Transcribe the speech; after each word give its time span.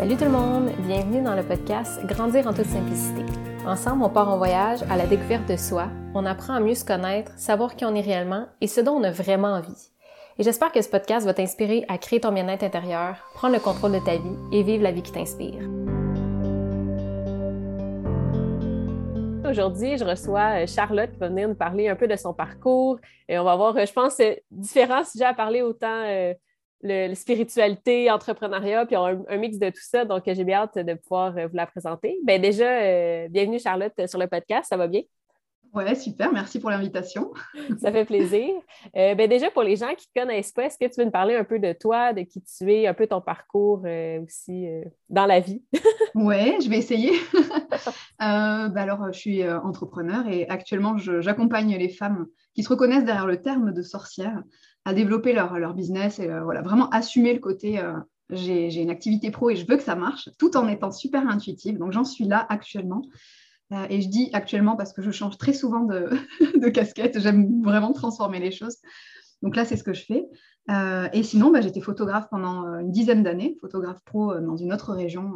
Salut 0.00 0.16
tout 0.16 0.24
le 0.24 0.30
monde, 0.30 0.70
bienvenue 0.86 1.20
dans 1.20 1.34
le 1.34 1.42
podcast 1.42 2.02
Grandir 2.06 2.46
en 2.46 2.54
toute 2.54 2.64
simplicité. 2.64 3.20
Ensemble, 3.66 4.02
on 4.02 4.08
part 4.08 4.30
en 4.30 4.38
voyage 4.38 4.78
à 4.88 4.96
la 4.96 5.06
découverte 5.06 5.46
de 5.46 5.56
soi, 5.58 5.90
on 6.14 6.24
apprend 6.24 6.54
à 6.54 6.60
mieux 6.60 6.74
se 6.74 6.86
connaître, 6.86 7.32
savoir 7.36 7.76
qui 7.76 7.84
on 7.84 7.94
est 7.94 8.00
réellement 8.00 8.46
et 8.62 8.66
ce 8.66 8.80
dont 8.80 8.92
on 8.92 9.04
a 9.04 9.10
vraiment 9.10 9.48
envie. 9.48 9.90
Et 10.38 10.42
j'espère 10.42 10.72
que 10.72 10.80
ce 10.80 10.88
podcast 10.88 11.26
va 11.26 11.34
t'inspirer 11.34 11.84
à 11.88 11.98
créer 11.98 12.18
ton 12.18 12.32
bien-être 12.32 12.62
intérieur, 12.62 13.16
prendre 13.34 13.52
le 13.52 13.60
contrôle 13.60 13.92
de 13.92 13.98
ta 13.98 14.16
vie 14.16 14.38
et 14.52 14.62
vivre 14.62 14.82
la 14.82 14.90
vie 14.90 15.02
qui 15.02 15.12
t'inspire. 15.12 15.68
Aujourd'hui, 19.46 19.98
je 19.98 20.04
reçois 20.06 20.62
euh, 20.62 20.66
Charlotte 20.66 21.10
qui 21.10 21.18
va 21.18 21.28
venir 21.28 21.46
nous 21.46 21.54
parler 21.54 21.88
un 21.88 21.96
peu 21.96 22.08
de 22.08 22.16
son 22.16 22.32
parcours. 22.32 22.98
Et 23.28 23.38
on 23.38 23.44
va 23.44 23.54
voir, 23.56 23.76
euh, 23.76 23.84
je 23.84 23.92
pense, 23.92 24.18
différents 24.50 25.04
sujets 25.04 25.26
à 25.26 25.34
parler, 25.34 25.60
autant 25.60 26.06
euh, 26.84 27.08
le, 27.08 27.14
spiritualité, 27.14 28.10
entrepreneuriat, 28.10 28.86
puis 28.86 28.96
un, 28.96 29.22
un, 29.28 29.36
mix 29.36 29.58
de 29.58 29.70
tout 29.70 29.82
ça. 29.82 30.04
Donc, 30.04 30.22
j'ai 30.26 30.44
bien 30.44 30.60
hâte 30.60 30.78
de 30.78 30.94
pouvoir 30.94 31.32
vous 31.32 31.56
la 31.56 31.66
présenter. 31.66 32.18
Bien, 32.24 32.38
déjà, 32.38 33.28
bienvenue 33.28 33.58
Charlotte 33.58 34.06
sur 34.06 34.18
le 34.18 34.26
podcast. 34.26 34.68
Ça 34.68 34.76
va 34.76 34.86
bien? 34.86 35.02
Ouais, 35.72 35.94
super, 35.94 36.32
merci 36.32 36.58
pour 36.58 36.70
l'invitation. 36.70 37.32
Ça 37.78 37.92
fait 37.92 38.04
plaisir. 38.04 38.48
Euh, 38.96 39.14
ben 39.14 39.28
déjà, 39.28 39.50
pour 39.52 39.62
les 39.62 39.76
gens 39.76 39.94
qui 39.96 40.08
ne 40.16 40.22
connaissent 40.22 40.50
pas, 40.50 40.64
est-ce 40.64 40.76
que 40.76 40.92
tu 40.92 40.98
veux 40.98 41.04
nous 41.04 41.12
parler 41.12 41.36
un 41.36 41.44
peu 41.44 41.60
de 41.60 41.72
toi, 41.72 42.12
de 42.12 42.22
qui 42.22 42.42
tu 42.42 42.72
es, 42.72 42.88
un 42.88 42.94
peu 42.94 43.06
ton 43.06 43.20
parcours 43.20 43.82
euh, 43.84 44.20
aussi 44.20 44.66
euh, 44.66 44.82
dans 45.08 45.26
la 45.26 45.38
vie? 45.38 45.62
ouais, 46.16 46.56
je 46.60 46.68
vais 46.68 46.78
essayer. 46.78 47.12
Ben 48.18 48.76
alors, 48.76 49.10
je 49.12 49.18
suis 49.18 49.48
entrepreneur 49.48 50.28
et 50.28 50.46
actuellement, 50.48 50.98
j'accompagne 50.98 51.74
les 51.76 51.88
femmes 51.88 52.26
qui 52.54 52.62
se 52.62 52.68
reconnaissent 52.68 53.04
derrière 53.04 53.26
le 53.26 53.40
terme 53.40 53.72
de 53.72 53.82
sorcière 53.82 54.42
à 54.84 54.94
développer 54.94 55.32
leur, 55.32 55.58
leur 55.58 55.74
business 55.74 56.18
et 56.18 56.28
voilà, 56.42 56.62
vraiment 56.62 56.88
assumer 56.90 57.32
le 57.34 57.40
côté 57.40 57.80
j'ai 58.32 58.80
une 58.80 58.90
activité 58.90 59.30
pro 59.30 59.50
et 59.50 59.56
je 59.56 59.66
veux 59.66 59.76
que 59.76 59.82
ça 59.82 59.96
marche, 59.96 60.28
tout 60.38 60.56
en 60.56 60.68
étant 60.68 60.90
super 60.90 61.28
intuitive. 61.28 61.78
Donc, 61.78 61.92
j'en 61.92 62.04
suis 62.04 62.24
là 62.24 62.46
actuellement. 62.48 63.02
Euh, 63.72 63.86
et 63.88 64.00
je 64.00 64.08
dis 64.08 64.30
actuellement 64.32 64.76
parce 64.76 64.92
que 64.92 65.02
je 65.02 65.10
change 65.10 65.38
très 65.38 65.52
souvent 65.52 65.84
de, 65.84 66.10
casquette. 66.70 67.20
J'aime 67.20 67.62
vraiment 67.62 67.92
transformer 67.92 68.40
les 68.40 68.50
choses. 68.50 68.76
Donc 69.42 69.56
là, 69.56 69.64
c'est 69.64 69.76
ce 69.76 69.84
que 69.84 69.94
je 69.94 70.04
fais. 70.04 70.26
Euh, 70.70 71.08
et 71.12 71.22
sinon, 71.22 71.50
bah, 71.50 71.60
j'étais 71.60 71.80
photographe 71.80 72.28
pendant 72.30 72.66
euh, 72.66 72.78
une 72.80 72.90
dizaine 72.90 73.22
d'années, 73.22 73.56
photographe 73.60 74.00
pro 74.04 74.38
dans 74.40 74.56
une 74.56 74.72
autre 74.72 74.92
région 74.92 75.32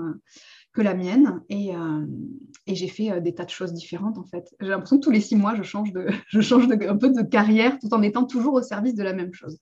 que 0.75 0.83
la 0.83 0.95
mienne. 0.95 1.41
Et, 1.49 1.73
j'ai 2.67 2.89
fait 2.89 3.21
des 3.21 3.35
tas 3.35 3.45
de 3.45 3.51
choses 3.51 3.73
différentes, 3.73 4.19
en 4.19 4.25
fait. 4.25 4.55
J'ai 4.61 4.69
l'impression 4.69 4.99
que 4.99 5.05
tous 5.05 5.11
les 5.11 5.21
six 5.21 5.37
mois, 5.37 5.55
je 5.55 5.63
change, 5.63 5.93
de, 5.93 6.07
je 6.29 6.41
change 6.41 6.67
de, 6.67 6.75
un 6.89 6.97
peu 6.97 7.11
de 7.11 7.23
carrière 7.23 7.79
tout 7.79 7.93
en 7.93 8.03
étant 8.03 8.25
toujours 8.25 8.55
au 8.55 8.63
service 8.63 8.95
de 8.95 9.03
la 9.03 9.13
même 9.13 9.33
chose. 9.33 9.59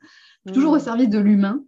Toujours 0.53 0.73
au 0.73 0.77
mmh. 0.77 0.81
service 0.81 1.09
de 1.09 1.19
l'humain, 1.19 1.65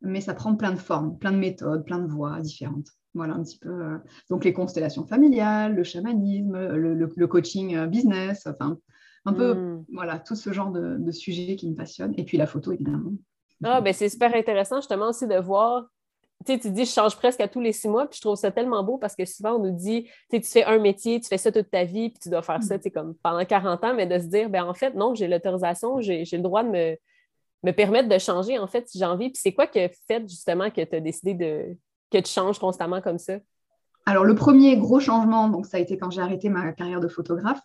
mais 0.00 0.20
ça 0.20 0.34
prend 0.34 0.54
plein 0.54 0.72
de 0.72 0.78
formes, 0.78 1.18
plein 1.18 1.32
de 1.32 1.38
méthodes, 1.38 1.84
plein 1.84 1.98
de 1.98 2.06
voies 2.06 2.40
différentes. 2.40 2.88
Voilà 3.14 3.34
un 3.34 3.42
petit 3.42 3.58
peu. 3.58 3.70
Euh, 3.70 3.98
donc 4.28 4.44
les 4.44 4.52
constellations 4.52 5.06
familiales, 5.06 5.74
le 5.74 5.84
chamanisme, 5.84 6.56
le, 6.56 7.26
coaching 7.26 7.76
euh, 7.76 7.86
business, 7.86 8.46
enfin 8.46 8.78
un 9.26 9.32
peu, 9.32 9.54
hmm. 9.54 9.84
voilà, 9.92 10.18
tout 10.18 10.34
ce 10.34 10.52
genre 10.52 10.70
de, 10.70 11.10
sujets 11.10 11.56
qui 11.56 11.70
me 11.70 11.74
passionnent. 11.74 12.14
Et 12.18 12.24
puis 12.24 12.36
la 12.36 12.46
photo, 12.46 12.72
évidemment. 12.72 13.12
Ah, 13.62 13.80
ben 13.80 13.94
c'est 13.94 14.08
super 14.08 14.34
intéressant 14.34 14.76
justement 14.76 15.08
aussi 15.08 15.26
de 15.26 15.36
voir. 15.36 15.86
Tu 16.46 16.58
dis, 16.58 16.84
je 16.84 16.90
change 16.90 17.16
presque 17.16 17.40
à 17.40 17.48
tous 17.48 17.60
les 17.60 17.72
six 17.72 17.88
mois, 17.88 18.06
puis 18.06 18.16
je 18.16 18.20
trouve 18.20 18.36
ça 18.36 18.50
tellement 18.50 18.82
beau 18.82 18.98
parce 18.98 19.16
que 19.16 19.24
souvent, 19.24 19.54
on 19.54 19.60
nous 19.60 19.70
dit, 19.70 20.08
tu 20.30 20.42
fais 20.42 20.64
un 20.64 20.78
métier, 20.78 21.18
tu 21.20 21.28
fais 21.28 21.38
ça 21.38 21.50
toute 21.50 21.70
ta 21.70 21.84
vie, 21.84 22.10
puis 22.10 22.18
tu 22.22 22.28
dois 22.28 22.42
faire 22.42 22.62
ça, 22.62 22.78
tu 22.78 22.90
comme 22.90 23.14
pendant 23.22 23.44
40 23.44 23.82
ans, 23.82 23.94
mais 23.94 24.06
de 24.06 24.18
se 24.18 24.26
dire, 24.26 24.50
ben 24.50 24.64
en 24.64 24.74
fait, 24.74 24.94
non, 24.94 25.14
j'ai 25.14 25.26
l'autorisation, 25.26 26.00
j'ai 26.00 26.24
le 26.24 26.42
droit 26.42 26.62
de 26.62 26.68
me, 26.68 26.96
me 27.62 27.72
permettre 27.72 28.08
de 28.08 28.18
changer, 28.18 28.58
en 28.58 28.66
fait, 28.66 28.88
si 28.88 28.98
j'ai 28.98 29.06
envie. 29.06 29.30
Puis 29.30 29.40
c'est 29.42 29.52
quoi 29.52 29.66
qui 29.66 29.80
a 29.80 29.88
fait 29.88 30.28
justement 30.28 30.70
que 30.70 30.82
tu 30.82 30.96
as 30.96 31.00
décidé 31.00 31.34
de, 31.34 31.76
que 32.10 32.18
tu 32.18 32.30
changes 32.30 32.58
constamment 32.58 33.00
comme 33.00 33.18
ça? 33.18 33.38
Alors, 34.06 34.24
le 34.24 34.34
premier 34.34 34.76
gros 34.76 35.00
changement, 35.00 35.48
donc 35.48 35.66
ça 35.66 35.78
a 35.78 35.80
été 35.80 35.96
quand 35.96 36.10
j'ai 36.10 36.20
arrêté 36.20 36.50
ma 36.50 36.72
carrière 36.72 37.00
de 37.00 37.08
photographe. 37.08 37.62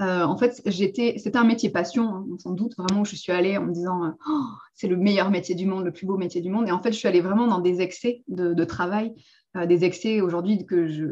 Euh, 0.00 0.22
en 0.22 0.36
fait, 0.36 0.60
j'étais, 0.66 1.14
c'était 1.16 1.38
un 1.38 1.44
métier 1.44 1.70
passion, 1.70 2.14
hein, 2.14 2.26
sans 2.38 2.52
doute, 2.52 2.74
vraiment, 2.76 3.02
où 3.02 3.04
je 3.06 3.16
suis 3.16 3.32
allée 3.32 3.56
en 3.56 3.64
me 3.64 3.72
disant 3.72 4.14
oh, 4.28 4.44
c'est 4.74 4.88
le 4.88 4.96
meilleur 4.96 5.30
métier 5.30 5.54
du 5.54 5.66
monde, 5.66 5.84
le 5.84 5.92
plus 5.92 6.06
beau 6.06 6.18
métier 6.18 6.42
du 6.42 6.50
monde. 6.50 6.68
Et 6.68 6.72
en 6.72 6.82
fait, 6.82 6.92
je 6.92 6.98
suis 6.98 7.08
allée 7.08 7.22
vraiment 7.22 7.46
dans 7.46 7.60
des 7.60 7.80
excès 7.80 8.22
de, 8.28 8.64
travail, 8.64 9.14
euh, 9.56 9.64
des 9.64 9.84
excès 9.84 10.20
aujourd'hui 10.20 10.66
que 10.66 10.88
je, 10.88 11.06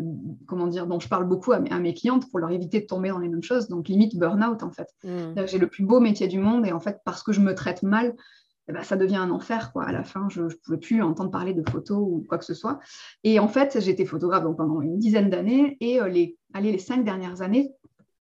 comment 0.47 0.67
dire, 0.67 0.87
dont 0.87 1.01
je 1.01 1.09
parle 1.09 1.27
beaucoup 1.27 1.53
à 1.53 1.61
mes, 1.61 1.95
clientes 1.95 2.31
pour 2.31 2.39
leur 2.39 2.51
éviter 2.51 2.81
de 2.81 2.87
tomber 2.87 3.09
dans 3.09 3.19
les 3.19 3.29
mêmes 3.29 3.43
choses. 3.43 3.69
Donc, 3.69 3.89
limite 3.89 4.19
burn-out, 4.19 4.63
en 4.63 4.71
fait. 4.71 4.89
Mmh. 5.05 5.47
J'ai 5.47 5.59
le 5.59 5.69
plus 5.69 5.85
beau 5.85 6.01
métier 6.01 6.29
du 6.29 6.39
monde 6.39 6.67
et 6.67 6.73
en 6.73 6.81
fait, 6.81 7.01
parce 7.05 7.23
que 7.23 7.33
je 7.33 7.41
me 7.41 7.55
traite 7.55 7.83
mal, 7.83 8.15
eh 8.69 8.73
ben, 8.73 8.83
ça 8.83 8.97
devient 8.97 9.17
un 9.17 9.31
enfer. 9.31 9.73
Quoi. 9.73 9.85
À 9.85 9.93
la 9.93 10.03
fin, 10.03 10.29
je 10.29 10.43
ne 10.43 10.49
pouvais 10.65 10.79
plus 10.79 11.03
entendre 11.03 11.31
parler 11.31 11.55
de 11.55 11.69
photos 11.69 11.99
ou 11.99 12.25
quoi 12.29 12.39
que 12.39 12.45
ce 12.45 12.55
soit. 12.55 12.81
Et 13.25 13.39
en 13.39 13.49
fait, 13.49 13.81
j'étais 13.81 14.05
photographe 14.05 14.45
donc, 14.45 14.57
pendant 14.57 14.81
une 14.81 14.99
dizaine 14.99 15.31
d'années. 15.31 15.77
Et 15.81 16.01
euh, 16.01 16.09
les, 16.09 16.37
allez, 16.53 16.73
les 16.73 16.79
cinq 16.79 17.05
dernières 17.05 17.43
années, 17.43 17.71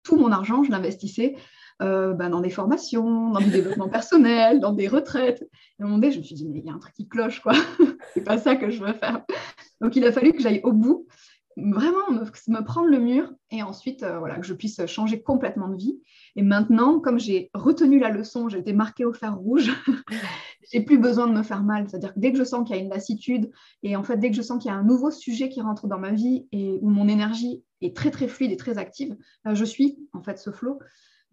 tout 0.04 0.18
mon 0.18 0.32
argent, 0.32 0.64
je 0.64 0.72
l'investissais 0.72 1.36
euh, 1.82 2.14
ben, 2.14 2.30
dans 2.30 2.42
des 2.42 2.50
formations, 2.50 3.32
dans 3.32 3.40
du 3.40 3.50
développement 3.50 3.90
personnel, 3.90 4.60
dans 4.60 4.74
des 4.74 4.88
retraites. 4.88 5.42
Et 5.42 5.84
à 5.84 5.86
un 5.86 5.88
moment 5.88 5.98
donné, 5.98 6.12
je 6.12 6.20
me 6.20 6.24
suis 6.24 6.36
dit, 6.36 6.48
mais 6.48 6.60
il 6.60 6.66
y 6.66 6.70
a 6.70 6.74
un 6.74 6.80
truc 6.80 6.94
qui 6.94 7.08
cloche, 7.08 7.42
quoi. 7.42 7.54
c'est 8.14 8.24
pas 8.24 8.38
ça 8.38 8.56
que 8.56 8.70
je 8.70 8.84
veux 8.84 8.94
faire. 8.94 9.24
Donc, 9.82 9.96
il 9.96 10.06
a 10.06 10.12
fallu 10.12 10.34
que 10.34 10.42
j'aille 10.42 10.62
au 10.64 10.72
bout 10.72 11.08
vraiment 11.58 12.12
me, 12.12 12.64
prendre 12.64 12.88
le 12.88 13.00
mur 13.00 13.34
et 13.52 13.64
ensuite 13.64 14.04
euh, 14.04 14.20
voilà, 14.20 14.38
que 14.38 14.46
je 14.46 14.54
puisse 14.54 14.86
changer 14.86 15.22
complètement 15.22 15.68
de 15.70 15.76
vie. 15.76 16.00
Et 16.36 16.44
maintenant, 16.44 17.00
comme 17.00 17.20
j'ai 17.20 17.50
retenu 17.54 18.00
la 18.00 18.10
leçon, 18.10 18.48
j'ai 18.48 18.60
été 18.60 18.74
marquée 18.74 19.06
au 19.06 19.14
fer 19.14 19.36
rouge, 19.36 19.72
j'ai 20.72 20.82
plus 20.82 21.00
besoin 21.00 21.28
de 21.28 21.34
me 21.34 21.44
faire 21.44 21.64
mal. 21.64 21.90
C'est-à-dire 21.90 22.14
que 22.14 22.20
dès 22.20 22.32
que 22.32 22.38
je 22.38 22.44
sens 22.44 22.66
qu'il 22.66 22.76
y 22.76 22.80
a 22.80 22.82
une 22.82 22.90
lassitude 22.90 23.52
et 23.82 23.96
en 23.96 24.04
fait, 24.04 24.18
dès 24.18 24.30
que 24.30 24.36
je 24.36 24.42
sens 24.42 24.62
qu'il 24.62 24.70
y 24.70 24.74
a 24.74 24.78
un 24.78 24.84
nouveau 24.84 25.10
sujet 25.10 25.50
qui 25.50 25.62
rentre 25.62 25.88
dans 25.88 26.00
ma 26.00 26.12
vie 26.12 26.48
et 26.52 26.78
où 26.82 26.90
mon 26.90 27.08
énergie 27.08 27.64
est 27.82 27.96
très 27.96 28.12
très 28.12 28.28
fluide 28.28 28.52
et 28.52 28.58
très 28.58 28.78
active, 28.78 29.18
euh, 29.48 29.56
je 29.56 29.66
suis 29.66 29.98
en 30.14 30.22
fait 30.22 30.38
ce 30.38 30.52
flot. 30.52 30.80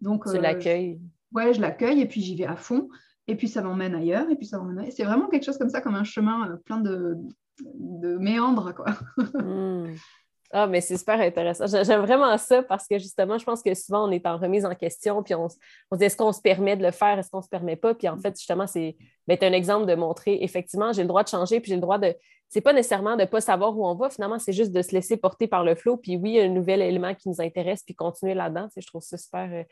Donc, 0.01 0.27
je 0.27 0.37
euh, 0.37 0.41
l'accueille. 0.41 0.99
Ouais, 1.33 1.53
je 1.53 1.61
l'accueille 1.61 2.01
et 2.01 2.07
puis 2.07 2.21
j'y 2.21 2.35
vais 2.35 2.45
à 2.45 2.55
fond. 2.55 2.89
Et 3.27 3.35
puis 3.35 3.47
ça 3.47 3.61
m'emmène 3.61 3.95
ailleurs, 3.95 4.29
et 4.29 4.35
puis 4.35 4.45
ça 4.45 4.57
m'emmène 4.57 4.89
C'est 4.91 5.03
vraiment 5.03 5.27
quelque 5.27 5.45
chose 5.45 5.57
comme 5.57 5.69
ça, 5.69 5.81
comme 5.81 5.95
un 5.95 6.03
chemin 6.03 6.57
plein 6.65 6.79
de, 6.79 7.17
de 7.63 8.17
méandres, 8.17 8.73
quoi. 8.73 8.85
Hmm. 9.17 9.95
Ah, 10.51 10.67
mais 10.67 10.79
c'est 10.79 10.97
super 10.97 11.19
intéressant. 11.19 11.65
J'aime 11.67 12.01
vraiment 12.01 12.37
ça 12.37 12.63
parce 12.63 12.87
que 12.87 12.97
justement, 12.97 13.37
je 13.37 13.43
pense 13.43 13.61
que 13.61 13.73
souvent, 13.73 14.07
on 14.07 14.11
est 14.11 14.25
en 14.25 14.37
remise 14.37 14.63
en 14.63 14.75
question, 14.75 15.21
puis 15.23 15.33
on, 15.35 15.49
se 15.49 15.57
dit 15.93 16.05
est-ce 16.05 16.15
qu'on 16.15 16.31
se 16.31 16.39
permet 16.39 16.77
de 16.77 16.83
le 16.83 16.91
faire, 16.91 17.17
est-ce 17.19 17.29
qu'on 17.29 17.39
ne 17.39 17.43
se 17.43 17.49
permet 17.49 17.75
pas? 17.75 17.93
Puis 17.93 18.07
en 18.07 18.17
fait, 18.17 18.37
justement, 18.37 18.67
c'est 18.67 18.95
ben, 19.27 19.37
un 19.41 19.51
exemple 19.51 19.85
de 19.85 19.95
montrer 19.95 20.37
effectivement, 20.43 20.93
j'ai 20.93 21.01
le 21.01 21.07
droit 21.07 21.23
de 21.23 21.27
changer, 21.27 21.59
puis 21.59 21.69
j'ai 21.69 21.75
le 21.75 21.81
droit 21.81 21.97
de. 21.97 22.15
C'est 22.47 22.61
pas 22.61 22.73
nécessairement 22.73 23.17
de 23.17 23.23
ne 23.23 23.25
pas 23.25 23.41
savoir 23.41 23.77
où 23.77 23.85
on 23.85 23.95
va, 23.95 24.09
finalement, 24.09 24.39
c'est 24.39 24.53
juste 24.53 24.71
de 24.71 24.81
se 24.81 24.91
laisser 24.93 25.17
porter 25.17 25.47
par 25.47 25.63
le 25.63 25.75
flot, 25.75 25.97
puis 25.97 26.15
oui, 26.15 26.39
un 26.39 26.47
nouvel 26.47 26.81
élément 26.81 27.13
qui 27.15 27.27
nous 27.27 27.41
intéresse, 27.41 27.83
puis 27.83 27.95
continuer 27.95 28.35
là-dedans. 28.35 28.69
Je 28.77 28.87
trouve 28.87 29.01
ça 29.01 29.17
super. 29.17 29.49
Euh, 29.51 29.63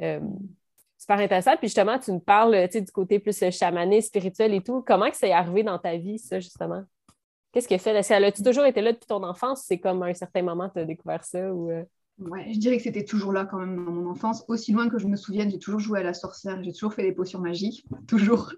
euh, 0.00 0.20
super 1.00 1.18
intéressant. 1.18 1.56
Puis 1.56 1.68
justement, 1.68 1.98
tu 1.98 2.12
nous 2.12 2.20
parles 2.20 2.68
du 2.68 2.92
côté 2.92 3.18
plus 3.18 3.42
chamané, 3.50 4.02
spirituel 4.02 4.52
et 4.54 4.62
tout. 4.62 4.84
Comment 4.86 5.10
que 5.10 5.16
c'est 5.16 5.32
arrivé 5.32 5.62
dans 5.62 5.78
ta 5.78 5.96
vie, 5.96 6.18
ça, 6.18 6.38
justement? 6.38 6.84
Qu'est-ce 7.50 7.66
qui 7.66 7.74
a 7.74 7.78
fait? 7.78 7.96
Est-ce 7.96 8.10
qu'elle 8.10 8.24
a 8.24 8.30
toujours 8.30 8.66
été 8.66 8.80
là 8.80 8.92
depuis 8.92 9.06
ton 9.06 9.24
enfance? 9.24 9.64
C'est 9.66 9.78
comme 9.78 10.02
à 10.02 10.06
un 10.06 10.14
certain 10.14 10.42
moment, 10.42 10.68
tu 10.68 10.78
as 10.78 10.84
découvert 10.84 11.24
ça? 11.24 11.52
Ou... 11.52 11.70
Euh? 12.20 12.28
Ouais, 12.28 12.52
je 12.52 12.58
dirais 12.58 12.76
que 12.76 12.82
c'était 12.82 13.04
toujours 13.04 13.32
là 13.32 13.44
quand 13.44 13.58
même 13.58 13.76
dans 13.84 13.92
mon 13.92 14.08
enfance. 14.08 14.44
Aussi 14.48 14.72
loin 14.72 14.88
que 14.88 14.98
je 14.98 15.06
me 15.06 15.16
souvienne, 15.16 15.50
j'ai 15.50 15.58
toujours 15.58 15.80
joué 15.80 16.00
à 16.00 16.02
la 16.02 16.14
sorcière, 16.14 16.62
j'ai 16.62 16.72
toujours 16.72 16.94
fait 16.94 17.02
des 17.02 17.12
potions 17.12 17.40
magiques, 17.40 17.84
toujours. 18.06 18.52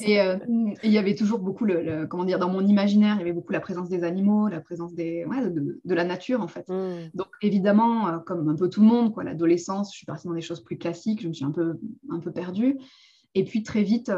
et 0.00 0.20
euh, 0.20 0.36
il 0.82 0.90
y 0.90 0.98
avait 0.98 1.14
toujours 1.14 1.38
beaucoup, 1.38 1.64
le, 1.64 2.06
comment 2.06 2.24
dire, 2.24 2.38
dans 2.38 2.50
mon 2.50 2.66
imaginaire, 2.66 3.16
il 3.16 3.18
y 3.18 3.22
avait 3.22 3.32
beaucoup 3.32 3.52
la 3.52 3.60
présence 3.60 3.88
des 3.88 4.04
animaux, 4.04 4.48
la 4.48 4.60
présence 4.60 4.94
des, 4.94 5.24
ouais, 5.24 5.50
de, 5.50 5.94
la 5.94 6.04
nature 6.04 6.40
en 6.40 6.48
fait. 6.48 6.68
Mmh. 6.68 7.10
Donc 7.14 7.28
évidemment, 7.42 8.08
euh, 8.08 8.18
comme 8.18 8.48
un 8.48 8.56
peu 8.56 8.68
tout 8.68 8.80
le 8.80 8.86
monde, 8.86 9.12
quoi, 9.12 9.24
l'adolescence, 9.24 9.92
je 9.92 9.98
suis 9.98 10.06
partie 10.06 10.28
dans 10.28 10.34
des 10.34 10.40
choses 10.40 10.62
plus 10.62 10.78
classiques, 10.78 11.22
je 11.22 11.28
me 11.28 11.32
suis 11.32 11.44
un 11.44 11.52
peu, 11.52 11.78
un 12.10 12.20
peu 12.20 12.30
perdue. 12.30 12.78
Et 13.34 13.44
puis 13.44 13.62
très 13.62 13.82
vite, 13.82 14.10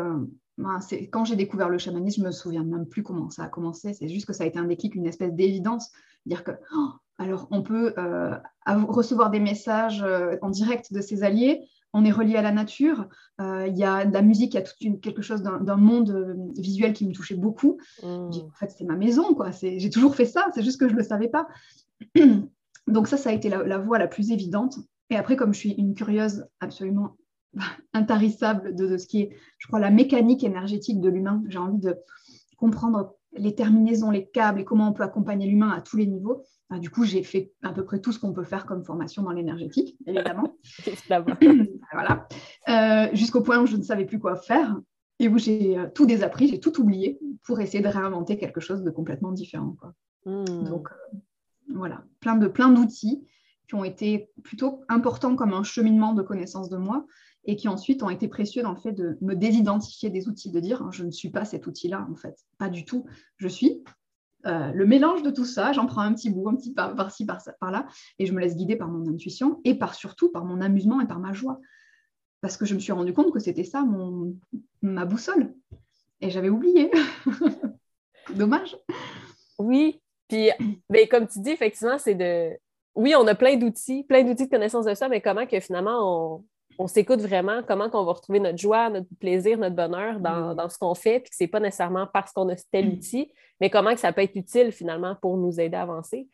ben, 0.59 0.79
quand 1.11 1.25
j'ai 1.25 1.37
découvert 1.37 1.69
le 1.69 1.79
chamanisme, 1.79 2.23
je 2.23 2.27
me 2.27 2.33
souviens 2.33 2.65
même 2.65 2.87
plus 2.87 3.03
comment 3.03 3.31
ça 3.31 3.45
a 3.45 3.49
commencé. 3.49 3.95
C'est 3.95 4.09
juste 4.09 4.27
que 4.27 4.33
ça 4.33 4.45
a 4.45 4.47
été 4.47 4.59
un 4.59 4.65
déclic, 4.65 4.95
une 4.95 5.07
espèce 5.07 5.33
d'évidence. 5.33 5.91
Dire 6.25 6.45
que, 6.45 6.53
oh, 6.75 6.91
alors, 7.19 7.47
on 7.51 7.63
peut 7.63 7.95
euh, 7.99 8.37
recevoir 8.67 9.31
des 9.31 9.41
messages 9.41 10.03
euh, 10.03 10.37
en 10.43 10.51
direct 10.51 10.93
de 10.93 11.01
ses 11.01 11.23
alliés. 11.23 11.69
On 11.93 12.05
est 12.05 12.11
relié 12.11 12.37
à 12.37 12.43
la 12.43 12.53
nature. 12.53 13.07
Euh, 13.41 13.67
il 13.69 13.77
y 13.77 13.85
a 13.85 14.07
de 14.07 14.13
la 14.13 14.23
musique, 14.23 14.55
il 14.55 14.57
y 14.57 14.61
a 14.61 14.63
toute 14.63 15.01
quelque 15.01 15.21
chose 15.21 15.43
d'un 15.43 15.77
monde 15.77 16.53
visuel 16.57 16.95
qui 16.95 17.07
me 17.07 17.13
touchait 17.13 17.35
beaucoup. 17.35 17.79
Mmh. 18.03 18.07
En 18.07 18.51
fait, 18.55 18.71
c'est 18.71 18.85
ma 18.85 18.97
maison, 18.97 19.35
quoi. 19.35 19.51
J'ai 19.51 19.91
toujours 19.91 20.15
fait 20.15 20.25
ça. 20.25 20.47
C'est 20.55 20.63
juste 20.63 20.81
que 20.81 20.89
je 20.89 20.95
ne 20.95 20.99
le 20.99 21.05
savais 21.05 21.29
pas. 21.29 21.47
Donc 22.87 23.09
ça, 23.09 23.17
ça 23.17 23.31
a 23.31 23.33
été 23.33 23.51
la, 23.51 23.63
la 23.63 23.79
voie 23.79 23.99
la 23.99 24.09
plus 24.09 24.31
évidente. 24.31 24.79
Et 25.11 25.17
après, 25.17 25.37
comme 25.37 25.53
je 25.53 25.59
suis 25.59 25.73
une 25.73 25.95
curieuse 25.95 26.47
absolument 26.61 27.17
intarissable 27.93 28.75
de, 28.75 28.97
ce 28.97 29.07
qui 29.07 29.21
est, 29.21 29.37
je 29.59 29.67
crois, 29.67 29.81
la 29.81 29.91
mécanique 29.91 30.45
énergétique 30.45 31.01
de 31.01 31.09
l'humain. 31.09 31.43
J'ai 31.49 31.59
envie 31.59 31.79
de 31.79 31.97
comprendre 32.57 33.15
les 33.35 33.55
terminaisons, 33.55 34.11
les 34.11 34.27
câbles 34.27 34.61
et 34.61 34.65
comment 34.65 34.89
on 34.89 34.93
peut 34.93 35.03
accompagner 35.03 35.47
l'humain 35.47 35.71
à 35.71 35.81
tous 35.81 35.97
les 35.97 36.07
niveaux. 36.07 36.43
Du 36.79 36.91
coup, 36.91 37.05
j'ai 37.05 37.23
fait 37.23 37.53
à 37.63 37.73
peu 37.73 37.85
près 37.85 38.01
tout 38.01 38.13
ce 38.13 38.19
qu'on 38.19 38.33
peut 38.33 38.45
faire 38.45 38.67
comme 38.67 38.85
formation 38.85 39.23
dans 39.23 39.33
l'énergétique, 39.33 39.97
évidemment. 40.07 40.57
voilà. 41.93 42.29
Euh, 42.69 43.09
jusqu'au 43.15 43.43
point 43.43 43.61
où 43.61 43.67
je 43.67 43.77
ne 43.77 43.83
savais 43.83 44.05
plus 44.05 44.19
quoi 44.19 44.37
faire. 44.37 44.77
et 45.19 45.29
où 45.29 45.39
j'ai 45.39 45.77
tout 45.95 46.07
désappris, 46.07 46.49
j'ai 46.49 46.61
tout 46.61 46.81
oublié 46.81 47.19
pour 47.45 47.61
essayer 47.61 47.83
de 47.83 47.89
réinventer 47.89 48.39
quelque 48.39 48.61
chose 48.61 48.83
de 48.83 48.91
complètement 48.91 49.33
différent. 49.33 49.77
Hmm. 50.25 50.65
Donc 50.65 50.89
voilà, 51.75 52.05
plein 52.21 52.37
de 52.37 52.47
plein 52.47 52.69
d'outils 52.69 53.27
qui 53.69 53.75
ont 53.75 53.85
été 53.85 54.31
plutôt 54.45 54.83
importants 54.89 55.37
comme 55.37 55.55
un 55.55 55.63
cheminement 55.63 56.13
de 56.13 56.23
connaissance 56.23 56.69
de 56.69 56.77
moi 56.77 57.07
et 57.45 57.57
qui 57.57 57.69
ensuite 57.69 58.03
ont 58.03 58.11
été 58.11 58.29
précieux 58.29 58.63
dans 58.63 58.73
le 58.73 58.77
fait 58.77 58.93
de 58.93 59.19
me 59.21 59.35
désidentifier 59.35 60.11
des 60.11 60.29
outils, 60.29 60.51
de 60.51 60.61
dire 60.61 60.91
je 60.93 61.05
ne 61.05 61.11
suis 61.11 61.31
pas 61.31 61.45
cet 61.45 61.67
outil-là 61.67 62.07
en 62.11 62.15
fait, 62.15 62.37
pas 62.59 62.69
du 62.69 62.85
tout. 62.85 63.07
Je 63.37 63.49
suis 63.49 63.83
euh, 64.47 64.73
le 64.73 64.87
mélange 64.87 65.23
de 65.23 65.31
tout 65.31 65.45
ça, 65.45 65.73
j'en 65.73 65.87
prends 65.87 66.03
un 66.03 66.13
petit 66.15 66.31
bout, 66.31 66.49
un 66.49 66.57
petit 66.57 66.73
par, 66.73 66.95
par-ci, 66.95 67.25
par, 67.25 67.39
par, 67.61 67.71
là, 67.71 67.87
et 68.19 68.27
je 68.27 68.33
me 68.33 68.41
laisse 68.41 68.57
guider 68.57 68.77
par 68.77 68.89
mon 68.89 69.09
intuition 69.09 69.61
et 69.65 69.75
par 69.75 69.95
surtout 69.95 70.31
par 70.31 70.45
mon 70.45 70.61
amusement 70.61 71.01
et 71.01 71.07
par 71.07 71.19
ma 71.19 71.33
joie. 71.33 71.61
Parce 72.41 72.57
que 72.57 72.65
je 72.65 72.75
me 72.75 72.81
suis 72.81 72.93
rendu 72.93 73.13
compte 73.13 73.33
que 73.33 73.39
c'était 73.39 73.65
ça 73.65 73.83
mon, 73.83 74.37
ma 74.83 75.05
boussole. 75.05 75.55
Et 76.21 76.31
j'avais 76.31 76.49
oublié. 76.49 76.91
Dommage. 78.35 78.77
Oui, 79.59 80.01
puis 80.29 80.51
ben, 80.89 81.07
comme 81.09 81.27
tu 81.27 81.41
dis, 81.41 81.51
effectivement, 81.51 81.99
c'est 81.99 82.15
de. 82.15 82.51
Oui, 82.95 83.15
on 83.17 83.27
a 83.27 83.35
plein 83.35 83.57
d'outils, 83.57 84.05
plein 84.05 84.23
d'outils 84.23 84.47
de 84.47 84.51
connaissance 84.51 84.85
de 84.85 84.95
ça, 84.95 85.09
mais 85.09 85.21
comment 85.21 85.47
que 85.47 85.61
finalement 85.61 85.99
on, 86.03 86.45
on 86.83 86.89
s'écoute 86.89 87.21
vraiment 87.21 87.63
comment 87.67 87.89
qu'on 87.89 88.05
va 88.05 88.13
retrouver 88.13 88.41
notre 88.41 88.59
joie, 88.59 88.91
notre 88.91 89.07
plaisir, 89.21 89.57
notre 89.57 89.77
bonheur 89.77 90.19
dans, 90.19 90.55
mm. 90.55 90.69
ce 90.69 90.79
qu'on 90.79 90.95
fait, 90.95 91.21
puis 91.21 91.31
que 91.31 91.37
ce 91.37 91.45
n'est 91.45 91.49
pas 91.49 91.61
nécessairement 91.61 92.09
parce 92.13 92.33
qu'on 92.33 92.49
a 92.49 92.57
tel 92.57 92.89
mm. 92.89 92.93
outil, 92.93 93.33
mais 93.61 93.71
comment 93.71 93.95
que 93.95 94.01
ça 94.01 94.13
peut 94.13 94.23
être 94.23 94.35
utile 94.35 94.73
finalement 94.73 95.17
pour 95.21 95.37
nous 95.37 95.61
aider 95.61 95.77
à 95.77 95.83
avancer. 95.83 96.29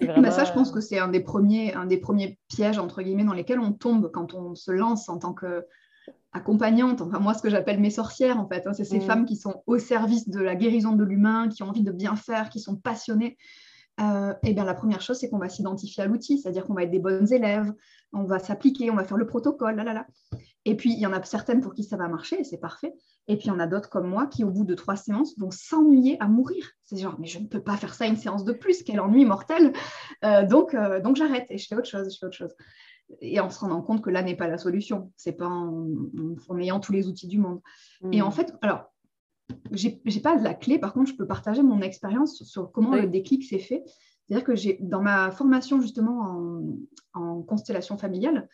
Vraiment... 0.00 0.30
ça, 0.30 0.44
je 0.44 0.52
pense 0.52 0.70
que 0.70 0.80
c'est 0.80 0.98
un 0.98 1.08
des 1.08 1.20
premiers, 1.20 1.74
un 1.74 1.86
des 1.86 1.98
premiers 1.98 2.38
pièges 2.48 2.78
entre 2.78 3.02
guillemets 3.02 3.24
dans 3.24 3.34
lesquels 3.34 3.60
on 3.60 3.72
tombe 3.72 4.10
quand 4.10 4.34
on 4.34 4.54
se 4.54 4.70
lance 4.70 5.08
en 5.08 5.18
tant 5.18 5.34
qu'accompagnante. 5.34 7.02
Enfin, 7.02 7.18
moi, 7.18 7.34
ce 7.34 7.42
que 7.42 7.50
j'appelle 7.50 7.80
mes 7.80 7.90
sorcières, 7.90 8.38
en 8.38 8.48
fait, 8.48 8.66
hein, 8.66 8.72
c'est 8.72 8.84
ces 8.84 8.98
mm. 8.98 9.02
femmes 9.02 9.24
qui 9.26 9.36
sont 9.36 9.62
au 9.66 9.78
service 9.78 10.28
de 10.28 10.40
la 10.40 10.54
guérison 10.54 10.92
de 10.92 11.04
l'humain, 11.04 11.48
qui 11.48 11.62
ont 11.62 11.68
envie 11.68 11.82
de 11.82 11.92
bien 11.92 12.16
faire, 12.16 12.48
qui 12.48 12.60
sont 12.60 12.76
passionnées. 12.76 13.36
Euh, 14.00 14.34
eh 14.42 14.54
bien, 14.54 14.64
la 14.64 14.74
première 14.74 15.00
chose, 15.00 15.18
c'est 15.18 15.28
qu'on 15.28 15.38
va 15.38 15.48
s'identifier 15.48 16.02
à 16.02 16.06
l'outil, 16.06 16.38
c'est-à-dire 16.38 16.64
qu'on 16.64 16.74
va 16.74 16.84
être 16.84 16.90
des 16.90 16.98
bonnes 16.98 17.30
élèves, 17.32 17.72
on 18.12 18.24
va 18.24 18.38
s'appliquer, 18.38 18.90
on 18.90 18.94
va 18.94 19.04
faire 19.04 19.16
le 19.16 19.26
protocole, 19.26 19.76
là, 19.76 19.84
là, 19.84 19.92
là. 19.92 20.06
Et 20.64 20.76
puis, 20.76 20.92
il 20.92 20.98
y 20.98 21.06
en 21.06 21.12
a 21.12 21.22
certaines 21.22 21.60
pour 21.60 21.74
qui 21.74 21.84
ça 21.84 21.96
va 21.96 22.08
marcher, 22.08 22.40
et 22.40 22.44
c'est 22.44 22.58
parfait. 22.58 22.94
Et 23.28 23.36
puis, 23.36 23.46
il 23.46 23.48
y 23.48 23.52
en 23.52 23.58
a 23.58 23.66
d'autres 23.66 23.90
comme 23.90 24.08
moi 24.08 24.26
qui, 24.26 24.42
au 24.44 24.50
bout 24.50 24.64
de 24.64 24.74
trois 24.74 24.96
séances, 24.96 25.38
vont 25.38 25.50
s'ennuyer 25.50 26.16
à 26.20 26.28
mourir. 26.28 26.66
C'est 26.82 26.96
genre, 26.96 27.16
mais 27.18 27.26
je 27.26 27.38
ne 27.38 27.46
peux 27.46 27.62
pas 27.62 27.76
faire 27.76 27.94
ça 27.94 28.06
une 28.06 28.16
séance 28.16 28.44
de 28.44 28.52
plus, 28.52 28.82
quel 28.82 29.00
ennui 29.00 29.24
mortel. 29.24 29.72
Euh, 30.24 30.46
donc, 30.46 30.74
euh, 30.74 31.00
donc 31.00 31.16
j'arrête 31.16 31.46
et 31.50 31.58
je 31.58 31.66
fais 31.66 31.76
autre 31.76 31.88
chose, 31.88 32.12
je 32.12 32.18
fais 32.18 32.26
autre 32.26 32.36
chose. 32.36 32.54
Et 33.20 33.40
en 33.40 33.50
se 33.50 33.58
rendant 33.58 33.82
compte 33.82 34.02
que 34.02 34.10
là 34.10 34.22
n'est 34.22 34.36
pas 34.36 34.48
la 34.48 34.58
solution. 34.58 35.12
C'est 35.16 35.32
pas 35.32 35.48
en, 35.48 35.88
ayant 36.58 36.80
tous 36.80 36.92
les 36.92 37.08
outils 37.08 37.26
du 37.26 37.38
monde. 37.38 37.60
Et 38.12 38.22
en 38.22 38.28
hmm. 38.28 38.32
fait, 38.32 38.54
alors, 38.62 38.92
j'ai 39.72 40.00
n'ai 40.04 40.20
pas 40.20 40.36
de 40.36 40.44
la 40.44 40.54
clé, 40.54 40.78
par 40.78 40.92
contre, 40.92 41.10
je 41.10 41.16
peux 41.16 41.26
partager 41.26 41.62
mon 41.62 41.80
expérience 41.80 42.42
sur, 42.44 42.70
comment 42.72 42.94
le 42.94 43.06
déclic 43.06 43.44
s'est 43.44 43.58
fait. 43.58 43.84
C'est-à-dire 44.26 44.44
que 44.44 44.54
j'ai, 44.54 44.78
dans 44.80 45.02
ma 45.02 45.30
formation 45.30 45.80
justement 45.80 46.62
en, 47.14 47.42
constellation 47.42 47.98
familiale, 47.98 48.48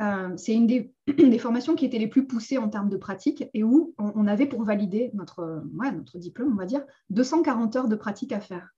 euh, 0.00 0.30
c'est 0.36 0.54
une 0.54 0.66
des, 0.66 0.92
formations 1.38 1.74
qui 1.74 1.84
étaient 1.84 1.98
les 1.98 2.08
plus 2.08 2.26
poussées 2.26 2.58
en 2.58 2.68
termes 2.68 2.88
de 2.88 2.96
pratique 2.96 3.44
et 3.54 3.62
où 3.62 3.94
on, 3.98 4.26
avait 4.26 4.46
pour 4.46 4.62
valider 4.62 5.10
notre, 5.14 5.62
notre 5.74 6.18
diplôme, 6.18 6.52
on 6.52 6.56
va 6.56 6.66
dire, 6.66 6.84
240 7.10 7.76
heures 7.76 7.88
de 7.88 7.96
pratique 7.96 8.32
à 8.32 8.40
faire. 8.40 8.68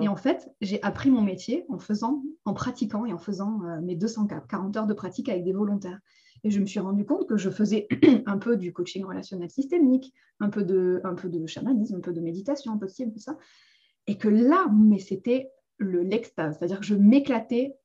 Et 0.00 0.08
en 0.08 0.16
fait, 0.16 0.48
j'ai 0.60 0.82
appris 0.82 1.10
mon 1.10 1.22
métier 1.22 1.64
en 1.68 1.78
faisant, 1.78 2.22
en 2.44 2.54
pratiquant 2.54 3.04
et 3.04 3.12
en 3.12 3.18
faisant 3.18 3.62
euh, 3.64 3.80
mes 3.80 3.96
240 3.96 4.76
heures 4.76 4.86
de 4.86 4.94
pratique 4.94 5.28
avec 5.28 5.44
des 5.44 5.52
volontaires. 5.52 5.98
Et 6.44 6.50
je 6.50 6.60
me 6.60 6.66
suis 6.66 6.80
rendu 6.80 7.04
compte 7.04 7.28
que 7.28 7.36
je 7.36 7.50
faisais 7.50 7.86
un 8.26 8.38
peu 8.38 8.56
du 8.56 8.72
coaching 8.72 9.04
relationnel 9.04 9.50
systémique, 9.50 10.12
un 10.40 10.50
peu 10.50 10.64
de, 10.64 11.00
un 11.04 11.14
peu 11.14 11.28
de 11.28 11.46
chamanisme, 11.46 11.96
un 11.96 12.00
peu 12.00 12.12
de 12.12 12.20
méditation, 12.20 12.72
un 12.72 12.78
peu 12.78 12.86
de 12.86 12.90
ci, 12.90 13.04
un 13.04 13.10
peu 13.10 13.18
ça. 13.18 13.36
Et 14.06 14.18
que 14.18 14.28
là, 14.28 14.66
mais 14.72 14.98
c'était 14.98 15.50
l'extase. 15.78 16.56
C'est-à-dire 16.58 16.80
que 16.80 16.86
je 16.86 16.94
m'éclatais. 16.94 17.76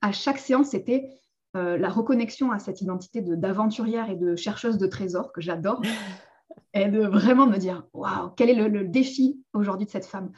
À 0.00 0.12
chaque 0.12 0.38
séance, 0.38 0.70
c'était 0.70 1.10
euh, 1.56 1.76
la 1.76 1.88
reconnexion 1.88 2.50
à 2.50 2.58
cette 2.58 2.80
identité 2.80 3.20
d'aventurière 3.20 4.10
et 4.10 4.16
de 4.16 4.34
chercheuse 4.34 4.78
de 4.78 4.86
trésors 4.86 5.32
que 5.32 5.40
j'adore. 5.40 5.82
et 6.74 6.88
de 6.88 7.06
vraiment 7.06 7.46
me 7.46 7.58
dire, 7.58 7.86
waouh, 7.92 8.30
quel 8.36 8.50
est 8.50 8.68
le 8.68 8.84
défi 8.84 9.40
aujourd'hui 9.52 9.86
de 9.86 9.90
cette 9.90 10.06
femme? 10.06 10.32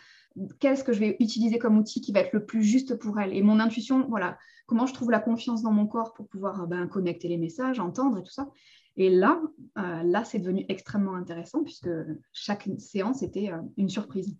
Qu'est-ce 0.60 0.84
que 0.84 0.92
je 0.92 1.00
vais 1.00 1.16
utiliser 1.20 1.58
comme 1.58 1.78
outil 1.78 2.00
qui 2.00 2.12
va 2.12 2.20
être 2.20 2.32
le 2.32 2.44
plus 2.44 2.62
juste 2.62 2.94
pour 2.96 3.18
elle 3.18 3.34
Et 3.34 3.42
mon 3.42 3.60
intuition, 3.60 4.06
voilà, 4.08 4.38
comment 4.66 4.86
je 4.86 4.94
trouve 4.94 5.10
la 5.10 5.18
confiance 5.18 5.62
dans 5.62 5.72
mon 5.72 5.86
corps 5.86 6.12
pour 6.12 6.28
pouvoir 6.28 6.62
euh, 6.62 6.66
ben, 6.66 6.86
connecter 6.86 7.28
les 7.28 7.38
messages, 7.38 7.80
entendre 7.80 8.18
et 8.18 8.22
tout 8.22 8.30
ça. 8.30 8.48
Et 8.96 9.10
là, 9.10 9.40
euh, 9.78 10.02
là, 10.02 10.24
c'est 10.24 10.38
devenu 10.38 10.64
extrêmement 10.68 11.14
intéressant 11.14 11.62
puisque 11.64 11.90
chaque 12.32 12.68
séance 12.78 13.22
était 13.22 13.50
euh, 13.50 13.58
une 13.76 13.88
surprise. 13.88 14.36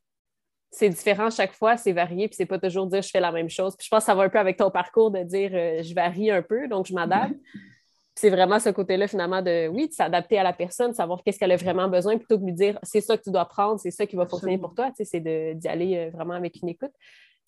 C'est 0.70 0.90
différent 0.90 1.30
chaque 1.30 1.54
fois, 1.54 1.78
c'est 1.78 1.92
varié, 1.92 2.28
puis 2.28 2.36
c'est 2.36 2.46
pas 2.46 2.58
toujours 2.58 2.86
dire 2.86 3.00
je 3.00 3.08
fais 3.08 3.20
la 3.20 3.32
même 3.32 3.48
chose. 3.48 3.74
Puis 3.76 3.86
je 3.86 3.90
pense 3.90 4.02
que 4.02 4.06
ça 4.06 4.14
va 4.14 4.24
un 4.24 4.28
peu 4.28 4.38
avec 4.38 4.58
ton 4.58 4.70
parcours 4.70 5.10
de 5.10 5.22
dire 5.22 5.50
je 5.50 5.94
varie 5.94 6.30
un 6.30 6.42
peu, 6.42 6.68
donc 6.68 6.86
je 6.86 6.92
m'adapte. 6.92 7.34
c'est 8.18 8.30
vraiment 8.30 8.58
ce 8.58 8.70
côté-là, 8.70 9.06
finalement, 9.06 9.42
de 9.42 9.68
oui, 9.68 9.88
de 9.88 9.92
s'adapter 9.92 10.38
à 10.38 10.42
la 10.42 10.52
personne, 10.52 10.90
de 10.90 10.96
savoir 10.96 11.22
qu'est-ce 11.22 11.38
qu'elle 11.38 11.52
a 11.52 11.56
vraiment 11.56 11.88
besoin, 11.88 12.16
plutôt 12.18 12.36
que 12.36 12.42
de 12.42 12.46
lui 12.46 12.52
dire 12.52 12.78
c'est 12.82 13.00
ça 13.00 13.16
que 13.16 13.22
tu 13.22 13.30
dois 13.30 13.44
prendre, 13.44 13.78
c'est 13.80 13.90
ça 13.90 14.06
qui 14.06 14.16
va 14.16 14.26
fonctionner 14.26 14.58
pour 14.58 14.74
toi. 14.74 14.90
C'est 15.00 15.20
d'y 15.20 15.68
aller 15.68 16.10
vraiment 16.10 16.34
avec 16.34 16.56
une 16.62 16.68
écoute. 16.68 16.92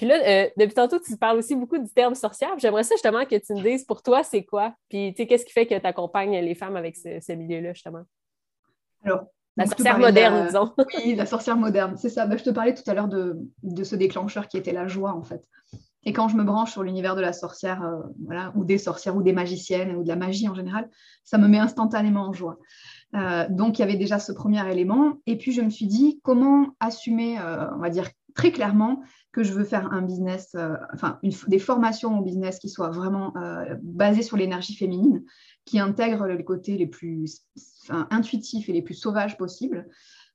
Puis 0.00 0.08
là, 0.08 0.14
euh, 0.14 0.49
depuis 0.56 0.72
tantôt, 0.72 0.99
tu 0.99 1.14
parles 1.19 1.37
aussi 1.37 1.55
beaucoup 1.55 1.76
du 1.76 1.90
terme 1.93 2.14
sorcière. 2.14 2.58
J'aimerais 2.58 2.84
ça 2.84 2.94
justement 2.94 3.26
que 3.26 3.37
tu 3.37 3.52
me 3.52 3.61
dises 3.62 3.84
pour 3.84 4.02
toi, 4.02 4.22
c'est 4.22 4.44
quoi? 4.44 4.75
Puis, 4.88 5.12
tu 5.12 5.22
sais, 5.22 5.26
qu'est-ce 5.26 5.44
qui 5.44 5.52
fait 5.52 5.67
que 5.67 5.78
tu 5.78 5.87
accompagnes 5.87 6.38
les 6.38 6.55
femmes 6.55 6.75
avec 6.76 6.96
ce, 6.96 7.32
milieu-là, 7.34 7.75
justement? 7.75 8.05
Alors, 9.05 9.26
la 9.58 9.66
sorcière 9.66 9.99
moderne, 9.99 10.46
disons. 10.46 10.73
Oui, 10.96 11.14
la 11.16 11.26
sorcière 11.26 11.58
moderne, 11.58 11.99
c'est 11.99 12.08
ça. 12.08 12.25
Ben, 12.25 12.38
je 12.38 12.44
te 12.44 12.49
parlais 12.49 12.73
tout 12.73 12.82
à 12.87 12.94
l'heure 12.94 13.08
de, 13.08 13.37
ce 13.84 13.94
déclencheur 13.94 14.49
qui 14.49 14.56
était 14.56 14.73
la 14.73 14.88
joie, 14.88 15.12
en 15.12 15.23
fait. 15.23 15.43
Et 16.05 16.12
quand 16.12 16.29
je 16.29 16.37
me 16.37 16.44
branche 16.44 16.73
sur 16.73 16.82
l'univers 16.82 17.14
de 17.14 17.20
la 17.20 17.32
sorcière, 17.32 17.82
euh, 17.82 18.00
voilà, 18.25 18.52
ou 18.56 18.64
des 18.64 18.79
sorcières, 18.79 19.17
ou 19.17 19.23
des 19.23 19.32
magiciennes, 19.32 19.97
ou 19.97 20.02
de 20.02 20.08
la 20.08 20.17
magie 20.17 20.49
en 20.49 20.55
général, 20.55 20.88
ça 21.25 21.38
me 21.38 21.47
met 21.47 21.58
instantanément 21.58 22.29
en 22.29 22.32
joie. 22.32 22.58
Euh, 23.14 23.47
donc, 23.50 23.79
il 23.79 23.82
y 23.82 23.85
avait 23.85 23.97
déjà 23.97 24.19
ce 24.19 24.32
premier 24.32 24.67
élément. 24.70 25.14
Et 25.26 25.37
puis, 25.37 25.52
je 25.52 25.61
me 25.61 25.70
suis 25.70 25.87
dit, 25.87 26.20
comment 26.23 26.76
assumer, 26.81 27.38
on 27.75 27.79
va 27.79 27.91
dire 27.91 28.08
très 28.35 28.52
clairement, 28.52 29.02
que 29.32 29.43
je 29.44 29.52
veux 29.52 29.64
faire 29.64 29.93
un 29.93 30.02
business, 30.02 30.55
euh, 30.55 30.75
enfin 30.93 31.20
des 31.23 31.58
formations 31.58 32.19
au 32.19 32.23
business 32.23 32.58
qui 32.58 32.69
soient 32.69 32.91
vraiment 32.91 33.37
euh, 33.37 33.76
basées 33.82 34.23
sur 34.23 34.37
l'énergie 34.37 34.75
féminine, 34.75 35.25
qui 35.64 35.79
intègrent 35.79 36.26
les 36.26 36.44
côtés 36.44 36.76
les 36.76 36.87
plus 36.87 37.43
intuitifs 37.88 38.69
et 38.69 38.73
les 38.73 38.82
plus 38.82 38.94
sauvages 38.94 39.37
possibles. 39.37 39.88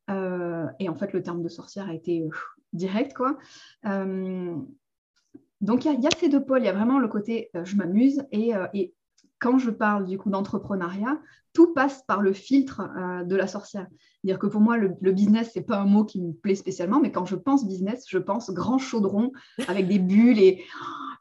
Euh, 0.09 0.65
et 0.79 0.87
en 0.87 0.95
fait, 0.95 1.13
le 1.13 1.23
terme 1.23 1.41
de 1.41 1.49
sorcière 1.49 1.89
a 1.89 1.93
été 1.93 2.23
direct, 2.73 3.13
quoi. 3.13 3.37
Donc, 5.65 5.85
il 5.85 6.01
y, 6.01 6.07
a 6.07 6.09
ces 6.19 6.29
deux 6.29 6.43
pôles. 6.43 6.61
Il 6.61 6.65
y 6.65 6.69
a 6.69 6.73
vraiment 6.73 6.99
le 6.99 7.07
côté 7.07 7.49
je 7.63 7.75
m'amuse 7.75 8.23
et, 8.31 8.51
et, 8.73 8.93
quand 9.39 9.57
je 9.57 9.69
parle 9.69 10.05
du 10.05 10.17
coup 10.17 10.29
d'entrepreneuriat, 10.29 11.19
tout 11.53 11.73
passe 11.73 12.03
par 12.07 12.21
le 12.21 12.33
filtre 12.33 12.81
euh, 12.97 13.23
de 13.23 13.35
la 13.35 13.47
sorcière. 13.47 13.87
C'est-à-dire 14.21 14.39
que 14.39 14.47
pour 14.47 14.61
moi, 14.61 14.77
le, 14.77 15.11
business, 15.11 15.53
ce 15.53 15.59
n'est 15.59 15.65
pas 15.65 15.77
un 15.77 15.85
mot 15.85 16.03
qui 16.03 16.21
me 16.21 16.33
plaît 16.33 16.55
spécialement, 16.55 16.99
mais 16.99 17.11
quand 17.11 17.25
je 17.25 17.35
pense 17.35 17.65
business, 17.65 18.05
je 18.07 18.17
pense 18.17 18.51
grand 18.51 18.77
chaudron 18.77 19.31
avec 19.67 19.87
des 19.87 19.99
bulles 19.99 20.39
et 20.39 20.63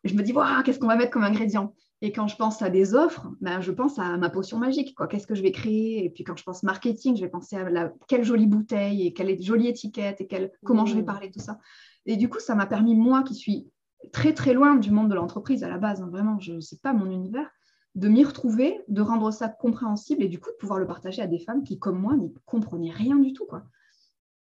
je 0.05 0.15
me 0.15 0.23
dis, 0.23 0.35
qu'est-ce 0.65 0.79
qu'on 0.79 0.89
va 0.89 0.97
mettre 0.97 1.13
comme 1.13 1.25
ingrédient? 1.25 1.75
Et 2.03 2.13
quand 2.13 2.27
je 2.27 2.37
pense 2.37 2.61
à 2.61 2.69
des 2.69 2.95
offres, 2.95 3.29
ben, 3.41 3.61
je 3.61 3.71
pense 3.71 3.99
à 3.99 4.19
ma 4.19 4.29
potion 4.29 4.59
magique. 4.59 4.95
Qu'est-ce 5.09 5.27
que 5.27 5.35
je 5.35 5.43
vais 5.43 5.53
créer? 5.53 6.05
Et 6.05 6.11
puis 6.11 6.23
quand 6.25 6.37
je 6.37 6.43
pense 6.43 6.63
marketing, 6.63 7.17
je 7.17 7.23
vais 7.23 7.31
penser 7.31 7.57
à 7.57 7.71
la, 7.71 7.93
quelle 8.09 8.25
jolie 8.25 8.47
bouteille 8.47 9.07
et 9.07 9.15
quelle 9.15 9.41
jolie 9.41 9.69
étiquette 9.69 10.21
et 10.21 10.27
quelle, 10.27 10.51
comment 10.65 10.85
je 10.85 10.95
vais 10.95 11.03
mmh. 11.03 11.07
parler 11.07 11.31
tout 11.31 11.41
ça. 11.41 11.59
Et 12.05 12.17
du 12.17 12.29
coup, 12.29 12.41
ça 12.41 12.55
m'a 12.55 12.67
permis, 12.67 12.95
moi 12.95 13.23
qui 13.23 13.35
suis 13.35 13.69
très 14.13 14.33
très 14.33 14.53
loin 14.53 14.77
du 14.77 14.91
monde 14.91 15.09
de 15.09 15.15
l'entreprise 15.15 15.65
à 15.65 15.69
la 15.69 15.79
base, 15.79 16.03
hein, 16.03 16.09
vraiment, 16.11 16.39
je 16.41 16.61
sais 16.61 16.79
pas 16.83 16.93
mon 16.93 17.11
univers, 17.11 17.51
de 17.95 18.09
m'y 18.09 18.25
retrouver, 18.25 18.81
de 18.89 19.03
rendre 19.03 19.31
ça 19.31 19.49
compréhensible 19.49 20.23
et 20.23 20.29
du 20.29 20.41
coup 20.41 20.51
de 20.51 20.57
pouvoir 20.57 20.79
le 20.79 20.87
partager 20.87 21.23
à 21.23 21.27
des 21.27 21.39
femmes 21.39 21.63
qui, 21.63 21.79
comme 21.79 21.99
moi, 21.99 22.17
n'y 22.17 22.33
comprenaient 22.45 22.91
rien 22.91 23.17
du 23.17 23.33
tout. 23.33 23.47
Quoi. 23.47 23.63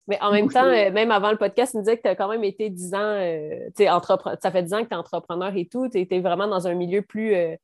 Mais 0.08 0.18
en 0.22 0.32
même 0.32 0.50
temps, 0.50 0.66
euh, 0.66 0.92
même 0.92 1.12
avant 1.12 1.32
le 1.32 1.38
podcast, 1.38 1.72
tu 1.72 1.78
nous 1.78 1.84
disais 1.84 1.98
que 1.98 2.04
tu 2.04 2.08
as 2.08 2.16
quand 2.16 2.30
même 2.30 2.44
été 2.44 2.70
10 2.70 2.94
ans, 2.94 3.00
euh, 3.00 3.70
ça 4.42 4.52
fait 4.52 4.64
10 4.64 4.74
ans 4.74 4.84
que 4.84 4.88
tu 4.88 4.94
es 4.94 4.98
entrepreneur 4.98 5.56
et 5.56 5.66
tout, 5.66 5.90
tu 5.90 6.00
étais 6.00 6.20
vraiment 6.20 6.48
dans 6.48 6.68
un 6.68 6.74
milieu 6.74 7.02
plus 7.02 7.36
euh, 7.36 7.56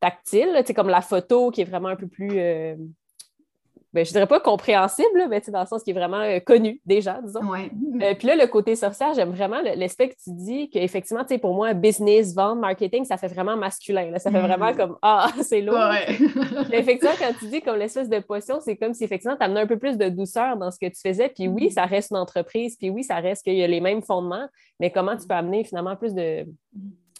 tactile, 0.00 0.62
comme 0.74 0.88
la 0.88 1.00
photo 1.00 1.50
qui 1.50 1.60
est 1.60 1.64
vraiment 1.64 1.88
un 1.88 1.96
peu 1.96 2.08
plus 2.08 2.38
ben, 3.94 4.04
je 4.04 4.10
dirais 4.10 4.26
pas 4.26 4.40
compréhensible, 4.40 5.28
mais 5.30 5.40
dans 5.46 5.60
le 5.60 5.66
sens 5.66 5.84
qui 5.84 5.90
est 5.90 5.94
vraiment 5.94 6.20
euh, 6.20 6.40
connu 6.40 6.80
déjà, 6.84 7.20
disons. 7.22 7.44
Ouais. 7.48 7.70
Euh, 8.02 8.14
puis 8.18 8.26
là, 8.26 8.34
le 8.34 8.48
côté 8.48 8.74
sorcière, 8.74 9.14
j'aime 9.14 9.30
vraiment 9.30 9.58
l'aspect 9.62 10.08
que 10.08 10.14
tu 10.14 10.30
dis 10.32 10.68
qu'effectivement, 10.68 11.22
tu 11.22 11.34
sais, 11.34 11.38
pour 11.38 11.54
moi, 11.54 11.74
business, 11.74 12.34
vente, 12.34 12.58
marketing, 12.58 13.04
ça 13.04 13.16
fait 13.18 13.28
vraiment 13.28 13.56
masculin. 13.56 14.10
Là. 14.10 14.18
Ça 14.18 14.32
fait 14.32 14.40
vraiment 14.40 14.72
mm. 14.72 14.76
comme 14.76 14.98
Ah, 15.00 15.30
c'est 15.42 15.60
lourd. 15.60 15.78
Ouais. 15.78 16.18
effectivement, 16.72 17.14
quand 17.16 17.32
tu 17.38 17.46
dis 17.46 17.62
comme 17.62 17.76
l'espèce 17.76 18.08
de 18.08 18.18
potion, 18.18 18.58
c'est 18.60 18.74
comme 18.74 18.94
si 18.94 19.04
effectivement, 19.04 19.36
tu 19.36 19.44
amenais 19.44 19.60
un 19.60 19.66
peu 19.68 19.78
plus 19.78 19.96
de 19.96 20.08
douceur 20.08 20.56
dans 20.56 20.72
ce 20.72 20.78
que 20.80 20.86
tu 20.86 21.00
faisais. 21.00 21.28
Puis 21.28 21.46
oui, 21.46 21.66
mm. 21.66 21.70
ça 21.70 21.84
reste 21.84 22.10
une 22.10 22.16
entreprise, 22.16 22.76
puis 22.76 22.90
oui, 22.90 23.04
ça 23.04 23.20
reste 23.20 23.44
qu'il 23.44 23.54
y 23.54 23.62
a 23.62 23.68
les 23.68 23.80
mêmes 23.80 24.02
fondements, 24.02 24.48
mais 24.80 24.90
comment 24.90 25.16
tu 25.16 25.28
peux 25.28 25.34
amener 25.34 25.62
finalement 25.62 25.94
plus 25.94 26.14
de 26.14 26.44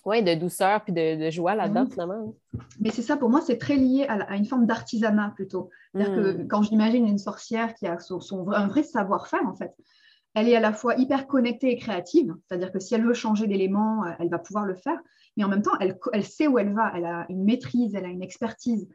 Oui, 0.04 0.22
de 0.22 0.34
douceur 0.34 0.82
puis 0.84 0.92
de, 0.92 1.30
joie 1.30 1.54
là-dedans, 1.54 1.86
finalement. 1.86 2.34
Mais 2.78 2.90
c'est 2.90 3.02
ça, 3.02 3.16
pour 3.16 3.30
moi, 3.30 3.40
c'est 3.40 3.56
très 3.56 3.76
lié 3.76 4.06
à, 4.06 4.36
une 4.36 4.44
forme 4.44 4.66
d'artisanat 4.66 5.32
plutôt. 5.34 5.70
C'est-à-dire 5.92 6.14
que 6.14 6.42
hmm. 6.42 6.48
quand 6.48 6.62
j'imagine 6.62 7.06
une 7.06 7.18
sorcière 7.18 7.74
qui 7.74 7.86
a 7.86 7.98
son, 7.98 8.50
un 8.50 8.66
vrai 8.66 8.82
savoir-faire, 8.82 9.46
en 9.46 9.54
fait, 9.54 9.72
elle 10.34 10.48
est 10.48 10.56
à 10.56 10.60
la 10.60 10.72
fois 10.72 10.96
hyper 10.96 11.26
connectée 11.26 11.70
et 11.70 11.76
créative, 11.76 12.34
c'est-à-dire 12.46 12.72
que 12.72 12.80
si 12.80 12.94
elle 12.94 13.04
veut 13.04 13.14
changer 13.14 13.46
d'élément, 13.46 14.04
euh, 14.04 14.10
elle 14.18 14.28
va 14.28 14.38
pouvoir 14.38 14.66
le 14.66 14.74
faire, 14.74 14.98
mais 15.36 15.44
en 15.44 15.48
même 15.48 15.62
temps, 15.62 15.78
elle, 15.80 16.24
sait 16.24 16.48
où 16.48 16.58
elle 16.58 16.74
va, 16.74 16.92
elle 16.94 17.06
a 17.06 17.26
une 17.28 17.44
maîtrise, 17.44 17.94
elle 17.94 18.04
a 18.04 18.08
une 18.08 18.22
expertise, 18.22 18.88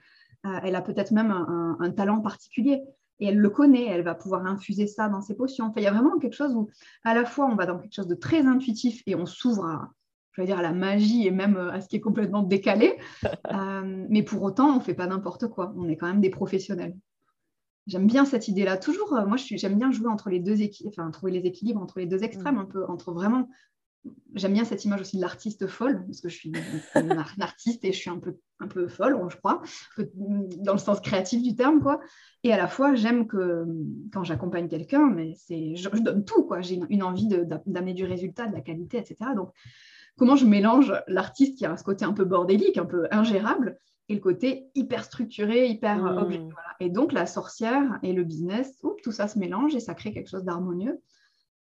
euh, 0.45 0.59
elle 0.63 0.75
a 0.75 0.81
peut-être 0.81 1.11
même 1.11 1.31
un, 1.31 1.91
talent 1.91 2.21
particulier, 2.21 2.83
et 3.21 3.27
elle 3.27 3.37
le 3.37 3.49
connaît, 3.49 3.87
elle 3.87 4.03
va 4.03 4.15
pouvoir 4.15 4.45
infuser 4.45 4.87
ça 4.87 5.09
dans 5.09 5.21
ses 5.21 5.35
potions. 5.35 5.65
Enfin, 5.65 5.81
il 5.81 5.83
y 5.83 5.87
a 5.87 5.91
vraiment 5.91 6.17
quelque 6.19 6.35
chose 6.35 6.55
où, 6.55 6.69
à 7.03 7.13
la 7.13 7.25
fois, 7.25 7.47
on 7.47 7.55
va 7.55 7.65
dans 7.65 7.77
quelque 7.77 7.95
chose 7.95 8.07
de 8.07 8.15
très 8.15 8.45
intuitif 8.45 9.01
et 9.07 9.15
on 9.15 9.25
s'ouvre 9.25 9.65
à, 9.65 9.91
je 10.41 10.47
dire, 10.47 10.59
à 10.59 10.63
la 10.63 10.73
magie 10.73 11.27
et 11.27 11.31
même 11.31 11.57
euh, 11.57 11.71
à 11.71 11.81
ce 11.81 11.87
qui 11.87 11.95
est 11.95 12.01
complètement 12.01 12.43
décalé, 12.43 12.97
mais 14.09 14.23
pour 14.23 14.41
autant, 14.43 14.69
on 14.73 14.75
ne 14.77 14.81
fait 14.81 14.93
pas 14.93 15.07
n'importe 15.07 15.47
quoi, 15.47 15.73
on 15.77 15.87
est 15.87 15.97
quand 15.97 16.07
même 16.07 16.21
des 16.21 16.29
professionnels 16.29 16.95
j'aime 17.89 18.07
bien 18.07 18.25
cette 18.25 18.47
idée-là. 18.47 18.77
Toujours, 18.77 19.13
euh, 19.13 19.25
moi, 19.25 19.37
j'aime 19.37 19.77
bien 19.77 19.91
jouer 19.91 20.07
entre 20.07 20.29
les 20.29 20.39
deux 20.39 20.61
équilibres, 20.61 20.93
enfin, 20.97 21.11
trouver 21.11 21.31
les 21.31 21.45
équilibres 21.45 21.81
entre 21.81 21.99
les 21.99 22.05
deux 22.05 22.23
extrêmes, 22.23 22.55
mm. 22.55 22.59
un 22.59 22.65
peu, 22.65 22.85
entre 22.85 23.11
vraiment. 23.11 23.49
J'aime 24.33 24.53
bien 24.53 24.63
cette 24.63 24.85
image 24.85 25.01
aussi 25.01 25.17
de 25.17 25.21
l'artiste 25.21 25.67
folle, 25.67 26.05
parce 26.05 26.21
que 26.21 26.29
je 26.29 26.35
suis 26.35 26.53
une, 26.95 27.11
artiste 27.41 27.83
et 27.83 27.91
je 27.91 27.97
suis 27.97 28.09
un 28.09 28.17
peu, 28.17 28.37
un 28.61 28.67
peu 28.67 28.87
folle, 28.87 29.19
je 29.29 29.35
crois, 29.35 29.61
dans 30.15 30.71
le 30.71 30.79
sens 30.79 31.01
créatif 31.01 31.43
du 31.43 31.53
terme, 31.53 31.81
quoi. 31.81 31.99
Et 32.43 32.53
à 32.53 32.57
la 32.57 32.67
fois, 32.67 32.95
j'aime 32.95 33.27
que 33.27 33.65
quand 34.13 34.23
j'accompagne 34.23 34.69
quelqu'un, 34.69 35.09
mais 35.09 35.33
c'est, 35.35 35.75
je, 35.75 35.89
donne 35.89 36.23
tout, 36.23 36.43
quoi. 36.43 36.61
J'ai 36.61 36.79
une, 36.89 37.03
envie 37.03 37.27
d'amener 37.27 37.93
du 37.93 38.05
résultat, 38.05 38.47
de 38.47 38.53
la 38.53 38.61
qualité, 38.61 38.99
etc. 38.99 39.17
Donc, 39.35 39.51
comment 40.19 40.35
je 40.35 40.45
mélange 40.45 40.93
l'artiste 41.07 41.57
qui 41.57 41.65
a 41.65 41.75
ce 41.77 41.83
côté 41.83 42.03
un 42.05 42.13
peu 42.13 42.25
bordélique, 42.25 42.77
un 42.77 42.85
peu 42.85 43.07
ingérable, 43.09 43.79
et 44.09 44.15
le 44.15 44.19
côté 44.19 44.69
hyper 44.75 45.05
structuré, 45.05 45.67
hyper 45.67 46.05
euh, 46.05 46.25
mmh. 46.25 46.49
Et 46.81 46.89
donc 46.89 47.13
la 47.13 47.25
sorcière 47.25 47.99
et 48.03 48.11
le 48.11 48.23
business, 48.23 48.83
tout 49.03 49.11
ça 49.11 49.27
se 49.27 49.39
mélange 49.39 49.75
et 49.75 49.79
ça 49.79 49.93
crée 49.93 50.11
quelque 50.11 50.29
chose 50.29 50.43
d'harmonieux 50.43 50.99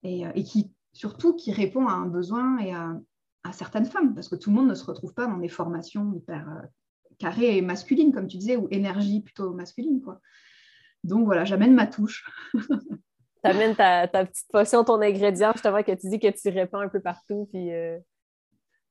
et, 0.04 0.26
euh, 0.26 0.32
qui 0.32 0.72
surtout 0.94 1.36
qui 1.36 1.52
répond 1.52 1.88
à 1.88 1.94
un 1.94 2.08
besoin 2.08 2.58
et 2.60 2.74
à, 2.74 3.00
certaines 3.54 3.86
femmes, 3.86 4.14
parce 4.14 4.28
que 4.28 4.36
tout 4.36 4.50
le 4.50 4.58
monde 4.58 4.68
ne 4.68 4.74
se 4.74 4.84
retrouve 4.84 5.14
pas 5.14 5.26
dans 5.26 5.38
des 5.38 5.48
formations 5.48 6.12
hyper 6.14 6.50
euh, 6.50 6.68
carrées 7.18 7.56
et 7.56 7.62
masculines, 7.62 8.12
comme 8.12 8.28
tu 8.28 8.36
disais, 8.36 8.58
ou 8.58 8.68
énergie 8.72 9.22
plutôt 9.22 9.54
masculine. 9.54 10.02
Quoi. 10.02 10.20
Donc 11.06 11.24
voilà, 11.24 11.46
j'amène 11.46 11.74
ma 11.74 11.88
touche. 11.88 12.30
tu 12.54 12.70
amènes 13.44 13.74
ta, 13.74 14.06
petite 14.08 14.48
potion, 14.52 14.84
ton 14.84 15.02
ingrédient, 15.02 15.54
justement, 15.54 15.82
que 15.82 15.94
tu 15.94 16.10
dis 16.10 16.20
que 16.20 16.28
tu 16.28 16.50
répands 16.50 16.82
un 16.82 16.90
peu 16.90 17.00
partout. 17.00 17.48
Puis, 17.54 17.70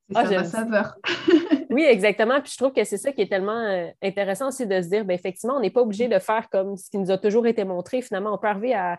C'est 0.08 0.16
ah, 0.16 0.26
ça, 0.26 0.30
ma 0.30 0.44
saveur. 0.44 0.96
Oui, 1.70 1.82
exactement. 1.82 2.40
Puis 2.40 2.52
je 2.52 2.56
trouve 2.56 2.72
que 2.72 2.84
c'est 2.84 2.96
ça 2.96 3.12
qui 3.12 3.22
est 3.22 3.28
tellement 3.28 3.60
euh, 3.60 3.88
intéressant 4.02 4.48
aussi 4.48 4.66
de 4.66 4.80
se 4.80 4.88
dire, 4.88 5.04
bien, 5.04 5.14
effectivement, 5.14 5.56
on 5.56 5.60
n'est 5.60 5.70
pas 5.70 5.82
obligé 5.82 6.08
de 6.08 6.18
faire 6.18 6.48
comme 6.48 6.76
ce 6.76 6.88
qui 6.88 6.98
nous 6.98 7.10
a 7.10 7.18
toujours 7.18 7.46
été 7.46 7.64
montré. 7.64 8.02
Finalement, 8.02 8.32
on 8.32 8.38
peut 8.38 8.46
arriver 8.46 8.74
à, 8.74 8.98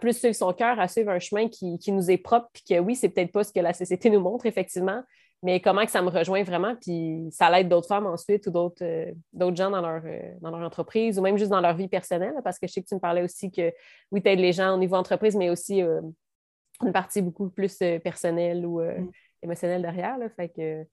plus 0.00 0.16
suivre 0.16 0.34
son 0.34 0.52
cœur, 0.52 0.78
à 0.78 0.86
suivre 0.86 1.10
un 1.10 1.18
chemin 1.18 1.48
qui, 1.48 1.80
nous 1.88 2.10
est 2.10 2.18
propre, 2.18 2.48
puis 2.52 2.62
que 2.68 2.78
oui, 2.78 2.94
c'est 2.94 3.08
peut-être 3.08 3.32
pas 3.32 3.42
ce 3.42 3.52
que 3.52 3.58
la 3.58 3.72
société 3.72 4.10
nous 4.10 4.20
montre, 4.20 4.46
effectivement, 4.46 5.02
mais 5.42 5.60
comment 5.60 5.84
que 5.84 5.90
ça 5.90 6.02
me 6.02 6.10
rejoint 6.10 6.44
vraiment, 6.44 6.76
puis 6.80 7.26
ça 7.32 7.50
l'aide 7.50 7.68
d'autres 7.68 7.88
femmes 7.88 8.06
ensuite 8.06 8.46
ou 8.46 8.50
d'autres 8.52 8.84
euh, 8.84 9.12
gens 9.56 9.70
dans 9.70 9.80
leur, 9.80 10.02
euh, 10.04 10.20
dans 10.40 10.50
leur 10.50 10.64
entreprise 10.64 11.18
ou 11.18 11.22
même 11.22 11.36
juste 11.36 11.50
dans 11.50 11.60
leur 11.60 11.74
vie 11.74 11.88
personnelle, 11.88 12.34
parce 12.44 12.60
que 12.60 12.68
je 12.68 12.74
sais 12.74 12.82
que 12.82 12.86
tu 12.86 12.94
me 12.94 13.00
parlais 13.00 13.22
aussi 13.22 13.50
que 13.50 13.72
oui, 14.12 14.22
tu 14.22 14.28
aides 14.28 14.38
les 14.38 14.52
gens 14.52 14.74
au 14.74 14.78
niveau 14.78 14.94
entreprise, 14.94 15.34
mais 15.34 15.50
aussi 15.50 15.80
une 15.80 16.92
partie 16.92 17.22
beaucoup 17.22 17.48
plus 17.48 17.76
personnelle 18.04 18.64
ou 18.64 18.80
mm. 18.80 19.10
Émotionnelle 19.42 19.82
derrière. 19.82 20.18
Là, 20.18 20.28
fait 20.28 20.48
que 20.48 20.86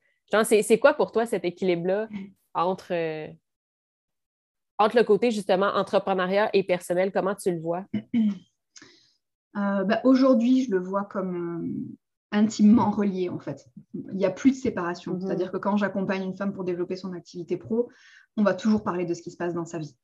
c'est 0.44 0.80
quoi 0.80 0.94
pour 0.94 1.12
toi 1.12 1.26
cet 1.26 1.46
équilibre-là 1.46 2.08
entre, 2.54 2.94
euh, 2.94 3.28
entre 4.78 4.98
le 4.98 5.04
côté 5.04 5.32
justement 5.32 5.68
entrepreneuriat 5.68 6.50
et 6.54 6.64
personnel? 6.64 7.12
Comment 7.12 7.36
tu 7.36 7.52
le 7.52 7.60
vois? 7.60 7.86
Euh, 9.58 9.84
bah, 9.84 10.00
aujourd'hui, 10.04 10.64
je 10.64 10.70
le 10.70 10.78
vois 10.78 11.06
comme 11.06 11.66
euh, 11.66 12.38
intimement 12.38 12.92
relié 12.92 13.30
en 13.30 13.40
fait. 13.40 13.66
Il 13.96 14.16
n'y 14.16 14.24
a 14.26 14.30
plus 14.30 14.52
de 14.52 14.56
séparation. 14.56 15.16
Mm-hmm. 15.16 15.22
C'est-à-dire 15.26 15.52
que 15.52 15.58
quand 15.58 15.76
j'accompagne 15.76 16.24
une 16.24 16.36
femme 16.36 16.54
pour 16.54 16.64
développer 16.64 16.96
son 16.96 17.14
activité 17.14 17.58
pro, 17.58 17.90
on 18.38 18.44
va 18.44 18.54
toujours 18.54 18.84
parler 18.84 19.06
de 19.06 19.14
ce 19.16 19.24
qui 19.24 19.32
se 19.32 19.38
passe 19.38 19.56
dans 19.56 19.66
sa 19.66 19.80
vie. 19.80 19.98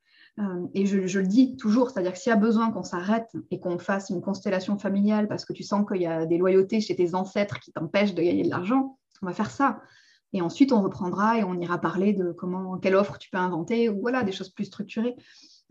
Et 0.74 0.86
je, 0.86 1.08
je, 1.08 1.20
le 1.20 1.28
dis 1.28 1.56
toujours, 1.56 1.90
c'est-à-dire 1.90 2.12
que 2.12 2.18
s'il 2.18 2.30
y 2.30 2.34
a 2.34 2.38
besoin 2.38 2.70
qu'on 2.72 2.84
s'arrête 2.84 3.32
et 3.52 3.60
qu'on 3.60 3.78
fasse 3.78 4.10
une 4.10 4.22
constellation 4.22 4.78
familiale 4.78 5.30
parce 5.30 5.46
que 5.46 5.54
tu 5.54 5.64
sens 5.64 5.86
qu'il 5.88 6.02
y 6.02 6.08
a 6.08 6.26
des 6.26 6.38
loyautés 6.38 6.82
chez 6.82 6.96
tes 6.96 7.16
ancêtres 7.16 7.60
qui 7.62 7.72
t'empêchent 7.72 8.14
de 8.14 8.22
gagner 8.22 8.44
de 8.44 8.50
l'argent, 8.50 8.98
on 9.22 9.28
va 9.28 9.34
faire 9.34 9.50
ça. 9.50 9.82
Et 10.34 10.42
ensuite, 10.42 10.74
on 10.74 10.82
reprendra 10.82 11.38
et 11.38 11.44
on 11.46 11.58
ira 11.60 11.78
parler 11.78 12.12
de 12.12 12.32
comment, 12.34 12.78
quelle 12.78 12.96
offre 12.96 13.18
tu 13.18 13.30
peux 13.30 13.38
inventer 13.38 13.88
ou 13.88 14.02
voilà, 14.02 14.24
des 14.24 14.34
choses 14.34 14.50
plus 14.50 14.66
structurées. 14.66 15.16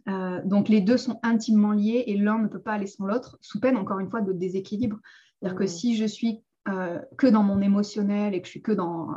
Euh, 0.08 0.40
donc, 0.44 0.70
les 0.70 0.80
deux 0.80 0.96
sont 0.96 1.20
intimement 1.22 1.72
liés 1.72 2.04
et 2.06 2.16
l'un 2.16 2.38
ne 2.38 2.48
peut 2.48 2.60
pas 2.60 2.72
aller 2.72 2.86
sans 2.86 3.04
l'autre, 3.04 3.36
sous 3.42 3.60
peine, 3.60 3.76
encore 3.76 3.98
une 3.98 4.08
fois, 4.08 4.22
de 4.22 4.32
déséquilibre. 4.32 4.98
C'est-à-dire 5.38 5.58
que 5.58 5.64
mmh. 5.64 5.68
si 5.68 5.96
je 5.96 6.06
suis 6.06 6.42
euh, 6.68 6.98
que 7.18 7.26
dans 7.26 7.42
mon 7.42 7.60
émotionnel 7.60 8.34
et 8.34 8.40
que 8.40 8.46
je 8.46 8.52
suis 8.52 8.62
que 8.62 8.72
dans 8.72 9.10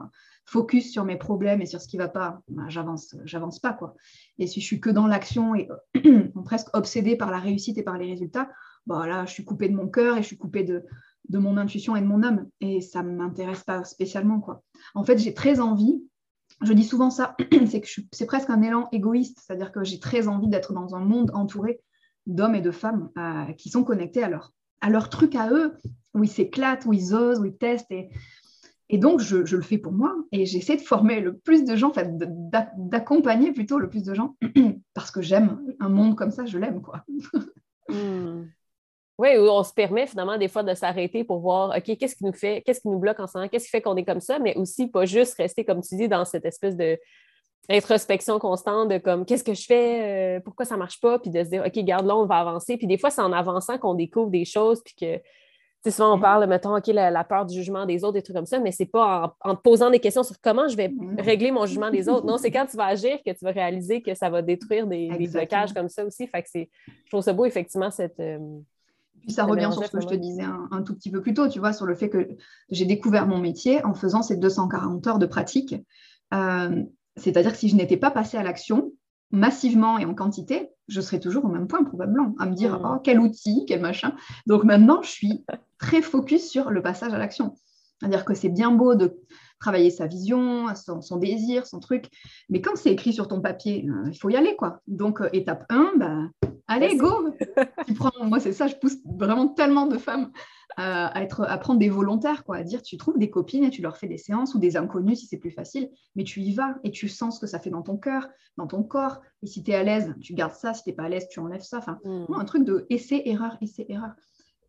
focus 0.47 0.91
sur 0.91 1.03
mes 1.03 1.17
problèmes 1.17 1.61
et 1.61 1.65
sur 1.65 1.81
ce 1.81 1.87
qui 1.87 1.97
ne 1.97 2.03
va 2.03 2.07
pas, 2.07 2.41
bah, 2.47 2.63
j'avance, 2.69 3.15
j'avance 3.25 3.59
pas. 3.59 3.73
quoi. 3.73 3.95
Et 4.39 4.47
si 4.47 4.61
je 4.61 4.65
suis 4.65 4.79
que 4.79 4.89
dans 4.89 5.05
l'action 5.05 5.53
et 5.55 5.67
presque 6.45 6.75
obsédée 6.75 7.17
par 7.17 7.31
la 7.31 7.39
réussite 7.39 7.77
et 7.77 7.83
par 7.83 7.97
les 7.97 8.07
résultats, 8.07 8.49
bah, 8.85 9.25
je 9.25 9.31
suis 9.31 9.43
coupée 9.43 9.67
de 9.67 9.75
mon 9.75 9.89
cœur 9.89 10.17
et 10.17 10.21
je 10.21 10.27
suis 10.27 10.37
coupée 10.37 10.63
de, 10.63 10.83
de 11.27 11.37
mon 11.37 11.57
intuition 11.57 11.97
et 11.97 12.01
de 12.01 12.05
mon 12.05 12.23
âme. 12.23 12.47
Et 12.61 12.79
ça 12.79 13.03
ne 13.03 13.13
m'intéresse 13.13 13.63
pas 13.63 13.83
spécialement. 13.83 14.39
Quoi. 14.39 14.63
En 14.95 15.03
fait, 15.03 15.17
j'ai 15.17 15.33
très 15.33 15.59
envie, 15.59 16.01
je 16.61 16.71
dis 16.71 16.85
souvent 16.85 17.09
ça, 17.09 17.35
c'est 17.67 17.81
que 17.81 17.87
c'est 18.13 18.25
presque 18.25 18.49
un 18.49 18.61
élan 18.61 18.87
égoïste, 18.93 19.39
c'est-à-dire 19.45 19.73
que 19.73 19.83
j'ai 19.83 19.99
très 19.99 20.29
envie 20.29 20.47
d'être 20.47 20.71
dans 20.71 20.95
un 20.95 21.01
monde 21.01 21.29
entouré 21.33 21.81
d'hommes 22.25 22.55
et 22.55 22.61
de 22.61 22.71
femmes 22.71 23.09
euh, 23.17 23.51
qui 23.53 23.69
sont 23.69 23.83
connectés 23.83 24.23
à 24.23 24.29
leur, 24.29 24.53
à 24.79 24.89
truc 25.01 25.35
à 25.35 25.51
eux, 25.51 25.77
où 26.13 26.23
ils 26.23 26.29
s'éclatent, 26.29 26.85
où 26.85 26.93
ils 26.93 27.13
osent, 27.13 27.41
où 27.41 27.45
ils 27.45 27.57
testent. 27.57 27.91
Et, 27.91 28.09
et 28.89 28.97
donc, 28.97 29.19
je, 29.19 29.37
le 29.37 29.61
fais 29.61 29.77
pour 29.77 29.91
moi 29.91 30.15
et 30.31 30.45
j'essaie 30.45 30.77
de 30.77 30.81
former 30.81 31.19
le 31.19 31.37
plus 31.37 31.65
de 31.65 31.75
gens, 31.75 31.91
d'accompagner 32.77 33.51
plutôt 33.51 33.79
le 33.79 33.89
plus 33.89 34.03
de 34.03 34.13
gens, 34.13 34.35
parce 34.93 35.11
que 35.11 35.21
j'aime 35.21 35.59
un 35.79 35.89
monde 35.89 36.15
comme 36.15 36.31
ça, 36.31 36.45
je 36.45 36.57
l'aime, 36.57 36.81
quoi. 36.81 37.03
Hmm. 37.89 38.47
Oui, 39.17 39.29
où 39.37 39.43
on 39.43 39.63
se 39.63 39.71
permet 39.71 40.07
finalement 40.07 40.37
des 40.37 40.49
fois 40.49 40.61
de 40.61 40.73
s'arrêter 40.73 41.23
pour 41.23 41.39
voir, 41.39 41.69
OK, 41.69 41.97
qu'est-ce 41.97 42.17
qui 42.17 42.25
nous 42.25 42.33
fait, 42.33 42.61
qu'est-ce 42.63 42.81
qui 42.81 42.89
nous 42.89 42.99
bloque 42.99 43.17
en 43.21 43.27
ce 43.27 43.37
moment, 43.37 43.47
qu'est-ce 43.47 43.63
qui 43.63 43.69
fait 43.71 43.81
qu'on 43.81 43.95
est 43.95 44.03
comme 44.03 44.19
ça, 44.19 44.39
mais 44.39 44.57
aussi 44.57 44.87
pas 44.87 45.05
juste 45.05 45.35
rester, 45.35 45.63
comme 45.63 45.79
tu 45.81 45.95
dis, 45.95 46.09
dans 46.09 46.25
cette 46.25 46.43
espèce 46.43 46.75
de 46.75 46.99
introspection 47.69 48.39
constante 48.39 48.89
de 48.89 48.97
comme 48.97 49.25
qu'est-ce 49.25 49.45
que 49.45 49.53
je 49.53 49.65
fais, 49.65 50.37
euh, 50.37 50.39
pourquoi 50.41 50.65
ça 50.65 50.75
marche 50.75 50.99
pas, 50.99 51.17
puis 51.17 51.31
de 51.31 51.41
se 51.45 51.49
dire, 51.49 51.63
OK, 51.65 51.73
garde 51.85 52.05
là, 52.05 52.17
on 52.17 52.25
va 52.25 52.39
avancer. 52.39 52.75
Puis 52.75 52.87
des 52.87 52.97
fois, 52.97 53.09
c'est 53.09 53.21
en 53.21 53.31
avançant 53.31 53.77
qu'on 53.77 53.93
découvre 53.93 54.29
des 54.29 54.43
choses, 54.43 54.81
puis 54.83 54.95
que 54.99 55.21
souvent, 55.85 56.13
on 56.13 56.17
mm. 56.17 56.21
parle, 56.21 56.47
mettons, 56.47 56.75
OK, 56.75 56.87
la, 56.87 57.23
peur 57.23 57.45
du 57.45 57.55
jugement 57.55 57.85
des 57.85 58.03
autres, 58.03 58.13
des 58.13 58.21
trucs 58.21 58.35
comme 58.35 58.45
ça, 58.45 58.59
mais 58.59 58.71
c'est 58.71 58.85
pas 58.85 59.35
en, 59.43 59.55
te 59.55 59.61
posant 59.61 59.89
des 59.89 59.99
questions 59.99 60.23
sur 60.23 60.35
comment 60.41 60.67
je 60.67 60.77
vais 60.77 60.89
mm. 60.89 61.19
régler 61.19 61.51
mon 61.51 61.65
jugement 61.65 61.89
des 61.89 62.09
autres. 62.09 62.25
Non, 62.25 62.37
c'est 62.37 62.51
quand 62.51 62.65
tu 62.65 62.77
vas 62.77 62.85
agir 62.85 63.17
que 63.25 63.31
tu 63.31 63.45
vas 63.45 63.51
réaliser 63.51 64.01
que 64.01 64.13
ça 64.13 64.29
va 64.29 64.41
détruire 64.41 64.87
des, 64.87 65.09
blocages 65.31 65.73
comme 65.73 65.89
ça 65.89 66.05
aussi. 66.05 66.27
Fait 66.27 66.41
que 66.41 66.49
c'est, 66.51 66.69
je 67.05 67.09
trouve 67.09 67.21
ça 67.21 67.33
beau, 67.33 67.45
effectivement, 67.45 67.91
cette, 67.91 68.19
euh, 68.19 68.37
puis 69.21 69.33
ça 69.33 69.43
revient 69.43 69.69
sur 69.73 69.83
ce 69.83 69.91
que 69.91 70.01
je 70.01 70.07
te 70.07 70.15
disais 70.15 70.45
un, 70.71 70.81
tout 70.83 70.95
petit 70.95 71.11
peu 71.11 71.21
plus 71.21 71.33
tôt, 71.33 71.49
tu 71.49 71.59
vois, 71.59 71.73
sur 71.73 71.85
le 71.85 71.95
fait 71.95 72.09
que 72.09 72.29
j'ai 72.69 72.85
découvert 72.85 73.27
mon 73.27 73.39
métier 73.39 73.83
en 73.83 73.93
faisant 73.93 74.21
ces 74.21 74.37
240 74.37 75.05
heures 75.07 75.19
de 75.19 75.25
pratique. 75.25 75.75
Euh, 76.33 76.83
c'est-à-dire 77.17 77.51
que 77.51 77.57
si 77.57 77.67
je 77.67 77.75
n'étais 77.75 77.97
pas 77.97 78.09
passée 78.09 78.37
à 78.37 78.43
l'action 78.43 78.93
massivement 79.31 79.97
et 79.97 80.05
en 80.05 80.13
quantité, 80.13 80.69
je 80.87 81.01
serais 81.01 81.19
toujours 81.19 81.43
au 81.43 81.49
même 81.49 81.67
point 81.67 81.83
probablement, 81.83 82.35
à 82.39 82.45
me 82.45 82.53
dire, 82.53 82.79
mmh. 82.79 82.85
oh, 82.85 82.99
quel 83.03 83.19
outil, 83.19 83.65
quel 83.67 83.81
machin. 83.81 84.13
Donc 84.45 84.63
maintenant, 84.63 85.01
je 85.01 85.09
suis 85.09 85.43
très 85.79 86.01
focus 86.01 86.49
sur 86.49 86.69
le 86.69 86.81
passage 86.81 87.13
à 87.13 87.17
l'action. 87.17 87.55
C'est-à-dire 87.99 88.25
que 88.25 88.33
c'est 88.33 88.49
bien 88.49 88.71
beau 88.71 88.95
de 88.95 89.19
travailler 89.59 89.89
sa 89.89 90.05
vision, 90.05 90.67
son, 90.75 91.17
désir, 91.17 91.65
son 91.65 91.79
truc, 91.79 92.05
mais 92.49 92.61
quand 92.61 92.75
c'est 92.75 92.91
écrit 92.91 93.11
sur 93.11 93.27
ton 93.27 93.41
papier, 93.41 93.87
euh, 93.89 94.09
il 94.11 94.17
faut 94.17 94.29
y 94.29 94.35
aller, 94.35 94.55
quoi. 94.55 94.81
Donc, 94.85 95.19
euh, 95.19 95.29
étape 95.33 95.65
1, 95.69 95.93
bah, 95.97 96.49
allez, 96.67 96.95
go 96.95 97.29
tu 97.87 97.93
prends, 97.95 98.11
Moi, 98.23 98.39
c'est 98.39 98.53
ça, 98.53 98.67
je 98.67 98.75
pousse 98.75 98.97
vraiment 99.17 99.47
tellement 99.47 99.87
de 99.87 99.97
femmes 99.97 100.31
à, 100.75 101.23
être, 101.23 101.41
à 101.41 101.57
prendre 101.57 101.79
des 101.79 101.89
volontaires, 101.89 102.43
quoi, 102.43 102.57
à 102.57 102.63
dire, 102.63 102.83
tu 102.83 102.97
trouves 102.97 103.17
des 103.17 103.31
copines 103.31 103.63
et 103.63 103.71
tu 103.71 103.81
leur 103.81 103.97
fais 103.97 104.07
des 104.07 104.19
séances 104.19 104.53
ou 104.53 104.59
des 104.59 104.77
inconnus 104.77 105.21
si 105.21 105.25
c'est 105.25 105.39
plus 105.39 105.49
facile, 105.49 105.89
mais 106.15 106.23
tu 106.23 106.41
y 106.41 106.53
vas 106.53 106.77
et 106.83 106.91
tu 106.91 107.07
sens 107.07 107.37
ce 107.37 107.39
que 107.39 107.47
ça 107.47 107.59
fait 107.59 107.71
dans 107.71 107.81
ton 107.81 107.97
cœur, 107.97 108.29
dans 108.57 108.67
ton 108.67 108.83
corps, 108.83 109.21
et 109.41 109.47
si 109.47 109.63
tu 109.63 109.71
es 109.71 109.75
à 109.75 109.81
l'aise, 109.81 110.13
tu 110.21 110.35
gardes 110.35 110.53
ça, 110.53 110.75
si 110.75 110.83
tu 110.83 110.89
n'es 110.89 110.95
pas 110.95 111.05
à 111.05 111.09
l'aise, 111.09 111.27
tu 111.29 111.39
enlèves 111.39 111.63
ça. 111.63 111.79
Enfin, 111.79 111.97
mm. 112.03 112.31
un 112.35 112.45
truc 112.45 112.63
de 112.63 112.85
essai, 112.91 113.23
erreur, 113.25 113.57
essai, 113.59 113.87
erreur. 113.89 114.11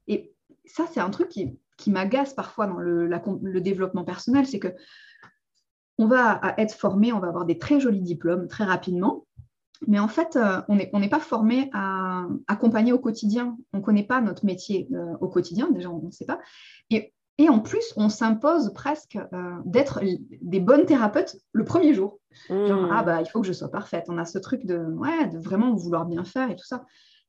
Et 0.06 0.32
ça, 0.68 0.84
c'est 0.92 1.00
un 1.00 1.10
truc 1.10 1.28
qui, 1.28 1.58
qui 1.76 1.90
m'agace 1.90 2.34
parfois 2.34 2.66
dans 2.66 2.78
le, 2.78 3.60
développement 3.60 4.04
personnel, 4.04 4.46
c'est 4.46 4.58
que 4.58 4.74
on 6.00 6.06
va 6.06 6.40
être 6.58 6.74
formé, 6.74 7.12
on 7.12 7.18
va 7.18 7.28
avoir 7.28 7.44
des 7.44 7.58
très 7.58 7.80
jolis 7.80 8.02
diplômes 8.02 8.46
très 8.46 8.64
rapidement, 8.64 9.26
mais 9.86 9.98
en 9.98 10.08
fait, 10.08 10.36
euh, 10.36 10.60
on 10.68 10.76
n'est 10.76 11.08
pas 11.08 11.20
formé 11.20 11.70
à 11.72 12.26
accompagner 12.48 12.92
au 12.92 12.98
quotidien. 12.98 13.56
On 13.72 13.78
ne 13.78 13.82
connaît 13.82 14.04
pas 14.04 14.20
notre 14.20 14.44
métier 14.44 14.88
euh, 14.92 15.14
au 15.20 15.28
quotidien, 15.28 15.70
déjà, 15.70 15.88
on 15.90 16.02
ne 16.02 16.10
sait 16.10 16.24
pas. 16.24 16.40
Et 16.90 17.12
Et 17.38 17.48
en 17.48 17.60
plus, 17.60 17.94
on 17.96 18.08
s'impose 18.08 18.72
presque 18.74 19.16
euh, 19.32 19.56
d'être 19.64 20.00
des 20.42 20.60
bonnes 20.60 20.84
thérapeutes 20.84 21.36
le 21.52 21.64
premier 21.64 21.94
jour. 21.94 22.18
Genre, 22.48 22.82
hmm. 22.82 22.90
ah 22.92 23.02
bah, 23.04 23.20
il 23.20 23.26
faut 23.26 23.40
que 23.40 23.46
je 23.46 23.52
sois 23.52 23.70
parfaite. 23.70 24.06
On 24.08 24.18
a 24.18 24.24
ce 24.24 24.38
truc 24.38 24.66
de, 24.66 24.78
ouais, 24.78 25.28
de 25.28 25.38
vraiment 25.38 25.72
vouloir 25.74 26.06
bien 26.06 26.24
faire 26.24 26.50
et 26.50 26.56
tout 26.56 26.66
ça. 26.66 26.84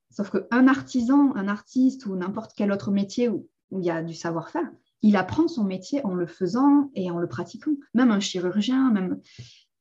Sauf 0.09 0.31
qu'un 0.31 0.67
artisan, 0.67 1.35
un 1.35 1.47
artiste 1.47 2.05
ou 2.05 2.15
n'importe 2.15 2.53
quel 2.55 2.71
autre 2.71 2.91
métier 2.91 3.29
où, 3.29 3.47
il 3.71 3.83
y 3.83 3.91
a 3.91 4.01
du 4.01 4.15
savoir-faire, 4.15 4.67
il 5.01 5.15
apprend 5.15 5.47
son 5.47 5.63
métier 5.63 6.03
en 6.05 6.13
le 6.13 6.25
faisant 6.25 6.89
et 6.95 7.11
en 7.11 7.19
le 7.19 7.27
pratiquant. 7.27 7.71
Même 7.93 8.11
un 8.11 8.19
chirurgien, 8.19 8.91
même. 8.91 9.21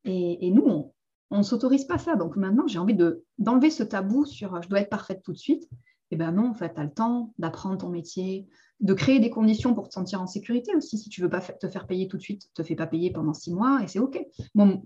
Et, 0.04 0.50
nous, 0.50 0.92
on 1.30 1.38
ne 1.38 1.42
s'autorise 1.42 1.85
pas 1.85 1.99
ça. 1.99 2.14
Donc 2.14 2.37
maintenant, 2.37 2.66
j'ai 2.66 2.78
envie 2.78 2.97
d'enlever 3.38 3.70
ce 3.70 3.82
tabou 3.82 4.25
sur 4.25 4.62
je 4.62 4.68
dois 4.68 4.80
être 4.80 4.90
parfaite 4.90 5.23
tout 5.23 5.32
de 5.32 5.38
suite. 5.38 5.68
Eh 6.11 6.16
ben 6.16 6.32
non, 6.32 6.49
en 6.49 6.54
fait, 6.54 6.75
tu 6.75 6.80
as 6.80 6.85
le 6.85 6.92
temps 6.92 7.35
d'apprendre 7.38 7.78
ton 7.78 7.90
métier, 7.90 8.47
de 8.80 8.94
créer 8.94 9.20
des 9.20 9.28
conditions 9.28 9.75
pour 9.75 9.88
te 9.88 9.94
sentir 9.94 10.23
en 10.23 10.26
sécurité 10.26 10.75
aussi. 10.75 10.97
Si 10.97 11.11
tu 11.11 11.20
veux 11.20 11.28
pas 11.28 11.40
te 11.40 11.68
faire 11.68 11.87
payer 11.87 12.08
tout 12.08 12.16
de 12.16 12.23
suite, 12.23 12.49
te 12.54 12.62
fais 12.62 12.76
pas 12.76 12.87
payer 12.87 13.11
pendant 13.11 13.35
six 13.35 13.52
mois 13.52 13.80
et 13.82 13.88
c'est 13.88 13.99
OK. 13.99 14.18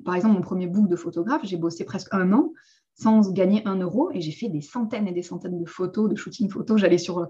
Par 0.05 0.15
exemple, 0.15 0.35
mon 0.35 0.41
premier 0.41 0.67
book 0.67 0.89
de 0.89 0.97
photographe, 0.97 1.43
j'ai 1.45 1.57
bossé 1.57 1.85
presque 1.85 2.13
un 2.13 2.33
an 2.33 2.53
sans 2.95 3.33
gagner 3.33 3.63
un 3.67 3.77
euro 3.77 4.11
et 4.13 4.21
j'ai 4.21 4.33
fait 4.33 4.49
des 4.49 4.61
centaines 4.61 5.09
et 5.09 5.13
des 5.13 5.23
centaines 5.23 5.59
de 5.59 5.69
photos, 5.69 6.11
de 6.11 6.17
shooting 6.17 6.51
photos. 6.51 6.81
J'allais 6.81 6.99
sur, 6.99 7.19
euh, 7.19 7.27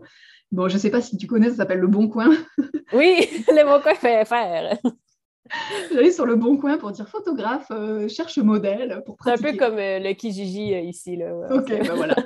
bon, 0.50 0.68
je 0.68 0.78
sais 0.78 0.90
pas 0.90 1.00
si 1.00 1.16
tu 1.16 1.26
connais, 1.26 1.50
ça 1.50 1.56
s'appelle 1.56 1.78
Le 1.78 1.88
Bon 1.88 2.08
Coin. 2.08 2.30
Oui, 2.92 3.26
Le 3.48 3.64
Bon 3.64 3.80
Coin 3.82 3.94
fait 3.94 4.24
faire. 4.24 4.78
J'allais 5.92 6.12
sur 6.12 6.26
Le 6.26 6.36
Bon 6.36 6.56
Coin 6.56 6.78
pour 6.78 6.92
dire 6.92 7.08
photographe, 7.08 7.68
euh, 7.70 8.08
cherche 8.08 8.38
modèle 8.38 9.02
pour 9.04 9.16
C'est 9.24 9.32
un 9.32 9.36
peu 9.36 9.56
comme 9.56 9.78
euh, 9.78 9.98
le 9.98 10.12
Kijiji 10.14 10.72
ici. 10.88 11.16
Là. 11.16 11.34
ok, 11.50 11.68
ben 11.68 11.94
voilà. 11.94 12.16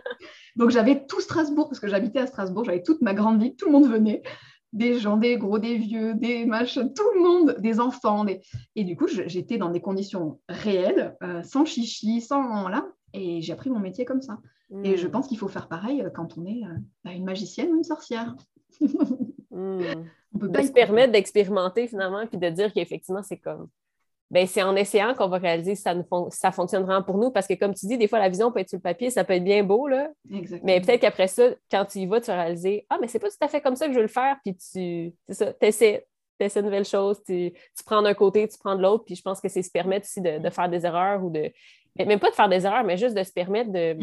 Donc 0.57 0.71
j'avais 0.71 1.07
tout 1.07 1.21
Strasbourg, 1.21 1.69
parce 1.69 1.81
que 1.81 1.89
j'habitais 1.89 2.19
à 2.19 2.27
Strasbourg, 2.27 2.65
j'avais 2.65 2.83
toute 2.83 3.03
ma 3.03 3.15
grande 3.15 3.43
vie, 3.43 3.55
tout 3.55 3.67
le 3.67 3.73
monde 3.73 3.89
venait, 3.89 4.23
des 4.73 4.99
gens, 4.99 5.17
des 5.17 5.37
gros, 5.37 5.59
des 5.59 5.77
vieux, 5.77 6.15
des 6.15 6.45
machins, 6.45 6.93
tout 6.93 7.11
le 7.15 7.21
monde, 7.23 7.57
des 7.59 7.81
enfants. 7.81 8.25
Et 8.75 8.85
du 8.85 8.97
coup, 8.97 9.07
j'étais 9.07 9.59
dans 9.59 9.71
des 9.71 9.81
conditions 9.81 10.41
réelles, 10.49 11.17
euh, 11.23 11.43
sans 11.43 11.65
chichi, 11.65 12.21
sans 12.21 12.69
là, 12.69 12.87
et 13.17 13.41
j'ai 13.41 13.53
appris 13.53 13.71
mon 13.71 13.81
métier 13.81 14.05
comme 14.05 14.23
ça. 14.23 14.39
Et 14.83 14.97
je 14.97 15.07
hmm. 15.07 15.11
pense 15.11 15.29
qu'il 15.29 15.39
faut 15.39 15.49
faire 15.49 15.69
pareil 15.69 16.03
euh, 16.03 16.11
quand 16.11 16.37
on 16.39 16.45
est 16.45 16.65
euh, 16.65 16.77
bah, 17.05 17.13
une 17.13 17.25
magicienne 17.25 17.71
ou 17.73 17.77
une 17.77 17.85
sorcière. 17.85 18.35
Hmm. 19.51 19.81
On 20.35 20.39
peut 20.39 20.53
pas 20.53 20.67
se 20.67 20.73
permettre 20.73 21.13
d'expérimenter 21.13 21.89
finalement, 21.89 22.27
puis 22.27 22.37
de 22.37 22.51
dire 22.51 22.73
qu'effectivement, 22.73 23.23
c'est 23.23 23.39
comme 23.39 23.69
ben, 24.31 24.47
c'est 24.47 24.63
en 24.63 24.75
essayant 24.75 25.15
qu'on 25.15 25.29
va 25.29 25.39
réaliser 25.39 25.77
si 25.77 25.83
ça, 25.83 25.95
ça 26.31 26.51
fonctionne 26.51 26.83
vraiment 26.83 27.03
pour 27.03 27.17
nous. 27.17 27.31
Parce 27.31 27.47
que, 27.47 27.55
comme 27.55 27.75
tu 27.75 27.87
dis, 27.87 27.97
des 27.97 28.09
fois, 28.09 28.19
la 28.19 28.29
vision 28.29 28.51
peut 28.51 28.61
être 28.61 28.69
sur 28.69 28.79
le 28.79 28.83
papier, 28.83 29.11
ça 29.11 29.23
peut 29.23 29.35
être 29.35 29.45
bien 29.45 29.63
beau, 29.63 29.87
là. 29.87 30.11
Mais 30.65 30.81
peut-être 30.81 31.01
qu'après 31.01 31.29
ça, 31.29 31.51
quand 31.71 31.85
tu 31.85 32.01
y 32.01 32.07
vas, 32.07 32.21
tu 32.21 32.27
vas 32.27 32.43
réaliser 32.43 32.87
Ah, 32.91 32.99
mais 33.01 33.07
c'est 33.07 33.21
pas 33.21 33.29
tout 33.29 33.37
à 33.41 33.49
fait 33.49 33.61
comme 33.61 33.77
ça 33.77 33.87
que 33.87 33.93
je 33.93 33.99
veux 33.99 34.03
le 34.03 34.09
faire. 34.09 34.37
Puis 34.45 34.57
tu, 34.57 35.15
c'est 35.29 35.35
ça, 35.35 35.53
essaies, 35.61 36.07
essaies 36.41 36.61
une 36.61 36.67
nouvelle 36.67 36.85
chose, 36.85 37.23
tu, 37.25 37.53
tu 37.53 37.85
prends 37.85 38.03
d'un 38.03 38.15
côté, 38.15 38.49
tu 38.49 38.59
prends 38.59 38.75
de 38.75 38.83
l'autre. 38.83 39.05
Puis 39.05 39.15
je 39.15 39.23
pense 39.23 39.41
que 39.41 39.49
c'est 39.49 39.63
se 39.63 39.71
permettre 39.71 40.07
aussi 40.07 40.21
de, 40.21 40.39
de, 40.39 40.51
faire 40.51 40.69
des 40.69 40.85
erreurs 40.85 41.25
ou 41.25 41.31
de. 41.31 41.53
Même 41.99 42.19
pas 42.19 42.31
de 42.31 42.35
faire 42.35 42.49
des 42.49 42.67
erreurs, 42.67 42.85
mais 42.85 42.97
juste 42.97 43.17
de 43.17 43.23
se 43.23 43.33
permettre 43.33 43.73
de, 43.73 43.97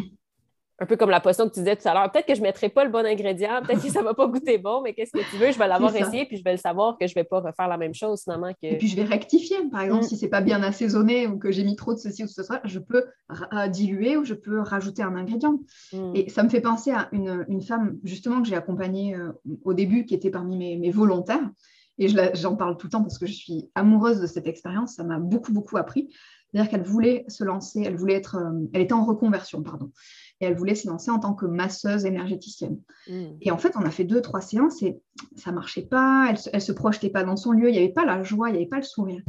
un 0.80 0.86
peu 0.86 0.98
comme 0.98 1.10
la 1.10 1.20
potion 1.20 1.48
que 1.48 1.54
tu 1.54 1.60
disais 1.60 1.76
tout 1.76 1.88
à 1.88 1.94
l'heure. 1.94 2.12
Peut-être 2.12 2.26
que 2.26 2.34
je 2.34 2.40
ne 2.40 2.46
mettrai 2.46 2.70
pas 2.70 2.84
le 2.84 2.90
bon 2.90 3.06
ingrédient, 3.06 3.62
peut-être 3.62 3.82
que 3.82 3.90
ça 3.90 4.00
ne 4.00 4.06
va 4.06 4.14
pas 4.14 4.28
goûter 4.28 4.58
bon, 4.58 4.82
mais 4.82 4.94
qu'est-ce 4.94 5.12
que 5.12 5.30
tu 5.30 5.38
veux? 5.38 5.52
Je 5.52 5.58
vais 5.58 5.68
l'avoir 5.68 5.96
essayé, 5.96 6.26
puis 6.26 6.38
je 6.38 6.44
vais 6.44 6.52
le 6.52 6.58
savoir 6.58 6.98
que 6.98 7.06
je 7.08 7.14
ne 7.14 7.22
vais 7.22 7.24
pas 7.24 7.40
refaire 7.40 7.68
la 7.68 7.78
même 7.78 7.94
chose 7.94 8.24
finalement. 8.24 8.52
Que... 8.54 8.68
Et 8.68 8.78
puis 8.78 8.88
je 8.88 8.96
vais 8.96 9.04
rectifier. 9.04 9.58
Par 9.72 9.82
exemple, 9.82 10.04
mm. 10.04 10.08
si 10.08 10.18
ce 10.18 10.26
n'est 10.26 10.30
pas 10.30 10.42
bien 10.42 10.64
assaisonné 10.64 11.28
ou 11.28 11.38
que 11.38 11.52
j'ai 11.52 11.64
mis 11.64 11.76
trop 11.76 11.94
de 11.94 12.00
ceci 12.00 12.24
ou 12.24 12.26
de 12.26 12.32
cela, 12.32 12.62
je 12.66 12.80
peux 12.80 13.06
diluer 13.70 14.18
ou 14.18 14.26
je 14.26 14.34
peux 14.34 14.60
rajouter 14.60 15.04
un 15.04 15.16
ingrédient. 15.16 15.60
Mm. 15.94 16.12
Et 16.16 16.30
ça 16.30 16.44
me 16.44 16.50
fait 16.50 16.62
penser 16.62 16.92
à 16.92 17.10
une, 17.12 17.62
femme 17.62 17.98
justement 18.04 18.42
que 18.42 18.48
j'ai 18.48 18.56
accompagnée 18.56 19.16
euh, 19.16 19.32
au 19.64 19.74
début, 19.74 20.06
qui 20.06 20.16
était 20.16 20.32
parmi 20.32 20.78
mes, 20.78 20.92
volontaires. 20.92 21.50
Et 22.00 22.08
j'en 22.08 22.56
parle 22.56 22.78
tout 22.78 22.88
le 22.88 22.92
temps 22.92 23.04
parce 23.04 23.20
que 23.20 23.28
je 23.28 23.34
suis 23.34 23.70
amoureuse 23.76 24.20
de 24.20 24.28
cette 24.28 24.48
expérience. 24.48 24.96
Ça 24.96 25.04
m'a 25.04 25.20
beaucoup, 25.20 25.54
beaucoup 25.54 25.78
appris. 25.78 26.10
C'est-à-dire 26.54 26.72
qu'elle 26.72 26.84
voulait 26.84 27.26
se 27.28 27.44
lancer, 27.44 27.82
elle 27.84 27.96
voulait 27.96 28.14
être, 28.14 28.36
euh, 28.36 28.68
elle 28.74 28.82
était 28.82 28.94
en 28.94 29.06
reconversion, 29.06 29.64
pardon 29.64 29.92
et 30.44 30.46
elle 30.46 30.56
voulait 30.56 30.76
se 30.76 30.88
lancer 30.88 31.10
en 31.10 31.20
tant 31.20 31.34
que 31.34 31.46
masseuse 31.46 32.06
énergéticienne. 32.06 32.80
Hmm. 33.08 33.36
Et 33.42 33.52
en 33.52 33.58
fait, 33.58 33.76
on 33.76 33.82
a 33.82 33.92
fait 33.92 34.04
deux, 34.04 34.22
trois 34.22 34.42
séances 34.42 34.82
et 34.82 35.00
ça 35.36 35.52
marchait 35.52 35.86
pas, 35.86 36.28
elle, 36.30 36.38
elle 36.52 36.62
se 36.62 36.72
projetait 36.72 37.10
pas 37.10 37.24
dans 37.24 37.38
son 37.38 37.52
lieu, 37.52 37.70
il 37.70 37.72
n'y 37.72 37.78
avait 37.78 37.94
pas 37.94 38.06
la 38.06 38.24
joie, 38.24 38.50
il 38.50 38.54
n'y 38.54 38.58
avait 38.60 38.68
pas 38.68 38.78
le 38.78 38.84
sourire. 38.84 39.24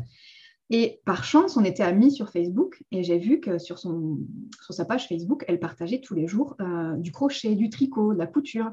Et 0.70 1.00
par 1.04 1.24
chance, 1.24 1.56
on 1.56 1.64
était 1.64 1.82
amis 1.82 2.10
sur 2.10 2.30
Facebook 2.30 2.82
et 2.90 3.02
j'ai 3.02 3.18
vu 3.18 3.38
que 3.40 3.58
sur, 3.58 3.78
son, 3.78 4.18
sur 4.62 4.74
sa 4.74 4.84
page 4.84 5.06
Facebook, 5.08 5.44
elle 5.46 5.60
partageait 5.60 6.00
tous 6.00 6.14
les 6.14 6.26
jours 6.26 6.56
euh, 6.60 6.94
du 6.96 7.12
crochet, 7.12 7.54
du 7.54 7.68
tricot, 7.68 8.14
de 8.14 8.18
la 8.18 8.26
couture. 8.26 8.72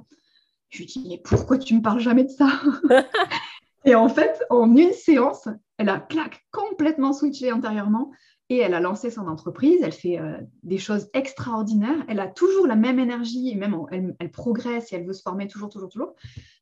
Je 0.70 0.80
lui 0.80 0.86
dis, 0.86 1.06
mais 1.10 1.22
pourquoi 1.24 1.58
tu 1.58 1.76
me 1.76 1.82
parles 1.82 2.00
jamais 2.00 2.24
de 2.24 2.30
ça? 2.30 2.50
Et 3.86 3.94
en 3.96 4.08
fait, 4.10 4.42
en 4.50 4.76
une 4.76 4.94
séance, 4.94 5.50
elle 5.78 5.90
a 5.90 6.00
clac, 6.00 6.46
complètement 6.52 7.14
switché 7.14 7.50
intérieurement 7.50 8.12
et 8.52 8.58
elle 8.58 8.74
a 8.74 8.82
lancé 8.82 9.10
son 9.10 9.28
entreprise, 9.28 9.80
elle 9.82 9.94
fait 9.94 10.20
euh, 10.20 10.38
des 10.64 10.78
choses 10.78 11.10
extraordinaires, 11.14 12.04
elle 12.10 12.20
a 12.20 12.28
toujours 12.28 12.68
la 12.68 12.76
même 12.76 13.00
énergie, 13.00 13.56
même 13.56 13.78
elle, 14.20 14.30
progresse 14.30 14.92
et 14.92 14.98
elle 14.98 15.06
veut 15.06 15.14
se 15.14 15.22
former 15.22 15.48
toujours, 15.48 15.70
toujours, 15.70 15.88
toujours, 15.88 16.16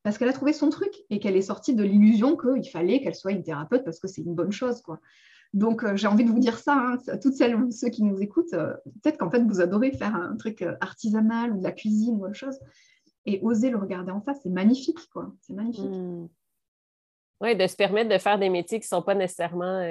parce 0.04 0.20
qu'elle 0.20 0.30
a 0.30 0.34
trouvé 0.34 0.54
son 0.54 0.70
truc 0.70 0.94
et 1.10 1.18
qu'elle 1.18 1.36
est 1.36 1.42
sortie 1.42 1.74
de 1.74 1.84
l'illusion 1.84 2.38
qu'il 2.38 2.70
fallait 2.70 3.02
qu'elle 3.02 3.16
soit 3.16 3.32
une 3.32 3.42
thérapeute 3.42 3.84
parce 3.84 4.00
que 4.00 4.08
c'est 4.08 4.22
une 4.22 4.36
bonne 4.36 4.52
chose. 4.52 4.82
quoi. 4.84 5.00
Donc, 5.56 5.84
euh, 5.84 5.96
j'ai 5.96 6.06
envie 6.06 6.26
de 6.26 6.30
vous 6.30 6.38
dire 6.38 6.60
ça, 6.60 6.76
hein, 6.76 7.18
toutes 7.24 7.34
celles 7.34 7.56
ou 7.56 7.72
ceux 7.72 7.90
qui 7.90 8.04
nous 8.04 8.22
écoutent, 8.22 8.54
euh, 8.54 8.76
peut-être 9.02 9.18
qu'en 9.18 9.32
fait, 9.32 9.42
vous 9.42 9.60
adorez 9.60 9.92
faire 9.92 10.14
un 10.14 10.36
truc 10.36 10.64
artisanal 10.82 11.54
ou 11.54 11.58
de 11.58 11.64
la 11.64 11.72
cuisine 11.72 12.18
ou 12.18 12.26
autre 12.26 12.36
chose, 12.36 12.60
et 13.26 13.40
oser 13.42 13.72
le 13.72 13.78
regarder 13.78 14.12
en 14.12 14.22
face, 14.22 14.38
c'est 14.44 14.52
magnifique, 14.52 15.10
quoi. 15.12 15.34
C'est 15.42 15.54
magnifique. 15.54 15.90
Mmh. 15.90 16.28
Oui, 17.42 17.56
de 17.56 17.66
se 17.66 17.76
permettre 17.76 18.12
de 18.12 18.18
faire 18.20 18.38
des 18.38 18.50
métiers 18.50 18.80
qui 18.80 18.86
ne 18.86 18.98
sont 18.98 19.02
pas 19.02 19.16
nécessairement 19.16 19.82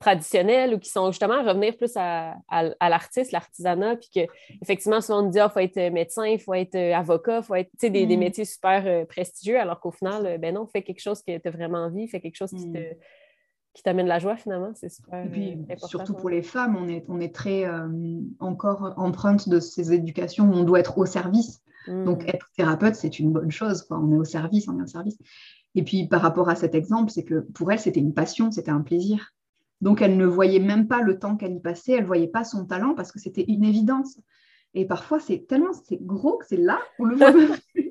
traditionnels 0.00 0.74
ou 0.74 0.78
qui 0.78 0.88
sont 0.88 1.12
justement 1.12 1.34
à 1.34 1.42
revenir 1.42 1.76
plus 1.76 1.92
à, 1.96 2.34
l'artiste, 2.80 3.32
l'artisanat, 3.32 3.96
puis 3.96 4.08
qu'effectivement, 4.12 5.00
souvent 5.00 5.20
on 5.20 5.22
nous 5.24 5.30
dit, 5.30 5.38
il 5.38 5.42
ah, 5.42 5.50
faut 5.50 5.60
être 5.60 5.92
médecin, 5.92 6.26
il 6.26 6.40
faut 6.40 6.54
être 6.54 6.76
avocat, 6.76 7.38
il 7.38 7.42
faut 7.44 7.54
être 7.54 7.70
des, 7.80 7.90
des, 7.90 8.16
mm. 8.16 8.20
métiers 8.20 8.44
super 8.46 8.82
euh, 8.86 9.04
prestigieux, 9.04 9.60
alors 9.60 9.78
qu'au 9.78 9.90
final, 9.90 10.26
euh, 10.26 10.38
ben 10.38 10.54
non, 10.54 10.66
fais 10.66 10.82
quelque 10.82 11.02
chose 11.02 11.22
que 11.22 11.36
tu 11.36 11.46
as 11.46 11.50
vraiment 11.50 11.84
envie, 11.84 12.08
fais 12.08 12.20
quelque 12.20 12.36
chose 12.36 12.50
qui 12.50 12.66
mm. 12.66 12.72
te 12.72 12.78
qui 13.72 13.84
t'amène 13.84 14.08
la 14.08 14.18
joie 14.18 14.36
finalement, 14.36 14.72
c'est 14.74 14.88
super. 14.88 15.24
Et 15.24 15.28
puis, 15.28 15.64
euh, 15.70 15.76
surtout 15.86 16.14
pour 16.14 16.28
les 16.28 16.42
femmes, 16.42 16.76
on 16.76 16.88
est, 16.88 17.04
on 17.06 17.20
est 17.20 17.32
très 17.32 17.66
encore 18.40 18.94
empreinte 18.96 19.48
de 19.48 19.60
ces 19.60 19.92
éducations 19.92 20.46
où 20.46 20.54
on 20.54 20.64
doit 20.64 20.80
être 20.80 20.98
au 20.98 21.06
service. 21.06 21.62
Mm. 21.86 22.04
Donc, 22.04 22.28
être 22.28 22.48
thérapeute, 22.56 22.96
c'est 22.96 23.20
une 23.20 23.30
bonne 23.30 23.52
chose. 23.52 23.82
Quoi. 23.82 24.00
On 24.00 24.10
est 24.12 24.16
au 24.16 24.24
service, 24.24 24.66
on 24.66 24.76
est 24.80 24.82
au 24.82 24.88
service. 24.88 25.18
Et 25.76 25.84
puis, 25.84 26.08
par 26.08 26.20
rapport 26.20 26.48
à 26.48 26.56
cet 26.56 26.74
exemple, 26.74 27.12
c'est 27.12 27.22
que 27.22 27.40
pour 27.54 27.70
elle, 27.70 27.78
c'était 27.78 28.00
une 28.00 28.12
passion, 28.12 28.50
c'était 28.50 28.72
un 28.72 28.80
plaisir. 28.80 29.32
Donc, 29.80 30.02
elle 30.02 30.16
ne 30.16 30.26
voyait 30.26 30.60
même 30.60 30.88
pas 30.88 31.00
le 31.00 31.18
temps 31.18 31.36
qu'elle 31.36 31.54
y 31.54 31.60
passait, 31.60 31.92
elle 31.92 32.02
ne 32.02 32.06
voyait 32.06 32.28
pas 32.28 32.44
son 32.44 32.66
talent 32.66 32.94
parce 32.94 33.12
que 33.12 33.18
c'était 33.18 33.44
une 33.48 33.64
évidence. 33.64 34.20
Et 34.74 34.86
parfois, 34.86 35.18
c'est 35.20 35.46
tellement 35.46 35.72
c'est 35.72 35.98
gros 36.00 36.38
que 36.38 36.46
c'est 36.46 36.56
là, 36.56 36.78
on 36.98 37.04
le 37.04 37.16
voit 37.16 37.32
même 37.32 37.56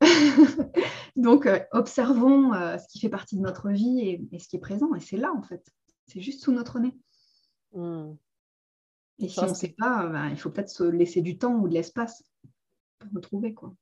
Donc, 1.16 1.46
euh, 1.46 1.58
observons 1.72 2.52
euh, 2.52 2.76
ce 2.78 2.86
qui 2.88 3.00
fait 3.00 3.08
partie 3.08 3.36
de 3.36 3.40
notre 3.40 3.70
vie 3.70 4.26
et, 4.32 4.38
ce 4.38 4.48
qui 4.48 4.56
est 4.56 4.60
présent. 4.60 4.94
Et 4.94 5.00
c'est 5.00 5.16
là, 5.16 5.32
en 5.32 5.42
fait. 5.42 5.66
C'est 6.06 6.20
juste 6.20 6.44
sous 6.44 6.52
notre 6.52 6.78
nez. 6.78 6.94
Hmm. 7.72 8.14
Et 9.18 9.28
si 9.28 9.40
on 9.40 9.48
ne 9.48 9.54
sait 9.54 9.74
pas, 9.78 10.06
ben, 10.06 10.28
il 10.28 10.36
faut 10.36 10.50
peut-être 10.50 10.68
se 10.68 10.84
laisser 10.84 11.22
du 11.22 11.38
temps 11.38 11.54
ou 11.54 11.68
de 11.68 11.74
l'espace 11.74 12.22
pour 12.98 13.10
retrouver. 13.14 13.54
Quoi. 13.54 13.74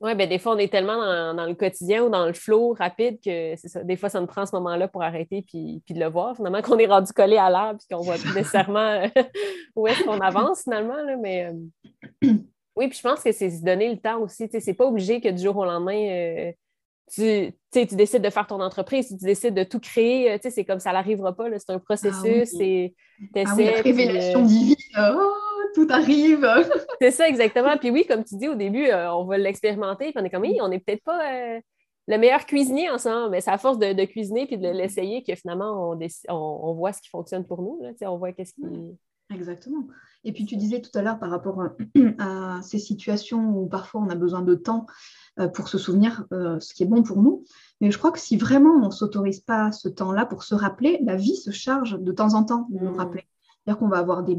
Oui, 0.00 0.14
ben 0.14 0.26
des 0.26 0.38
fois, 0.38 0.54
on 0.54 0.58
est 0.58 0.72
tellement 0.72 0.96
dans, 1.34 1.46
le 1.46 1.54
quotidien 1.54 2.02
ou 2.04 2.08
dans 2.08 2.24
le 2.24 2.32
flow 2.32 2.72
rapide 2.72 3.18
que 3.22 3.54
c'est 3.56 3.68
ça. 3.68 3.84
Des 3.84 3.96
fois, 3.96 4.08
ça 4.08 4.18
nous 4.18 4.26
prend 4.26 4.46
ce 4.46 4.56
moment-là 4.56 4.88
pour 4.88 5.02
arrêter 5.02 5.42
puis, 5.46 5.82
puis 5.84 5.94
de 5.94 6.00
le 6.00 6.06
voir. 6.06 6.36
Finalement, 6.36 6.62
qu'on 6.62 6.78
est 6.78 6.86
rendu 6.86 7.12
collé 7.12 7.36
à 7.36 7.50
l'art 7.50 7.76
puis 7.76 7.86
qu'on 7.90 8.02
voit 8.02 8.16
plus 8.16 8.34
nécessairement 8.34 8.78
euh, 8.78 9.08
où 9.76 9.86
est-ce 9.86 10.02
qu'on 10.04 10.18
avance 10.20 10.62
finalement. 10.62 10.96
Là, 11.02 11.16
mais 11.18 11.52
euh, 11.52 12.32
oui, 12.76 12.88
puis 12.88 12.96
je 12.96 13.02
pense 13.02 13.22
que 13.22 13.30
c'est 13.30 13.50
se 13.50 13.62
donner 13.62 13.90
le 13.90 13.98
temps 13.98 14.20
aussi. 14.20 14.48
C'est 14.50 14.74
pas 14.74 14.86
obligé 14.86 15.20
que 15.20 15.28
du 15.28 15.42
jour 15.42 15.58
au 15.58 15.66
lendemain, 15.66 16.08
euh, 16.08 16.52
tu, 17.12 17.52
tu 17.70 17.94
décides 17.94 18.22
de 18.22 18.30
faire 18.30 18.46
ton 18.46 18.62
entreprise, 18.62 19.08
tu 19.08 19.16
décides 19.16 19.54
de 19.54 19.64
tout 19.64 19.80
créer. 19.80 20.38
C'est 20.42 20.64
comme 20.64 20.80
ça 20.80 20.94
n'arrivera 20.94 21.34
pas. 21.34 21.46
C'est 21.58 21.72
un 21.72 21.78
processus. 21.78 22.54
Ah 22.54 22.58
oui. 22.58 22.94
Ah 23.34 23.54
oui, 23.54 23.68
révélation 23.68 24.42
divine. 24.44 24.76
Oh! 24.98 25.49
Tout 25.74 25.86
arrive. 25.90 26.46
c'est 27.00 27.10
ça, 27.10 27.28
exactement. 27.28 27.76
Puis 27.78 27.90
oui, 27.90 28.06
comme 28.06 28.24
tu 28.24 28.36
dis 28.36 28.48
au 28.48 28.54
début, 28.54 28.86
euh, 28.86 29.12
on 29.12 29.24
va 29.24 29.38
l'expérimenter, 29.38 30.12
puis 30.12 30.14
on 30.16 30.24
est 30.24 30.30
comme, 30.30 30.42
oui, 30.42 30.58
on 30.60 30.68
n'est 30.68 30.78
peut-être 30.78 31.04
pas 31.04 31.32
euh, 31.32 31.60
le 32.08 32.18
meilleur 32.18 32.46
cuisinier 32.46 32.90
ensemble, 32.90 33.30
mais 33.30 33.40
c'est 33.40 33.50
à 33.50 33.58
force 33.58 33.78
de, 33.78 34.04
cuisiner 34.04 34.46
puis 34.46 34.58
de 34.58 34.68
l'essayer 34.68 35.22
que 35.22 35.34
finalement, 35.34 35.92
on, 35.92 35.98
on, 36.28 36.74
voit 36.74 36.92
ce 36.92 37.00
qui 37.00 37.08
fonctionne 37.08 37.44
pour 37.44 37.62
nous. 37.62 37.80
Là, 37.82 38.10
on 38.10 38.18
voit 38.18 38.32
qu'est-ce 38.32 38.54
qui. 38.54 38.62
Exactement. 39.32 39.86
Et 40.24 40.32
puis 40.32 40.44
tu 40.44 40.56
disais 40.56 40.80
tout 40.80 40.90
à 40.98 41.02
l'heure 41.02 41.20
par 41.20 41.30
rapport 41.30 41.62
à, 42.18 42.60
ces 42.62 42.80
situations 42.80 43.56
où 43.56 43.68
parfois 43.68 44.00
on 44.00 44.08
a 44.08 44.16
besoin 44.16 44.42
de 44.42 44.56
temps 44.56 44.86
euh, 45.38 45.46
pour 45.46 45.68
se 45.68 45.78
souvenir 45.78 46.24
ce 46.30 46.74
qui 46.74 46.82
est 46.82 46.86
bon 46.86 47.04
pour 47.04 47.22
nous. 47.22 47.44
Mais 47.80 47.92
je 47.92 47.98
crois 47.98 48.10
que 48.10 48.18
si 48.18 48.36
vraiment 48.36 48.74
on 48.74 48.86
ne 48.86 48.90
s'autorise 48.90 49.40
pas 49.40 49.70
ce 49.70 49.88
temps-là 49.88 50.26
pour 50.26 50.42
se 50.42 50.56
rappeler, 50.56 50.98
la 51.04 51.14
vie 51.14 51.36
se 51.36 51.52
charge 51.52 51.98
de 51.98 52.12
temps 52.12 52.34
en 52.34 52.44
temps 52.44 52.66
de 52.70 52.80
nous 52.80 52.90
mmh. 52.90 52.98
rappeler. 52.98 53.24
Qu'on 53.78 53.88
va 53.88 53.98
avoir 53.98 54.22
des, 54.22 54.34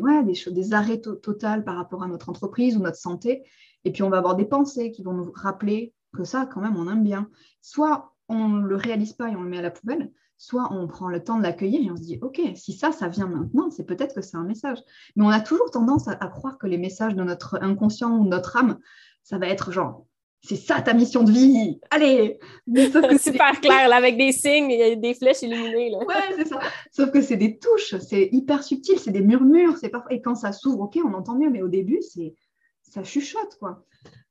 ouais, 0.00 0.24
des, 0.24 0.50
des 0.50 0.72
arrêts 0.72 1.00
totaux 1.00 1.34
par 1.64 1.76
rapport 1.76 2.02
à 2.02 2.08
notre 2.08 2.28
entreprise 2.28 2.76
ou 2.76 2.80
notre 2.80 2.98
santé. 2.98 3.42
Et 3.84 3.92
puis, 3.92 4.02
on 4.02 4.10
va 4.10 4.18
avoir 4.18 4.36
des 4.36 4.44
pensées 4.44 4.90
qui 4.90 5.02
vont 5.02 5.12
nous 5.12 5.32
rappeler 5.34 5.94
que 6.14 6.24
ça, 6.24 6.46
quand 6.46 6.60
même, 6.60 6.76
on 6.76 6.90
aime 6.90 7.02
bien. 7.02 7.28
Soit 7.60 8.12
on 8.28 8.48
ne 8.48 8.66
le 8.66 8.76
réalise 8.76 9.12
pas 9.12 9.30
et 9.30 9.36
on 9.36 9.42
le 9.42 9.50
met 9.50 9.58
à 9.58 9.62
la 9.62 9.70
poubelle, 9.70 10.10
soit 10.36 10.68
on 10.72 10.86
prend 10.86 11.08
le 11.08 11.22
temps 11.22 11.38
de 11.38 11.42
l'accueillir 11.42 11.82
et 11.82 11.90
on 11.90 11.96
se 11.96 12.02
dit, 12.02 12.18
OK, 12.22 12.40
si 12.54 12.72
ça, 12.72 12.92
ça 12.92 13.08
vient 13.08 13.26
maintenant, 13.26 13.70
c'est 13.70 13.84
peut-être 13.84 14.14
que 14.14 14.22
c'est 14.22 14.36
un 14.36 14.44
message. 14.44 14.78
Mais 15.16 15.24
on 15.24 15.28
a 15.28 15.40
toujours 15.40 15.70
tendance 15.70 16.08
à, 16.08 16.16
croire 16.16 16.58
que 16.58 16.66
les 16.66 16.78
messages 16.78 17.14
de 17.14 17.22
notre 17.22 17.58
inconscient 17.62 18.16
ou 18.16 18.24
de 18.24 18.30
notre 18.30 18.56
âme, 18.56 18.78
ça 19.22 19.38
va 19.38 19.48
être 19.48 19.72
genre, 19.72 20.06
c'est 20.44 20.56
ça 20.56 20.82
ta 20.82 20.92
mission 20.92 21.24
de 21.24 21.32
vie, 21.32 21.80
allez 21.90 22.38
Super 23.18 23.60
clair, 23.60 23.88
là, 23.88 23.96
avec 23.96 24.18
des 24.18 24.32
signes, 24.32 24.70
et 24.70 24.94
des 24.96 25.14
flèches 25.14 25.42
illuminées. 25.42 25.90
Là. 25.90 25.98
Ouais, 25.98 26.36
c'est 26.36 26.46
ça. 26.46 26.60
Sauf 26.90 27.10
que 27.10 27.22
c'est 27.22 27.38
des 27.38 27.58
touches, 27.58 27.96
c'est 27.98 28.28
hyper 28.30 28.62
subtil, 28.62 28.98
c'est 28.98 29.10
des 29.10 29.22
murmures, 29.22 29.78
c'est 29.78 29.88
parfois... 29.88 30.12
et 30.12 30.20
quand 30.20 30.34
ça 30.34 30.52
s'ouvre, 30.52 30.82
OK, 30.82 30.98
on 31.02 31.14
entend 31.14 31.36
mieux, 31.36 31.48
mais 31.48 31.62
au 31.62 31.68
début, 31.68 32.00
c'est 32.02 32.34
ça 32.82 33.02
chuchote, 33.02 33.56
quoi. 33.58 33.84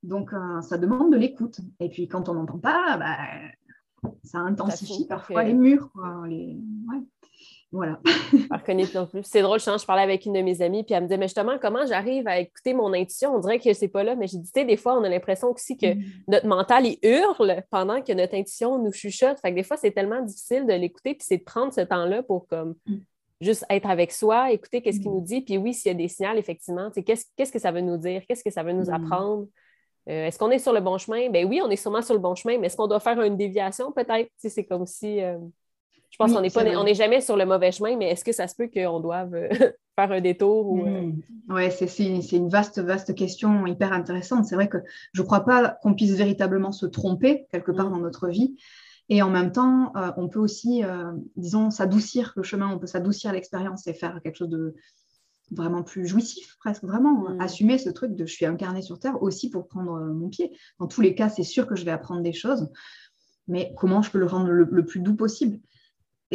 Donc, 0.03 0.33
euh, 0.33 0.61
ça 0.61 0.77
demande 0.77 1.11
de 1.11 1.17
l'écoute. 1.17 1.59
Et 1.79 1.89
puis, 1.89 2.07
quand 2.07 2.29
on 2.29 2.35
n'entend 2.35 2.59
pas, 2.59 2.97
bah, 2.97 4.11
ça 4.23 4.37
intensifie 4.39 5.07
parfois 5.07 5.43
les 5.43 5.53
murs. 5.53 5.89
Voilà. 7.73 7.99
plus. 9.07 9.23
C'est 9.23 9.41
drôle, 9.41 9.59
je, 9.59 9.65
je 9.65 9.85
parlais 9.85 10.03
avec 10.03 10.27
une 10.27 10.33
de 10.33 10.41
mes 10.41 10.61
amies, 10.61 10.83
puis 10.83 10.93
elle 10.93 11.01
me 11.01 11.07
disait, 11.07 11.17
mais 11.17 11.25
justement, 11.25 11.57
comment 11.59 11.85
j'arrive 11.87 12.27
à 12.27 12.39
écouter 12.39 12.75
mon 12.75 12.93
intuition? 12.93 13.33
On 13.33 13.39
dirait 13.39 13.57
que 13.57 13.73
c'est 13.73 13.87
pas 13.87 14.03
là, 14.03 14.15
mais 14.15 14.27
j'ai 14.27 14.37
dit, 14.37 14.51
des 14.53 14.77
fois, 14.77 14.95
on 14.95 15.03
a 15.03 15.09
l'impression 15.09 15.49
aussi 15.49 15.75
que 15.75 15.95
mm. 15.95 16.03
notre 16.27 16.45
mental, 16.45 16.85
il 16.85 16.99
hurle 17.01 17.63
pendant 17.71 17.99
que 18.03 18.13
notre 18.13 18.35
intuition 18.35 18.77
nous 18.77 18.91
chuchote. 18.91 19.39
Fait 19.39 19.49
que 19.49 19.55
des 19.55 19.63
fois, 19.63 19.75
c'est 19.75 19.89
tellement 19.89 20.21
difficile 20.21 20.67
de 20.67 20.73
l'écouter, 20.73 21.15
puis 21.15 21.25
c'est 21.27 21.39
de 21.39 21.43
prendre 21.43 21.73
ce 21.73 21.81
temps-là 21.81 22.21
pour 22.21 22.45
comme 22.47 22.75
mm. 22.85 22.97
juste 23.41 23.65
être 23.71 23.89
avec 23.89 24.11
soi, 24.11 24.51
écouter 24.51 24.83
qu'est-ce 24.83 24.99
qu'il 24.99 25.09
mm. 25.09 25.15
nous 25.15 25.21
dit, 25.21 25.41
puis 25.41 25.57
oui, 25.57 25.73
s'il 25.73 25.91
y 25.91 25.95
a 25.95 25.97
des 25.97 26.07
signaux, 26.07 26.35
effectivement, 26.35 26.91
qu'est-ce, 26.91 27.25
qu'est-ce 27.35 27.51
que 27.51 27.59
ça 27.59 27.71
veut 27.71 27.81
nous 27.81 27.97
dire? 27.97 28.21
Qu'est-ce 28.27 28.43
que 28.43 28.51
ça 28.51 28.61
veut 28.61 28.73
nous 28.73 28.91
apprendre? 28.91 29.47
Euh, 30.07 30.27
est-ce 30.27 30.37
qu'on 30.37 30.51
est 30.51 30.59
sur 30.59 30.73
le 30.73 30.81
bon 30.81 30.99
chemin? 30.99 31.31
Ben 31.31 31.47
oui, 31.47 31.59
on 31.63 31.71
est 31.71 31.75
sûrement 31.75 32.03
sur 32.03 32.13
le 32.13 32.19
bon 32.19 32.35
chemin, 32.35 32.59
mais 32.59 32.67
est-ce 32.67 32.77
qu'on 32.77 32.87
doit 32.87 32.99
faire 32.99 33.19
une 33.23 33.35
déviation 33.35 33.91
peut-être? 33.91 34.29
c'est 34.37 34.63
comme 34.63 34.85
si. 34.85 35.19
Euh, 35.23 35.39
je 36.13 36.17
pense 36.17 36.33
qu'on 36.33 36.83
n'est 36.83 36.93
jamais 36.93 37.21
sur 37.21 37.35
le 37.35 37.45
mauvais 37.45 37.71
chemin, 37.71 37.97
mais 37.97 38.11
est-ce 38.11 38.23
que 38.23 38.31
ça 38.31 38.47
se 38.47 38.55
peut 38.55 38.69
qu'on 38.73 38.99
doive 38.99 39.33
euh, 39.33 39.49
faire 39.97 40.11
un 40.11 40.21
détour? 40.21 40.67
Ou, 40.67 40.85
hmm. 40.85 41.21
Oui, 41.49 41.63
c'est 41.71 42.31
une 42.31 42.49
vaste, 42.49 42.79
vaste 42.79 43.15
question 43.15 43.65
hyper 43.65 43.91
intéressante. 43.91 44.45
C'est 44.45 44.55
vrai 44.55 44.69
que 44.69 44.77
je 45.13 45.21
ne 45.21 45.25
crois 45.25 45.43
pas 45.43 45.77
qu'on 45.81 45.93
puisse 45.93 46.13
véritablement 46.13 46.71
se 46.71 46.85
tromper 46.85 47.47
quelque 47.51 47.71
part 47.71 47.89
hmm. 47.89 47.93
dans 47.93 47.99
notre 47.99 48.29
vie. 48.29 48.55
Et 49.09 49.21
en 49.21 49.29
même 49.29 49.51
temps, 49.51 49.91
on 50.15 50.29
peut 50.29 50.39
aussi, 50.39 50.81
disons, 51.35 51.71
s'adoucir 51.71 52.31
le 52.37 52.43
chemin, 52.43 52.69
on 52.73 52.79
peut 52.79 52.87
s'adoucir 52.87 53.33
l'expérience 53.33 53.85
et 53.85 53.93
faire 53.93 54.21
quelque 54.23 54.37
chose 54.37 54.49
de, 54.49 54.75
vraiment 55.51 55.83
plus 55.83 56.07
jouissif, 56.07 56.55
presque 56.59 56.83
vraiment. 56.83 57.29
Mm. 57.29 57.41
Assumer 57.41 57.77
ce 57.77 57.89
truc 57.89 58.15
de 58.15 58.25
je 58.25 58.33
suis 58.33 58.45
incarné 58.45 58.81
sur 58.81 58.99
Terre 58.99 59.21
aussi 59.21 59.49
pour 59.49 59.67
prendre 59.67 59.93
euh, 59.93 60.13
mon 60.13 60.29
pied. 60.29 60.57
Dans 60.79 60.87
tous 60.87 61.01
les 61.01 61.15
cas, 61.15 61.29
c'est 61.29 61.43
sûr 61.43 61.67
que 61.67 61.75
je 61.75 61.85
vais 61.85 61.91
apprendre 61.91 62.21
des 62.21 62.33
choses, 62.33 62.69
mais 63.47 63.73
comment 63.77 64.01
je 64.01 64.11
peux 64.11 64.19
le 64.19 64.25
rendre 64.25 64.49
le, 64.49 64.85
plus 64.85 64.99
doux 64.99 65.15
possible? 65.15 65.59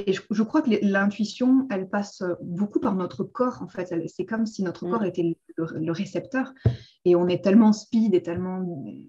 Et 0.06 0.12
je, 0.12 0.42
crois 0.42 0.62
que 0.62 0.70
l'intuition, 0.82 1.66
elle 1.70 1.88
passe 1.88 2.22
beaucoup 2.40 2.80
par 2.80 2.94
notre 2.94 3.24
corps, 3.24 3.62
en 3.62 3.68
fait. 3.68 3.92
C'est 4.06 4.24
comme 4.24 4.46
si 4.46 4.62
notre 4.62 4.86
mm. 4.86 4.90
corps 4.90 5.04
était 5.04 5.36
le, 5.56 5.92
récepteur. 5.92 6.52
Et 7.04 7.16
on 7.16 7.26
est 7.26 7.42
tellement 7.42 7.72
speed 7.72 8.14
et 8.14 8.22
tellement, 8.22 8.62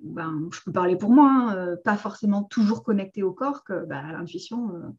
ben, 0.04 0.50
je 0.52 0.60
peux 0.66 0.72
parler 0.72 0.96
pour 0.96 1.12
moi, 1.12 1.30
hein, 1.30 1.56
euh, 1.56 1.76
pas 1.84 1.98
forcément 1.98 2.44
toujours 2.44 2.84
connecté 2.84 3.24
au 3.24 3.34
corps, 3.34 3.64
que 3.64 3.86
ben, 3.86 4.12
l'intuition, 4.12 4.70
euh, 4.70 4.90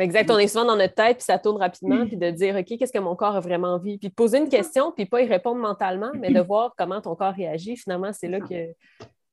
Exact, 0.00 0.30
on 0.30 0.38
est 0.38 0.46
souvent 0.46 0.64
dans 0.64 0.76
notre 0.76 0.94
tête, 0.94 1.16
puis 1.16 1.24
ça 1.24 1.38
tourne 1.38 1.56
rapidement, 1.56 2.06
puis 2.06 2.16
de 2.16 2.30
dire, 2.30 2.54
OK, 2.54 2.78
qu'est-ce 2.78 2.92
que 2.92 2.98
mon 2.98 3.16
corps 3.16 3.36
a 3.36 3.40
vraiment 3.40 3.74
envie? 3.74 3.98
Puis 3.98 4.08
de 4.08 4.14
poser 4.14 4.38
une 4.38 4.48
question, 4.48 4.92
puis 4.92 5.06
pas 5.06 5.22
y 5.22 5.26
répondre 5.26 5.60
mentalement, 5.60 6.10
mais 6.14 6.32
de 6.32 6.40
voir 6.40 6.74
comment 6.76 7.00
ton 7.00 7.16
corps 7.16 7.34
réagit. 7.34 7.76
Finalement, 7.76 8.12
c'est 8.12 8.28
là 8.28 8.40
que. 8.40 8.72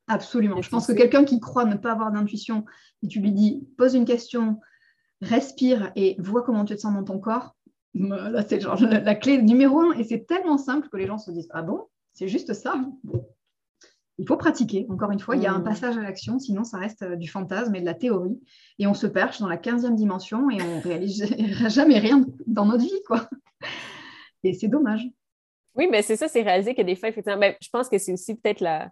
Absolument. 0.08 0.62
Je 0.62 0.70
pense 0.70 0.88
que 0.88 0.94
quelqu'un 0.94 1.24
qui 1.24 1.40
croit 1.40 1.66
ne 1.66 1.76
pas 1.76 1.92
avoir 1.92 2.12
d'intuition, 2.12 2.66
et 3.04 3.08
tu 3.08 3.20
lui 3.20 3.32
dis, 3.32 3.68
pose 3.78 3.96
une 3.96 4.06
question, 4.06 4.60
respire 5.26 5.92
et 5.96 6.16
vois 6.20 6.44
comment 6.44 6.66
tu 6.66 6.76
te 6.76 6.82
sens 6.82 6.94
dans 6.94 7.04
ton 7.04 7.20
corps, 7.20 7.56
là, 7.94 8.44
c'est 8.48 8.60
genre 8.60 8.80
la, 8.82 9.16
clé 9.16 9.42
numéro 9.42 9.80
un. 9.80 9.94
Et 9.94 10.04
c'est 10.04 10.26
tellement 10.26 10.58
simple 10.58 10.90
que 10.90 10.98
les 10.98 11.08
gens 11.08 11.18
se 11.18 11.32
disent, 11.32 11.50
ah 11.52 11.62
bon, 11.62 11.86
c'est 12.14 12.28
juste 12.28 12.54
ça 12.54 12.76
il 14.18 14.28
faut 14.28 14.38
pratiquer. 14.38 14.86
Encore 14.90 15.12
une 15.12 15.20
fois, 15.20 15.36
il 15.36 15.44
y 15.44 15.46
a 15.46 15.54
un 15.54 15.60
mmh. 15.60 15.64
passage 15.64 15.98
à 15.98 16.02
l'action, 16.02 16.40
sinon 16.40 16.64
ça 16.64 16.78
reste 16.78 17.02
euh, 17.02 17.16
du 17.16 17.28
fantasme 17.28 17.76
et 17.76 17.82
de 17.82 17.86
la 17.86 17.94
théorie. 17.94 18.40
Et 18.80 18.88
on 18.88 18.94
se 18.94 19.08
perche 19.08 19.40
dans 19.40 19.48
la 19.48 19.58
15e 19.58 19.96
dimension 19.96 20.50
et 20.50 20.62
on 20.62 20.80
réalise 20.80 21.26
jamais 21.70 22.00
rien 22.00 22.26
dans 22.48 22.66
notre 22.66 22.84
vie. 22.84 23.04
quoi. 23.08 23.28
Et 24.44 24.54
c'est 24.54 24.68
dommage. 24.68 25.08
Oui, 25.76 25.88
mais 25.92 26.02
c'est 26.02 26.16
ça, 26.16 26.28
c'est 26.28 26.42
réaliser 26.42 26.74
que 26.74 26.82
des 26.82 26.96
fois, 26.96 27.10
effectivement, 27.10 27.40
ben, 27.40 27.56
je 27.62 27.70
pense 27.70 27.90
que 27.90 27.98
c'est 27.98 28.14
aussi 28.14 28.36
peut-être 28.36 28.62
la. 28.62 28.90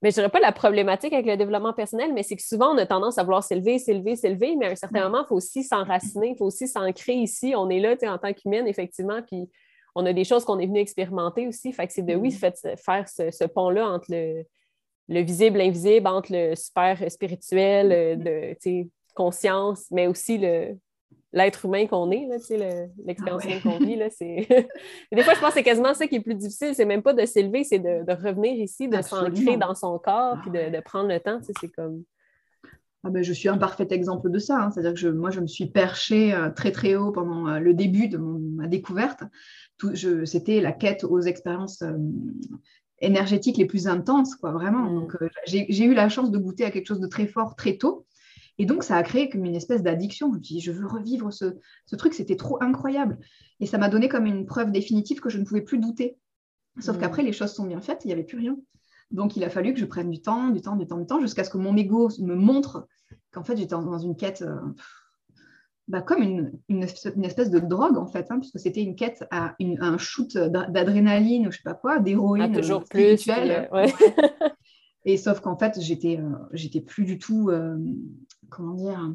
Mais 0.00 0.10
je 0.10 0.14
dirais 0.14 0.28
pas 0.28 0.38
la 0.38 0.52
problématique 0.52 1.12
avec 1.12 1.26
le 1.26 1.36
développement 1.36 1.72
personnel, 1.72 2.12
mais 2.12 2.22
c'est 2.22 2.36
que 2.36 2.42
souvent, 2.42 2.72
on 2.74 2.78
a 2.78 2.86
tendance 2.86 3.18
à 3.18 3.24
vouloir 3.24 3.42
s'élever, 3.42 3.78
s'élever, 3.78 4.14
s'élever, 4.14 4.54
mais 4.54 4.66
à 4.66 4.70
un 4.70 4.76
certain 4.76 5.02
moment, 5.04 5.24
il 5.24 5.26
faut 5.26 5.34
aussi 5.34 5.64
s'enraciner, 5.64 6.30
il 6.30 6.36
faut 6.36 6.46
aussi 6.46 6.68
s'ancrer 6.68 7.14
ici. 7.14 7.54
On 7.56 7.68
est 7.68 7.80
là, 7.80 7.96
en 8.12 8.18
tant 8.18 8.32
qu'humaine, 8.32 8.68
effectivement, 8.68 9.20
puis 9.22 9.48
on 9.96 10.06
a 10.06 10.12
des 10.12 10.22
choses 10.22 10.44
qu'on 10.44 10.60
est 10.60 10.66
venu 10.66 10.78
expérimenter 10.78 11.48
aussi. 11.48 11.72
Fait 11.72 11.86
que 11.88 11.92
c'est 11.92 12.02
de, 12.02 12.14
oui, 12.14 12.28
mm-hmm. 12.28 12.76
faire 12.76 13.08
ce, 13.08 13.44
pont-là 13.46 13.88
entre 13.88 14.06
le, 14.10 15.20
visible, 15.22 15.58
l'invisible, 15.58 16.06
entre 16.06 16.32
le 16.32 16.54
super 16.54 17.10
spirituel, 17.10 17.92
euh, 17.92 18.54
de 18.54 18.88
conscience, 19.16 19.86
mais 19.90 20.06
aussi 20.06 20.38
l'être 21.32 21.64
humain 21.64 21.86
qu'on 21.86 22.10
est, 22.10 22.26
l'expérience 23.04 23.42
ah 23.44 23.48
humaine 23.48 23.60
qu'on 23.62 23.78
vit. 23.78 23.96
des 25.12 25.22
fois, 25.22 25.34
je 25.34 25.40
pense 25.40 25.50
que 25.50 25.54
c'est 25.54 25.62
quasiment 25.62 25.94
ça 25.94 26.06
qui 26.06 26.16
est 26.16 26.20
plus 26.20 26.34
difficile. 26.34 26.74
C'est 26.74 26.84
même 26.84 27.02
pas 27.02 27.12
de 27.12 27.24
s'élever, 27.26 27.64
c'est 27.64 27.78
de, 27.78 28.12
revenir 28.12 28.54
ici, 28.54 28.88
de 28.88 29.00
s'ancrer 29.02 29.56
dans 29.56 29.74
son 29.74 29.98
corps, 29.98 30.38
puis 30.42 30.50
de, 30.50 30.80
prendre 30.80 31.08
le 31.08 31.20
temps. 31.20 31.40
C'est 31.42 31.68
comme. 31.68 32.04
Ah 33.04 33.10
ben, 33.10 33.22
je 33.22 33.32
suis 33.32 33.48
un 33.48 33.58
parfait 33.58 33.86
exemple 33.90 34.28
de 34.28 34.38
ça. 34.38 34.56
Hein. 34.56 34.70
C'est-à-dire 34.72 35.00
que 35.00 35.08
moi, 35.08 35.30
je 35.30 35.40
me 35.40 35.46
suis 35.46 35.66
perchée 35.66 36.34
euh, 36.34 36.50
très, 36.50 36.72
très 36.72 36.96
haut 36.96 37.12
pendant 37.12 37.46
euh, 37.46 37.60
le 37.60 37.72
début 37.72 38.08
de 38.08 38.18
ma 38.18 38.66
découverte 38.66 39.22
c'était 40.24 40.60
la 40.60 40.72
quête 40.72 41.04
aux 41.04 41.20
expériences 41.20 41.82
euh, 41.82 41.96
énergétiques 43.00 43.56
les 43.56 43.66
plus 43.66 43.86
intenses, 43.86 44.34
quoi, 44.34 44.52
vraiment. 44.52 44.90
Mm. 44.90 44.94
Donc, 44.94 45.16
j'ai 45.46 45.84
eu 45.84 45.94
la 45.94 46.08
chance 46.08 46.30
de 46.30 46.38
goûter 46.38 46.64
à 46.64 46.70
quelque 46.70 46.86
chose 46.86 47.00
de 47.00 47.06
très 47.06 47.26
fort 47.26 47.54
très 47.56 47.76
tôt. 47.76 48.06
Et 48.58 48.66
donc, 48.66 48.82
ça 48.82 48.96
a 48.96 49.02
créé 49.02 49.28
comme 49.28 49.44
une 49.44 49.54
espèce 49.54 49.82
d'addiction. 49.82 50.30
Je 50.32 50.38
me 50.38 50.40
dis, 50.40 50.60
je 50.60 50.72
veux 50.72 50.86
revivre 50.86 51.32
ce, 51.32 51.46
truc, 51.96 52.12
c'était 52.12 52.36
trop 52.36 52.60
incroyable. 52.60 53.18
Et 53.60 53.66
ça 53.66 53.78
m'a 53.78 53.88
donné 53.88 54.08
comme 54.08 54.26
une 54.26 54.46
preuve 54.46 54.72
définitive 54.72 55.20
que 55.20 55.30
je 55.30 55.38
ne 55.38 55.44
pouvais 55.44 55.62
plus 55.62 55.78
douter. 55.78 56.18
Sauf 56.80 56.96
mm. 56.96 57.00
qu'après, 57.00 57.22
les 57.22 57.32
choses 57.32 57.52
sont 57.52 57.66
bien 57.66 57.80
faites, 57.80 58.04
il 58.04 58.08
n'y 58.08 58.12
avait 58.12 58.24
plus 58.24 58.38
rien. 58.38 58.56
Donc, 59.10 59.36
il 59.36 59.44
a 59.44 59.50
fallu 59.50 59.72
que 59.72 59.80
je 59.80 59.86
prenne 59.86 60.10
du 60.10 60.20
temps, 60.20 60.50
du 60.50 60.60
temps, 60.60 60.76
du 60.76 60.86
temps, 60.86 60.98
du 60.98 61.06
temps, 61.06 61.20
jusqu'à 61.20 61.44
ce 61.44 61.50
que 61.50 61.58
mon 61.58 61.76
ego 61.76 62.10
me 62.18 62.34
montre 62.34 62.88
qu'en 63.30 63.44
fait, 63.44 63.56
j'étais 63.56 63.70
dans 63.70 63.98
une 63.98 64.16
quête 64.16 64.42
euh, 64.42 64.60
bah, 65.86 66.02
comme 66.02 66.22
une, 66.22 66.52
une, 66.68 66.82
espèce 66.82 67.50
de 67.50 67.60
drogue, 67.60 67.96
en 67.96 68.06
fait, 68.06 68.26
hein, 68.30 68.40
puisque 68.40 68.58
c'était 68.58 68.82
une 68.82 68.96
quête 68.96 69.24
à 69.30 69.54
un 69.60 69.98
shoot 69.98 70.36
d'adrénaline 70.36 71.46
ou 71.46 71.52
je 71.52 71.58
sais 71.58 71.62
pas 71.62 71.74
quoi, 71.74 71.98
d'héroïne. 72.00 72.50
Ah, 72.52 72.58
toujours 72.58 72.84
plus. 72.84 73.26
Et 75.04 75.16
sauf 75.16 75.40
qu'en 75.40 75.56
fait, 75.56 75.80
j'étais 75.80 76.18
euh, 76.18 76.36
j'étais 76.52 76.82
plus 76.82 77.04
du 77.04 77.18
tout, 77.18 77.48
euh, 77.48 77.78
comment 78.50 78.74
dire, 78.74 79.14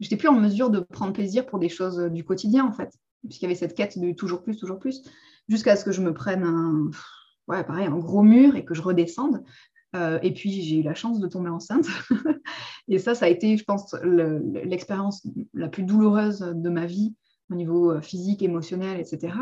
j'étais 0.00 0.16
plus 0.16 0.28
en 0.28 0.38
mesure 0.38 0.70
de 0.70 0.80
prendre 0.80 1.12
plaisir 1.12 1.46
pour 1.46 1.58
des 1.58 1.68
choses 1.68 1.98
du 2.12 2.24
quotidien, 2.24 2.64
en 2.64 2.72
fait, 2.72 2.92
puisqu'il 3.22 3.44
y 3.44 3.46
avait 3.46 3.54
cette 3.54 3.74
quête 3.74 3.98
de 3.98 4.12
toujours 4.12 4.42
plus, 4.42 4.56
toujours 4.56 4.78
plus, 4.78 5.02
jusqu'à 5.48 5.76
ce 5.76 5.84
que 5.84 5.92
je 5.92 6.02
me 6.02 6.12
prenne 6.12 6.44
un, 6.44 6.90
ouais, 7.48 7.64
pareil, 7.64 7.86
un 7.86 7.98
gros 7.98 8.22
mur 8.22 8.56
et 8.56 8.64
que 8.64 8.74
je 8.74 8.82
redescende. 8.82 9.42
Euh, 9.94 10.18
et 10.22 10.32
puis, 10.32 10.62
j'ai 10.62 10.80
eu 10.80 10.82
la 10.82 10.94
chance 10.94 11.20
de 11.20 11.26
tomber 11.26 11.48
enceinte. 11.48 11.86
et 12.88 12.98
ça, 12.98 13.14
ça 13.14 13.26
a 13.26 13.28
été, 13.28 13.56
je 13.56 13.64
pense, 13.64 13.94
l'expérience 14.02 15.26
la 15.54 15.68
plus 15.68 15.84
douloureuse 15.84 16.40
de 16.40 16.68
ma 16.68 16.86
vie 16.86 17.14
au 17.50 17.54
niveau 17.54 17.92
euh, 17.92 18.00
physique, 18.00 18.42
émotionnel, 18.42 19.00
etc. 19.00 19.34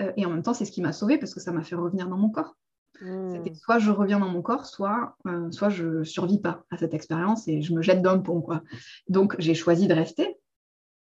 Euh, 0.00 0.12
et 0.16 0.24
en 0.24 0.30
même 0.30 0.42
temps, 0.42 0.54
c'est 0.54 0.64
ce 0.64 0.72
qui 0.72 0.80
m'a 0.80 0.92
sauvée 0.92 1.18
parce 1.18 1.34
que 1.34 1.40
ça 1.40 1.52
m'a 1.52 1.62
fait 1.62 1.74
revenir 1.74 2.08
dans 2.08 2.16
mon 2.16 2.30
corps. 2.30 2.56
Hmm. 3.02 3.34
C'était 3.34 3.54
soit 3.54 3.78
je 3.78 3.90
reviens 3.90 4.20
dans 4.20 4.28
mon 4.28 4.42
corps, 4.42 4.64
soit, 4.66 5.16
soit 5.50 5.68
je 5.68 6.04
survis 6.04 6.38
pas 6.38 6.64
à 6.70 6.78
cette 6.78 6.94
expérience 6.94 7.48
et 7.48 7.60
je 7.60 7.74
me 7.74 7.82
jette 7.82 8.00
d'un 8.00 8.18
pont. 8.18 8.40
Quoi. 8.40 8.62
Donc, 9.08 9.34
j'ai 9.38 9.54
choisi 9.54 9.86
de 9.86 9.94
rester. 9.94 10.38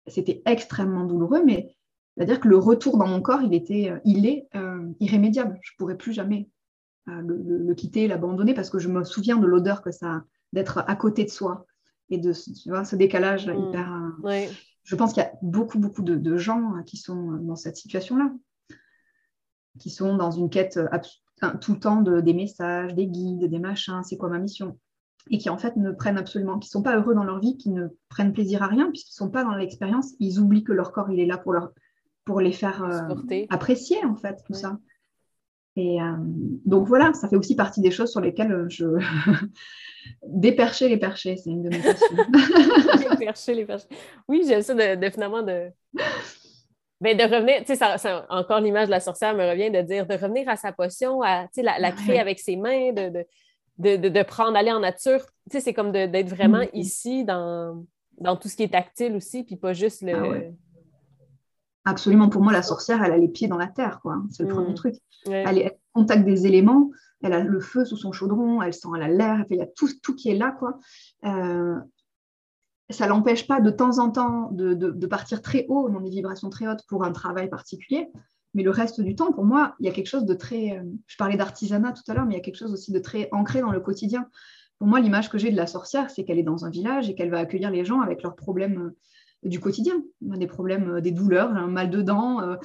C'était 0.07 0.41
extrêmement 0.45 1.05
douloureux, 1.05 1.43
mais 1.45 1.75
c'est-à-dire 2.17 2.39
que 2.39 2.47
le 2.47 2.57
retour 2.57 2.97
dans 2.97 3.07
mon 3.07 3.21
corps, 3.21 3.41
il, 3.43 3.53
était, 3.53 3.93
il 4.03 4.25
est 4.25 4.47
irrémédiable. 4.99 5.59
Je 5.61 5.73
ne 5.73 5.77
pourrais 5.77 5.95
plus 5.95 6.11
jamais 6.11 6.49
le, 7.05 7.73
quitter, 7.75 8.07
l'abandonner, 8.07 8.53
parce 8.55 8.71
que 8.71 8.79
je 8.79 8.89
me 8.89 9.03
souviens 9.03 9.37
de 9.37 9.45
l'odeur 9.45 9.81
que 9.83 9.91
ça 9.91 10.07
a 10.07 10.23
d'être 10.53 10.83
à 10.87 10.95
côté 10.95 11.23
de 11.23 11.29
soi 11.29 11.65
et 12.09 12.17
de 12.17 12.33
tu 12.33 12.69
vois, 12.69 12.85
ce 12.85 12.95
décalage 12.95 13.47
mm. 13.47 13.69
hyper. 13.69 14.11
Euh, 14.25 14.47
je 14.83 14.95
pense 14.95 15.13
qu'il 15.13 15.23
y 15.23 15.25
a 15.25 15.31
beaucoup, 15.41 15.79
beaucoup 15.79 16.01
de, 16.01 16.37
gens 16.37 16.75
euh, 16.75 16.81
qui 16.83 16.97
sont 16.97 17.33
dans 17.33 17.55
cette 17.55 17.77
situation-là, 17.77 18.33
qui 19.79 19.89
sont 19.89 20.15
dans 20.15 20.31
une 20.31 20.49
quête 20.49 20.79
euh, 21.43 21.49
tout 21.59 21.73
le 21.73 21.79
temps 21.79 22.01
de, 22.01 22.21
des 22.21 22.33
messages, 22.33 22.93
des 22.93 23.07
guides, 23.07 23.45
des 23.45 23.59
machins, 23.59 24.01
c'est 24.03 24.17
quoi 24.17 24.29
ma 24.29 24.39
mission? 24.39 24.77
Et 25.29 25.37
qui 25.37 25.49
en 25.49 25.57
fait 25.57 25.75
ne 25.75 25.91
prennent 25.91 26.17
absolument, 26.17 26.57
qui 26.59 26.69
sont 26.69 26.81
pas 26.81 26.97
heureux 26.97 27.13
dans 27.13 27.23
leur 27.23 27.39
vie, 27.39 27.57
qui 27.57 27.69
ne 27.69 27.87
prennent 28.09 28.33
plaisir 28.33 28.63
à 28.63 28.67
rien 28.67 28.89
puisqu'ils 28.89 29.13
sont 29.13 29.29
pas 29.29 29.43
dans 29.43 29.55
l'expérience, 29.55 30.13
ils 30.19 30.39
oublient 30.39 30.63
que 30.63 30.73
leur 30.73 30.91
corps 30.91 31.11
il 31.11 31.19
est 31.19 31.27
là 31.27 31.37
pour 31.37 31.53
leur 31.53 31.71
pour 32.25 32.39
les 32.39 32.51
faire 32.51 32.83
apprécier 33.49 34.03
en 34.05 34.15
fait 34.15 34.43
tout 34.45 34.53
ça. 34.53 34.77
Et 35.77 36.01
euh, 36.01 36.15
donc 36.65 36.87
voilà, 36.87 37.13
ça 37.13 37.29
fait 37.29 37.37
aussi 37.37 37.55
partie 37.55 37.81
des 37.81 37.91
choses 37.91 38.11
sur 38.11 38.19
lesquelles 38.19 38.65
je 38.67 38.85
dépercher 40.27 40.89
les 40.89 40.97
perchés, 40.97 41.37
c'est 41.37 41.49
une 41.49 41.63
de 41.63 41.69
mes 41.69 41.79
passions. 41.79 42.17
dépercher 43.19 43.53
les 43.55 43.65
perchés. 43.65 43.87
Oui, 44.27 44.43
j'aime 44.45 44.61
ça 44.61 44.73
de, 44.73 45.09
finalement 45.09 45.41
de. 45.41 45.69
Ben, 47.01 47.17
de 47.17 47.23
revenir, 47.23 47.63
tu 47.65 47.75
sais, 47.75 47.85
encore 48.29 48.59
l'image 48.59 48.85
de 48.85 48.91
la 48.91 48.99
sorcière 48.99 49.35
me 49.35 49.49
revient 49.49 49.71
de 49.71 49.81
dire 49.81 50.05
de 50.05 50.13
revenir 50.13 50.47
à 50.47 50.55
sa 50.55 50.71
potion, 50.71 51.23
à 51.23 51.47
la, 51.57 51.79
la 51.79 51.91
créer 51.91 52.19
avec 52.19 52.39
ses 52.39 52.55
mains, 52.55 52.93
de, 52.93 53.25
de, 53.79 54.07
de, 54.07 54.23
prendre, 54.23 54.55
aller 54.55 54.71
en 54.71 54.79
nature. 54.79 55.19
Tu 55.49 55.57
sais, 55.57 55.61
c'est 55.61 55.73
comme 55.73 55.91
d'être 55.91 56.29
vraiment 56.29 56.59
mm-hmm. 56.59 56.69
ici 56.73 57.25
dans, 57.25 57.83
dans 58.19 58.37
tout 58.37 58.47
ce 58.47 58.55
qui 58.55 58.63
est 58.63 58.71
tactile 58.71 59.15
aussi, 59.15 59.43
puis 59.43 59.55
pas 59.55 59.73
juste 59.73 60.03
le. 60.03 60.53
Ah 61.83 61.91
Absolument. 61.91 62.29
Pour 62.29 62.43
moi, 62.43 62.53
la 62.53 62.61
sorcière, 62.61 63.03
elle 63.03 63.11
a 63.11 63.17
les 63.17 63.27
pieds 63.27 63.47
dans 63.47 63.57
la 63.57 63.67
terre, 63.67 63.99
quoi. 64.01 64.21
C'est 64.29 64.43
le 64.43 64.49
mm. 64.49 64.55
premier 64.55 64.73
truc. 64.75 64.95
Elle, 65.25 65.57
est, 65.57 65.79
en 65.93 66.01
contact 66.01 66.23
des 66.23 66.45
éléments, 66.45 66.91
elle 67.23 67.33
a 67.33 67.43
le 67.43 67.59
feu 67.59 67.85
sous 67.85 67.97
son 67.97 68.11
chaudron, 68.11 68.61
elle 68.61 68.73
sent, 68.73 68.87
elle 68.95 69.03
a 69.03 69.07
l'air, 69.07 69.45
il 69.49 69.57
y 69.57 69.61
a 69.61 69.67
tout, 69.67 69.89
tout 70.03 70.15
qui 70.15 70.29
est 70.29 70.37
là, 70.37 70.51
quoi. 70.51 70.77
Euh, 71.25 71.75
ça 72.91 73.07
l'empêche 73.07 73.47
pas 73.47 73.61
de 73.61 73.69
temps 73.69 73.99
en 73.99 74.11
temps 74.11 74.49
de, 74.51 74.73
de, 74.73 75.07
partir 75.07 75.41
très 75.41 75.65
haut, 75.69 75.89
dans 75.89 75.99
des 75.99 76.09
vibrations 76.09 76.49
très 76.49 76.67
hautes 76.67 76.83
pour 76.87 77.03
un 77.03 77.11
travail 77.11 77.49
particulier. 77.49 78.07
Mais 78.53 78.63
le 78.63 78.69
reste 78.69 79.01
du 79.01 79.15
temps, 79.15 79.31
pour 79.31 79.45
moi, 79.45 79.75
il 79.79 79.85
y 79.85 79.89
a 79.89 79.91
quelque 79.91 80.07
chose 80.07 80.25
de 80.25 80.33
très. 80.33 80.77
Euh, 80.77 80.83
je 81.07 81.17
parlais 81.17 81.37
d'artisanat 81.37 81.93
tout 81.93 82.03
à 82.09 82.13
l'heure, 82.13 82.25
mais 82.25 82.33
il 82.33 82.37
y 82.37 82.39
a 82.39 82.43
quelque 82.43 82.57
chose 82.57 82.73
aussi 82.73 82.91
de 82.91 82.99
très 82.99 83.29
ancré 83.31 83.61
dans 83.61 83.71
le 83.71 83.79
quotidien. 83.79 84.27
Pour 84.77 84.87
moi, 84.87 84.99
l'image 84.99 85.29
que 85.29 85.37
j'ai 85.37 85.51
de 85.51 85.55
la 85.55 85.67
sorcière, 85.67 86.09
c'est 86.09 86.25
qu'elle 86.25 86.39
est 86.39 86.43
dans 86.43 86.65
un 86.65 86.69
village 86.69 87.09
et 87.09 87.15
qu'elle 87.15 87.29
va 87.29 87.39
accueillir 87.39 87.71
les 87.71 87.85
gens 87.85 88.01
avec 88.01 88.23
leurs 88.23 88.35
problèmes 88.35 88.79
euh, 88.79 88.97
du 89.43 89.59
quotidien, 89.59 90.03
des 90.21 90.47
problèmes, 90.47 90.95
euh, 90.95 91.01
des 91.01 91.11
douleurs, 91.11 91.49
un 91.51 91.67
mal 91.67 91.89
de 91.89 92.01
dents, 92.01 92.57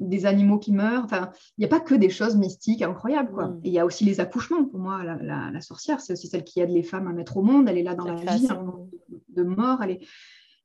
des 0.00 0.26
animaux 0.26 0.58
qui 0.58 0.72
meurent. 0.72 1.04
Enfin, 1.04 1.30
il 1.56 1.60
n'y 1.60 1.66
a 1.66 1.68
pas 1.68 1.80
que 1.80 1.94
des 1.94 2.10
choses 2.10 2.36
mystiques 2.36 2.82
incroyables. 2.82 3.32
Quoi. 3.32 3.48
Mm. 3.48 3.60
Et 3.64 3.68
il 3.68 3.72
y 3.72 3.78
a 3.78 3.86
aussi 3.86 4.04
les 4.04 4.20
accouchements. 4.20 4.64
Pour 4.64 4.80
moi, 4.80 5.02
la, 5.04 5.60
sorcière, 5.60 6.00
c'est 6.00 6.12
aussi 6.12 6.28
celle 6.28 6.44
qui 6.44 6.60
aide 6.60 6.70
les 6.70 6.82
femmes 6.82 7.06
à 7.06 7.12
mettre 7.12 7.36
au 7.36 7.42
monde. 7.42 7.68
Elle 7.68 7.78
est 7.78 7.82
là 7.82 7.94
dans 7.94 8.04
la, 8.04 8.36
vie, 8.36 8.48
de 9.28 9.42
mort. 9.42 9.82
Elle 9.82 9.90
est... 9.92 10.06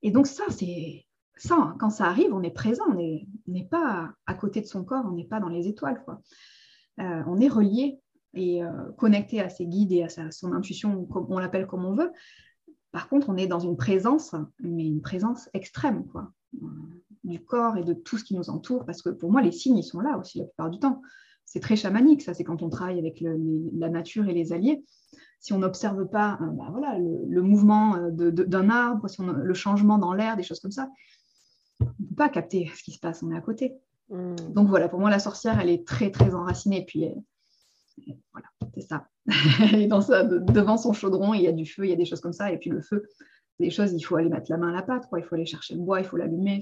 Et 0.04 0.12
donc 0.12 0.28
ça, 0.28 0.44
c'est 0.50 1.06
ça, 1.42 1.56
hein, 1.56 1.76
quand 1.80 1.90
ça 1.90 2.06
arrive, 2.06 2.34
on 2.34 2.44
est 2.44 2.52
présent, 2.52 2.84
on 2.88 2.94
n'est 3.48 3.64
pas 3.66 4.14
à 4.28 4.34
côté 4.36 4.62
de 4.62 4.68
son 4.68 4.84
corps, 4.84 5.06
on 5.08 5.14
n'est 5.14 5.26
pas 5.26 5.40
dans 5.40 5.50
les 5.50 5.68
étoiles. 5.68 6.02
Quoi. 6.06 6.22
Euh, 7.00 7.24
on 7.28 7.40
est 7.40 7.48
relié 7.48 8.00
et 8.36 8.64
euh, 8.64 8.92
connecté 8.98 9.42
à 9.42 9.50
ses 9.50 9.66
guides 9.66 9.92
et 9.92 10.04
à 10.04 10.32
son 10.32 10.54
intuition, 10.54 11.08
on 11.10 11.40
l'appelle 11.40 11.66
comme 11.66 11.86
on 11.86 11.96
veut. 11.96 12.12
Par 12.92 13.08
contre, 13.08 13.30
on 13.30 13.38
est 13.38 13.48
dans 13.48 13.60
une 13.60 13.78
présence, 13.78 14.36
mais 14.60 14.86
une 14.86 15.02
présence 15.02 15.50
extrême, 15.54 16.06
quoi, 16.08 16.32
euh, 16.62 16.68
du 17.24 17.44
corps 17.44 17.78
et 17.78 17.84
de 17.84 17.94
tout 17.94 18.18
ce 18.18 18.24
qui 18.24 18.36
nous 18.36 18.50
entoure, 18.50 18.86
parce 18.86 19.02
que 19.02 19.10
pour 19.10 19.32
moi, 19.32 19.42
les 19.42 19.52
signes, 19.52 19.78
ils 19.78 19.84
sont 19.84 20.00
là 20.00 20.18
aussi 20.18 20.40
la 20.40 20.46
plupart 20.46 20.70
du 20.70 20.80
temps. 20.80 21.02
C'est 21.46 21.60
très 21.60 21.76
chamanique, 21.76 22.22
ça, 22.22 22.34
c'est 22.34 22.44
quand 22.44 22.62
on 22.62 22.70
travaille 22.70 23.00
avec 23.00 23.22
la 23.22 23.90
nature 23.90 24.28
et 24.28 24.34
les 24.34 24.54
alliés. 24.54 24.84
Si 25.40 25.54
on 25.54 25.60
n'observe 25.60 26.08
pas 26.08 26.38
bah, 26.40 26.68
voilà, 26.72 26.98
le, 27.00 27.42
mouvement 27.42 27.98
d'un 28.12 28.70
arbre, 28.70 29.08
le 29.20 29.54
changement 29.54 29.98
dans 29.98 30.14
l'air, 30.14 30.38
des 30.38 30.44
choses 30.44 30.60
comme 30.60 30.72
ça, 30.72 30.90
on 31.82 31.86
ne 31.86 32.08
peut 32.10 32.16
pas 32.16 32.30
capter 32.30 32.70
ce 32.76 32.84
qui 32.84 32.92
se 32.92 33.00
passe, 33.00 33.24
on 33.24 33.32
est 33.32 33.38
à 33.38 33.42
côté. 33.42 33.74
Hmm. 34.10 34.36
Donc 34.50 34.68
voilà, 34.68 34.88
pour 34.88 35.00
moi, 35.00 35.10
la 35.10 35.20
sorcière, 35.20 35.60
elle 35.60 35.70
est 35.70 35.86
très, 35.86 36.12
très 36.12 36.36
enracinée. 36.36 36.86
Puis, 36.86 37.06
voilà, 38.32 38.48
c'est 38.74 38.82
ça. 38.82 39.08
dans 39.88 40.02
ça, 40.02 40.24
devant 40.24 40.78
son 40.78 40.94
chaudron, 40.94 41.34
il 41.34 41.42
y 41.42 41.48
a 41.48 41.52
du 41.52 41.66
feu, 41.66 41.86
il 41.86 41.90
y 41.90 41.94
a 41.94 41.98
des 41.98 42.06
choses 42.06 42.22
comme 42.22 42.34
ça. 42.34 42.52
Et 42.52 42.58
puis 42.58 42.70
le 42.70 42.82
feu, 42.82 43.08
des 43.60 43.70
choses, 43.70 43.94
il 43.94 44.02
faut 44.02 44.16
aller 44.16 44.30
mettre 44.30 44.50
la 44.50 44.58
main 44.58 44.70
à 44.70 44.76
la 44.76 44.82
pâte, 44.82 45.08
quoi. 45.08 45.20
il 45.20 45.26
faut 45.26 45.36
aller 45.36 45.46
chercher 45.46 45.76
le 45.76 45.82
bois, 45.82 46.00
il 46.00 46.06
faut 46.06 46.18
l'allumer. 46.18 46.60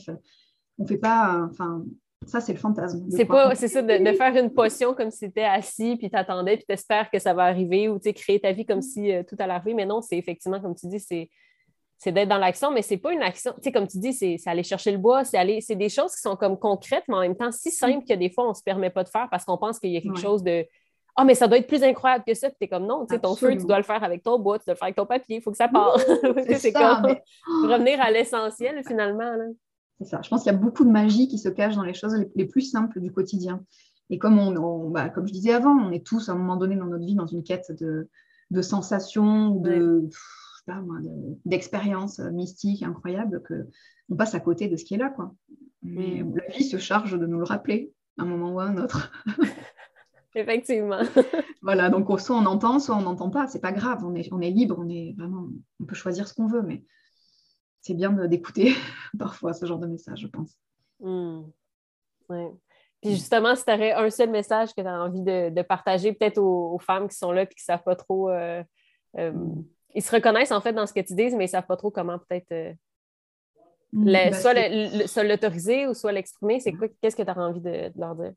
on 0.77 0.83
ne 0.83 0.87
fait 0.87 0.97
pas, 0.97 1.47
enfin, 1.49 1.83
ça, 2.25 2.41
c'est 2.41 2.53
le 2.53 2.59
fantasme. 2.59 3.05
C'est 3.09 3.25
pas, 3.25 3.55
c'est 3.55 3.69
ça, 3.69 3.81
de, 3.81 4.13
faire 4.13 4.35
une 4.35 4.53
potion 4.53 4.93
comme 4.93 5.09
si 5.09 5.19
tu 5.19 5.25
étais 5.25 5.43
assis, 5.43 5.95
puis 5.97 6.09
tu 6.09 6.17
attendais, 6.17 6.57
puis 6.57 6.65
tu 6.67 6.73
espères 6.73 7.09
que 7.09 7.19
ça 7.19 7.33
va 7.33 7.43
arriver, 7.43 7.87
ou 7.87 7.99
créer 7.99 8.39
ta 8.39 8.51
vie 8.51 8.65
comme 8.65 8.81
si 8.81 9.11
euh, 9.11 9.23
tout 9.23 9.35
allait 9.39 9.53
arriver. 9.53 9.73
Mais 9.73 9.85
non, 9.85 10.01
c'est 10.01 10.17
effectivement, 10.17 10.59
comme 10.59 10.75
tu 10.75 10.87
dis, 10.87 10.99
c'est 10.99 11.29
c'est 11.99 12.13
d'être 12.13 12.29
dans 12.29 12.37
l'action, 12.37 12.71
mais 12.71 12.81
c'est 12.81 12.97
pas 12.97 13.11
une 13.11 13.21
action. 13.21 13.51
Tu 13.55 13.63
sais, 13.63 13.71
comme 13.73 13.85
tu 13.85 13.99
dis, 13.99 14.13
c'est 14.13 14.37
aller 14.45 14.63
chercher 14.63 14.93
le 14.93 14.97
bois, 14.97 15.25
c'est 15.25 15.37
aller. 15.37 15.59
C'est 15.59 15.75
des 15.75 15.89
choses 15.89 16.15
qui 16.15 16.21
sont 16.21 16.37
comme 16.37 16.57
concrètes, 16.57 17.03
mais 17.09 17.15
en 17.15 17.19
même 17.19 17.35
temps 17.35 17.51
si 17.51 17.71
simples 17.71 18.05
que 18.07 18.13
des 18.13 18.29
fois, 18.29 18.49
on 18.49 18.53
se 18.53 18.63
permet 18.63 18.89
pas 18.89 19.03
de 19.03 19.09
faire 19.09 19.27
parce 19.29 19.43
qu'on 19.43 19.57
pense 19.57 19.79
qu'il 19.79 19.91
y 19.91 19.97
a 19.97 20.01
quelque 20.01 20.19
chose 20.19 20.41
de. 20.41 20.65
Ah, 21.19 21.25
mais 21.25 21.35
ça 21.35 21.49
doit 21.49 21.57
être 21.57 21.67
plus 21.67 21.83
incroyable 21.83 22.23
que 22.25 22.33
ça. 22.33 22.47
Puis 22.47 22.55
tu 22.61 22.65
es 22.65 22.67
comme 22.69 22.85
non, 22.85 23.05
tu 23.05 23.13
sais, 23.13 23.19
ton 23.19 23.35
feu, 23.35 23.51
tu 23.57 23.65
dois 23.65 23.75
le 23.75 23.83
faire 23.83 24.01
avec 24.05 24.23
ton 24.23 24.39
bois, 24.39 24.57
tu 24.57 24.63
dois 24.63 24.75
le 24.75 24.77
faire 24.77 24.85
avec 24.85 24.95
ton 24.95 25.05
papier, 25.05 25.35
il 25.35 25.41
faut 25.41 25.51
que 25.51 25.57
ça 25.57 25.67
parte. 25.67 25.99
c'est 26.57 26.71
comme 26.71 27.03
revenir 27.69 27.99
à 27.99 28.09
l'essentiel 28.09 28.81
finalement. 28.87 29.29
C'est 29.99 30.07
ça. 30.07 30.21
Je 30.23 30.29
pense 30.29 30.43
qu'il 30.43 30.51
y 30.53 30.55
a 30.55 30.57
beaucoup 30.57 30.85
de 30.85 30.91
magie 30.91 31.27
qui 31.27 31.37
se 31.37 31.49
cache 31.49 31.75
dans 31.75 31.83
les 31.83 31.93
choses 31.93 32.15
les, 32.35 32.45
plus 32.45 32.61
simples 32.61 33.01
du 33.01 33.11
quotidien. 33.11 33.65
Et 34.09 34.17
comme, 34.17 34.39
on, 34.39 34.89
bah, 34.91 35.09
comme 35.09 35.27
je 35.27 35.33
disais 35.33 35.51
avant, 35.51 35.71
on 35.71 35.91
est 35.91 36.05
tous 36.05 36.29
à 36.29 36.31
un 36.31 36.35
moment 36.35 36.55
donné 36.55 36.77
dans 36.77 36.85
notre 36.85 37.05
vie 37.05 37.15
dans 37.15 37.27
une 37.27 37.43
quête 37.43 37.69
de, 37.77 38.07
de 38.51 38.61
sensations, 38.61 39.49
de 39.49 40.07
d'expériences 41.45 42.19
mystiques 42.19 42.83
incroyables 42.83 43.41
que 43.41 43.67
on 44.09 44.15
passe 44.15 44.35
à 44.35 44.39
côté 44.39 44.69
de 44.69 44.77
ce 44.77 44.85
qui 44.85 44.93
est 44.93 44.97
là, 44.97 45.09
quoi. 45.09 45.33
Mais 45.83 46.23
mm. 46.23 46.35
la 46.37 46.55
vie 46.55 46.63
se 46.63 46.77
charge 46.77 47.19
de 47.19 47.25
nous 47.25 47.39
le 47.39 47.43
rappeler 47.43 47.91
à 48.17 48.23
un 48.23 48.25
moment 48.25 48.53
ou 48.53 48.59
à 48.59 48.65
un 48.65 48.77
autre. 48.77 49.11
Effectivement. 50.35 51.01
voilà, 51.61 51.89
donc 51.89 52.07
soit 52.19 52.35
on 52.35 52.45
entend, 52.45 52.79
soit 52.79 52.95
on 52.95 53.01
n'entend 53.01 53.29
pas. 53.29 53.47
C'est 53.47 53.61
pas 53.61 53.71
grave, 53.71 54.03
on 54.05 54.15
est, 54.15 54.31
on 54.31 54.41
est 54.41 54.49
libre, 54.49 54.75
on 54.77 54.87
est 54.87 55.15
vraiment, 55.17 55.47
on 55.79 55.85
peut 55.85 55.95
choisir 55.95 56.27
ce 56.27 56.33
qu'on 56.33 56.47
veut, 56.47 56.61
mais 56.61 56.83
c'est 57.81 57.93
bien 57.93 58.11
d'écouter 58.27 58.73
parfois 59.19 59.53
ce 59.53 59.65
genre 59.65 59.79
de 59.79 59.87
message, 59.87 60.19
je 60.21 60.27
pense. 60.27 60.57
Mm. 60.99 61.43
Puis 63.01 63.11
justement, 63.11 63.55
si 63.55 63.65
tu 63.65 63.71
aurais 63.71 63.93
un 63.93 64.09
seul 64.09 64.29
message 64.29 64.69
que 64.75 64.81
tu 64.81 64.87
as 64.87 65.01
envie 65.01 65.23
de, 65.23 65.61
partager, 65.63 66.13
peut-être 66.13 66.37
aux, 66.37 66.77
femmes 66.79 67.07
qui 67.07 67.17
sont 67.17 67.31
là 67.31 67.43
et 67.43 67.47
qui 67.47 67.55
ne 67.55 67.63
savent 67.63 67.83
pas 67.83 67.95
trop 67.95 68.29
euh, 68.29 68.63
euh, 69.17 69.31
mm 69.31 69.63
ils 69.95 70.03
se 70.03 70.15
reconnaissent 70.15 70.51
en 70.51 70.61
fait 70.61 70.73
dans 70.73 70.85
ce 70.85 70.93
que 70.93 70.99
tu 70.99 71.13
dis, 71.13 71.35
mais 71.35 71.45
ils 71.45 71.47
ne 71.47 71.47
savent 71.47 71.65
pas 71.65 71.77
trop 71.77 71.91
comment 71.91 72.19
peut-être 72.19 72.51
euh, 72.51 72.73
ben, 73.91 74.33
soit 74.33 75.23
l'autoriser 75.23 75.87
ou 75.87 75.93
soit 75.93 76.11
l'exprimer. 76.11 76.59
C'est 76.59 76.73
quoi, 76.73 76.87
qu'est-ce 77.01 77.15
que 77.15 77.23
tu 77.23 77.29
as 77.29 77.37
envie 77.37 77.61
de, 77.61 77.91
leur 77.95 78.15
dire? 78.15 78.33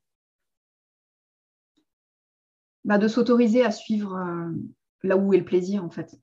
Bah, 2.85 2.99
de 2.99 3.07
s'autoriser 3.07 3.65
à 3.65 3.71
suivre 3.71 4.17
euh, 4.17 4.51
là 5.03 5.17
où 5.17 5.33
est 5.33 5.39
le 5.39 5.45
plaisir, 5.45 5.85
en 5.85 5.91
fait. 5.91 6.17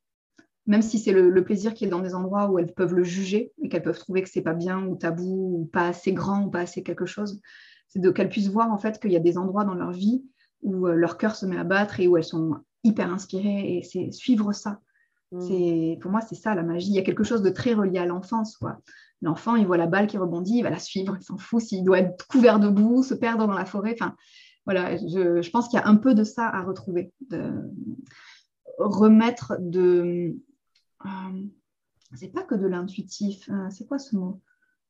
Même 0.65 0.81
si 0.81 0.99
c'est 0.99 1.13
le, 1.13 1.43
plaisir 1.43 1.73
qui 1.73 1.85
est 1.85 1.89
dans 1.89 2.01
des 2.01 2.13
endroits 2.13 2.49
où 2.49 2.59
elles 2.59 2.73
peuvent 2.73 2.93
le 2.93 3.03
juger 3.03 3.53
et 3.61 3.69
qu'elles 3.69 3.81
peuvent 3.81 3.97
trouver 3.97 4.21
que 4.21 4.29
c'est 4.29 4.41
pas 4.41 4.53
bien 4.53 4.85
ou 4.85 4.95
tabou 4.95 5.61
ou 5.61 5.65
pas 5.65 5.87
assez 5.87 6.13
grand 6.13 6.45
ou 6.45 6.49
pas 6.49 6.59
assez 6.59 6.83
quelque 6.83 7.05
chose, 7.07 7.41
c'est 7.87 7.99
de 7.99 8.11
qu'elles 8.11 8.29
puissent 8.29 8.49
voir 8.49 8.71
en 8.71 8.77
fait 8.77 8.99
qu'il 8.99 9.11
y 9.11 9.15
a 9.15 9.21
des 9.21 9.37
endroits 9.37 9.63
dans 9.63 9.73
leur 9.73 9.91
vie 9.91 10.23
où 10.61 10.85
euh, 10.85 10.93
leur 10.93 11.17
cœur 11.17 11.35
se 11.35 11.45
met 11.45 11.57
à 11.57 11.63
battre 11.63 11.99
et 11.99 12.07
où 12.07 12.17
elles 12.17 12.23
sont 12.23 12.57
hyper 12.83 13.11
inspirées 13.11 13.77
et 13.77 13.83
c'est 13.83 14.11
suivre 14.11 14.51
ça. 14.53 14.79
Mm. 15.31 15.41
C'est, 15.41 15.97
pour 16.01 16.11
moi, 16.11 16.21
c'est 16.21 16.35
ça 16.35 16.53
la 16.53 16.63
magie. 16.63 16.89
Il 16.89 16.95
y 16.95 16.99
a 16.99 17.03
quelque 17.03 17.23
chose 17.23 17.41
de 17.41 17.49
très 17.49 17.73
relié 17.73 17.97
à 17.97 18.05
l'enfance. 18.05 18.59
L'enfant, 19.21 19.55
il 19.55 19.65
voit 19.65 19.77
la 19.77 19.87
balle 19.87 20.07
qui 20.07 20.17
rebondit, 20.17 20.59
il 20.59 20.63
va 20.63 20.69
la 20.69 20.79
suivre, 20.79 21.17
il 21.19 21.23
s'en 21.23 21.37
fout 21.37 21.61
s'il 21.61 21.83
doit 21.83 21.99
être 21.99 22.27
couvert 22.27 22.59
de 22.59 22.69
boue, 22.69 23.01
se 23.01 23.13
perdre 23.13 23.47
dans 23.47 23.53
la 23.53 23.65
forêt. 23.65 23.95
Enfin, 23.99 24.15
voilà, 24.69 24.97
je, 24.97 25.49
pense 25.49 25.67
qu'il 25.67 25.79
y 25.79 25.81
a 25.81 25.87
un 25.87 25.95
peu 25.95 26.13
de 26.13 26.23
ça 26.23 26.47
à 26.47 26.61
retrouver. 26.61 27.11
De 27.29 27.51
remettre 28.77 29.57
de. 29.59 30.37
Euh, 31.05 31.09
c'est 32.13 32.31
pas 32.31 32.43
que 32.43 32.53
de 32.53 32.67
l'intuitif, 32.67 33.49
euh, 33.49 33.67
c'est 33.71 33.87
quoi 33.87 33.97
ce 33.97 34.15
mot 34.15 34.41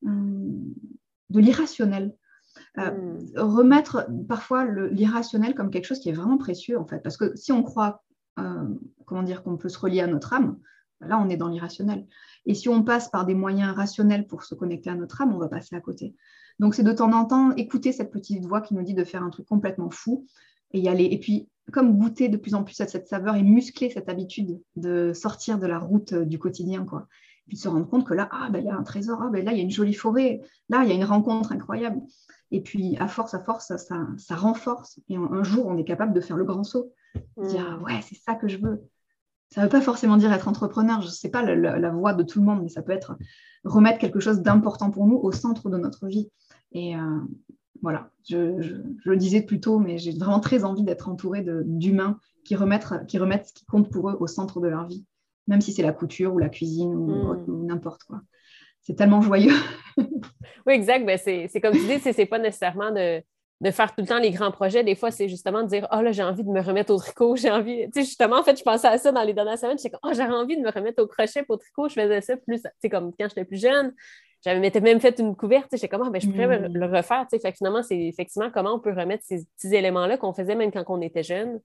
euh, 0.06 0.52
De 1.30 1.39
l'irrationnel. 1.39 2.13
Mm. 2.76 3.38
Remettre 3.38 4.10
parfois 4.28 4.65
l'irrationnel 4.65 5.56
comme 5.56 5.70
quelque 5.70 5.86
chose 5.86 6.00
qui 6.00 6.10
est 6.10 6.13
vraiment 6.13 6.38
précieux, 6.38 6.78
en 6.78 6.86
fait. 6.86 7.00
Parce 7.00 7.15
que 7.15 7.34
si 7.38 7.54
on 7.54 7.63
croit 7.63 8.04
euh, 8.39 8.68
comment 9.06 9.24
dire, 9.24 9.44
qu'on 9.44 9.58
peut 9.58 9.70
se 9.70 9.80
relier 9.80 10.02
à 10.02 10.08
notre 10.08 10.34
âme, 10.34 10.60
là, 11.02 11.20
on 11.20 11.30
est 11.30 11.38
dans 11.38 11.48
l'irrationnel. 11.48 12.06
Et 12.46 12.54
si 12.54 12.70
on 12.70 12.84
passe 12.84 13.10
par 13.10 13.26
des 13.26 13.34
moyens 13.34 13.76
rationnels 13.76 14.28
pour 14.28 14.44
se 14.44 14.56
connecter 14.56 14.89
à 14.89 14.96
notre 14.96 15.22
âme, 15.22 15.34
on 15.34 15.39
va 15.39 15.48
passer 15.48 15.76
à 15.76 15.82
côté. 15.82 16.15
Donc, 16.60 16.76
c'est 16.76 16.84
de 16.84 16.91
temps 16.91 17.12
en 17.12 17.26
temps 17.26 17.52
écouter 17.56 17.91
cette 17.91 18.12
petite 18.12 18.45
voix 18.45 18.62
qui 18.62 18.74
nous 18.74 18.84
dit 18.84 18.93
de 18.93 19.04
faire 19.04 19.24
un 19.24 19.30
truc 19.30 19.48
complètement 19.48 19.89
fou 19.89 20.26
et 20.72 20.80
y 20.80 20.89
aller. 20.89 21.06
Et 21.06 21.19
puis, 21.19 21.50
comme 21.72 21.98
goûter 21.98 22.30
de 22.30 22.38
plus 22.38 22.56
en 22.56 22.63
plus 22.63 22.80
à 22.82 22.88
cette 22.88 23.08
saveur 23.08 23.36
et 23.36 23.43
muscler 23.43 23.89
cette 23.89 24.10
habitude 24.10 24.62
de 24.76 25.13
sortir 25.13 25.60
de 25.60 25.67
la 25.67 25.80
route 25.80 26.13
euh, 26.13 26.26
du 26.26 26.39
quotidien, 26.39 26.86
quoi. 26.86 27.08
Puis 27.48 27.58
de 27.58 27.62
se 27.62 27.67
rendre 27.67 27.88
compte 27.88 28.06
que 28.06 28.13
là, 28.13 28.30
ah, 28.32 28.50
ben, 28.52 28.60
il 28.60 28.65
y 28.65 28.69
a 28.69 28.76
un 28.76 28.84
trésor, 28.84 29.22
ah, 29.24 29.30
ben, 29.32 29.43
là, 29.43 29.52
il 29.52 29.58
y 29.58 29.62
a 29.62 29.63
une 29.63 29.72
jolie 29.72 29.93
forêt, 29.93 30.41
là, 30.69 30.84
il 30.84 30.89
y 30.89 30.91
a 30.91 30.95
une 30.95 31.04
rencontre 31.04 31.52
incroyable. 31.52 32.02
Et 32.52 32.62
puis, 32.62 32.98
à 32.98 33.08
force, 33.08 33.34
à 33.34 33.39
force, 33.39 33.67
ça, 33.67 33.78
ça, 33.78 34.36
renforce. 34.36 35.00
Et 35.10 35.15
un, 35.15 35.43
jour, 35.43 35.67
on 35.67 35.78
est 35.78 35.84
capable 35.84 36.13
de 36.13 36.22
faire 36.22 36.38
le 36.38 36.45
grand 36.45 36.63
saut. 36.63 36.93
Dire, 37.38 37.80
mm. 37.80 37.84
ouais, 37.84 38.00
c'est 38.02 38.15
ça 38.15 38.36
que 38.36 38.48
je 38.48 38.58
veux. 38.58 38.84
Ça 39.52 39.62
ne 39.62 39.65
veut 39.65 39.72
pas 39.72 39.82
forcément 39.82 40.17
dire 40.17 40.32
être 40.32 40.48
entrepreneur, 40.48 41.02
je 41.02 41.08
ne 41.08 41.12
sais 41.12 41.30
pas 41.30 41.43
la, 41.43 41.89
voie 41.89 42.13
de 42.13 42.22
tout 42.22 42.39
le 42.39 42.45
monde, 42.45 42.62
mais 42.62 42.69
ça 42.69 42.84
peut 42.84 42.91
être 42.91 43.17
remettre 43.63 43.98
quelque 43.98 44.19
chose 44.19 44.41
d'important 44.41 44.91
pour 44.91 45.08
nous 45.08 45.17
au 45.17 45.32
centre 45.32 45.69
de 45.69 45.78
notre 45.78 46.08
vie. 46.08 46.30
Et 46.72 46.96
euh, 46.96 47.20
voilà, 47.82 48.12
je, 48.30 48.82
le 49.06 49.18
disais 49.18 49.42
plus 49.42 49.60
tôt, 49.60 49.80
mais 49.80 49.98
j'ai 49.98 50.12
vraiment 50.12 50.40
très 50.40 50.64
envie 50.64 50.84
d'être 50.84 51.10
entourée 51.10 51.46
d'humains 51.66 52.20
qui 52.46 52.56
remettent, 52.56 53.06
qui 53.08 53.18
remettent 53.18 53.48
ce 53.48 53.54
qui 53.54 53.66
compte 53.66 53.92
pour 53.92 54.10
eux 54.10 54.18
au 54.20 54.28
centre 54.28 54.60
de 54.60 54.68
leur 54.68 54.88
vie, 54.88 55.06
même 55.48 55.62
si 55.62 55.72
c'est 55.72 55.84
la 55.84 55.94
couture 55.94 56.34
ou 56.34 56.40
la 56.40 56.50
cuisine 56.50 56.94
ou, 56.94 57.34
mm. 57.34 57.66
n'importe 57.66 58.04
quoi. 58.04 58.22
C'est 58.82 58.96
tellement 58.96 59.22
joyeux. 59.22 59.56
oui, 59.98 60.74
exact. 60.74 61.06
Ben 61.06 61.18
c'est 61.18 61.62
comme 61.62 61.74
tu 61.74 61.86
dis, 61.86 62.00
c'est 62.00 62.26
pas 62.26 62.40
nécessairement 62.40 62.92
de 62.92 63.22
de 63.62 63.72
faire 63.72 63.93
tout 63.93 64.02
le 64.02 64.08
temps 64.08 64.19
les 64.19 64.32
grands 64.32 64.52
projets. 64.52 64.84
Des 64.84 64.95
fois, 64.95 65.12
c'est 65.12 65.28
justement 65.28 65.63
de 65.63 65.67
dire 65.67 65.88
Oh 65.91 66.02
là, 66.02 66.12
j'ai 66.12 66.24
envie 66.24 66.43
de 66.43 66.50
me 66.50 66.62
remettre 66.62 66.93
au 66.93 66.98
tricot, 66.98 67.36
j'ai 67.36 67.52
envie. 67.52 67.86
Tu 67.91 68.02
sais, 68.02 68.02
justement, 68.02 68.38
en 68.38 68.43
fait, 68.43 68.58
je 68.58 68.63
pensais 68.63 68.88
à 68.88 68.98
ça 68.98 69.12
dans 69.12 69.24
les 69.24 69.34
dernières 69.34 69.58
semaines. 69.58 69.78
J'étais 69.78 69.89
comme 69.89 70.12
Oh, 70.12 70.13
j'aurais 70.15 70.34
envie 70.34 70.58
de 70.58 70.62
me 70.62 70.72
remettre 70.72 71.04
au 71.04 71.08
crochet, 71.08 71.43
au 71.48 71.58
tricot. 71.58 71.89
Je 71.89 71.95
faisais 71.95 72.22
ça 72.22 72.38
plus, 72.38 72.62
tu 72.62 72.69
sais, 72.82 72.89
comme 72.89 73.12
quand 73.17 73.28
j'étais 73.28 73.45
plus 73.45 73.62
jeune. 73.62 73.93
J'avais 74.45 74.72
même 74.80 75.02
fait 75.02 75.19
une 75.19 75.36
couverte. 75.36 75.67
J'étais 75.74 75.89
comme 75.89 76.04
Ah, 76.06 76.10
ben, 76.10 76.22
je 76.22 76.30
pourrais 76.30 76.69
mm. 76.69 76.74
le 76.74 76.86
refaire. 76.86 77.26
Tu 77.30 77.36
sais, 77.36 77.39
fait 77.39 77.52
que 77.52 77.58
finalement, 77.58 77.84
c'est 77.84 78.00
effectivement 78.00 78.50
comment 78.50 78.76
on 78.76 78.80
peut 78.80 78.93
remettre 78.93 79.24
ces 79.26 79.45
petits 79.58 79.76
éléments-là 79.76 80.17
qu'on 80.17 80.34
faisait 80.34 80.56
même 80.56 80.72
quand 80.72 80.86
on 80.88 81.02
était 81.02 81.24
jeune 81.24 81.60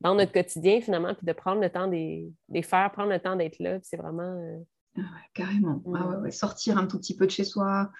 dans 0.00 0.14
notre 0.14 0.30
quotidien, 0.30 0.80
finalement, 0.80 1.14
puis 1.14 1.26
de 1.26 1.32
prendre 1.32 1.60
le 1.60 1.70
temps 1.70 1.88
des, 1.88 2.30
faire, 2.62 2.92
prendre 2.92 3.10
le 3.10 3.18
temps 3.18 3.34
d'être 3.34 3.58
là. 3.58 3.78
C'est 3.82 3.96
vraiment. 3.96 4.22
Euh, 4.22 4.58
ah 4.98 5.02
carrément. 5.34 5.82
Ah 5.96 6.18
mm. 6.18 6.30
Sortir 6.30 6.78
un 6.78 6.86
tout 6.86 6.98
petit 6.98 7.16
peu 7.16 7.26
de 7.26 7.32
chez 7.32 7.44
soi, 7.44 7.90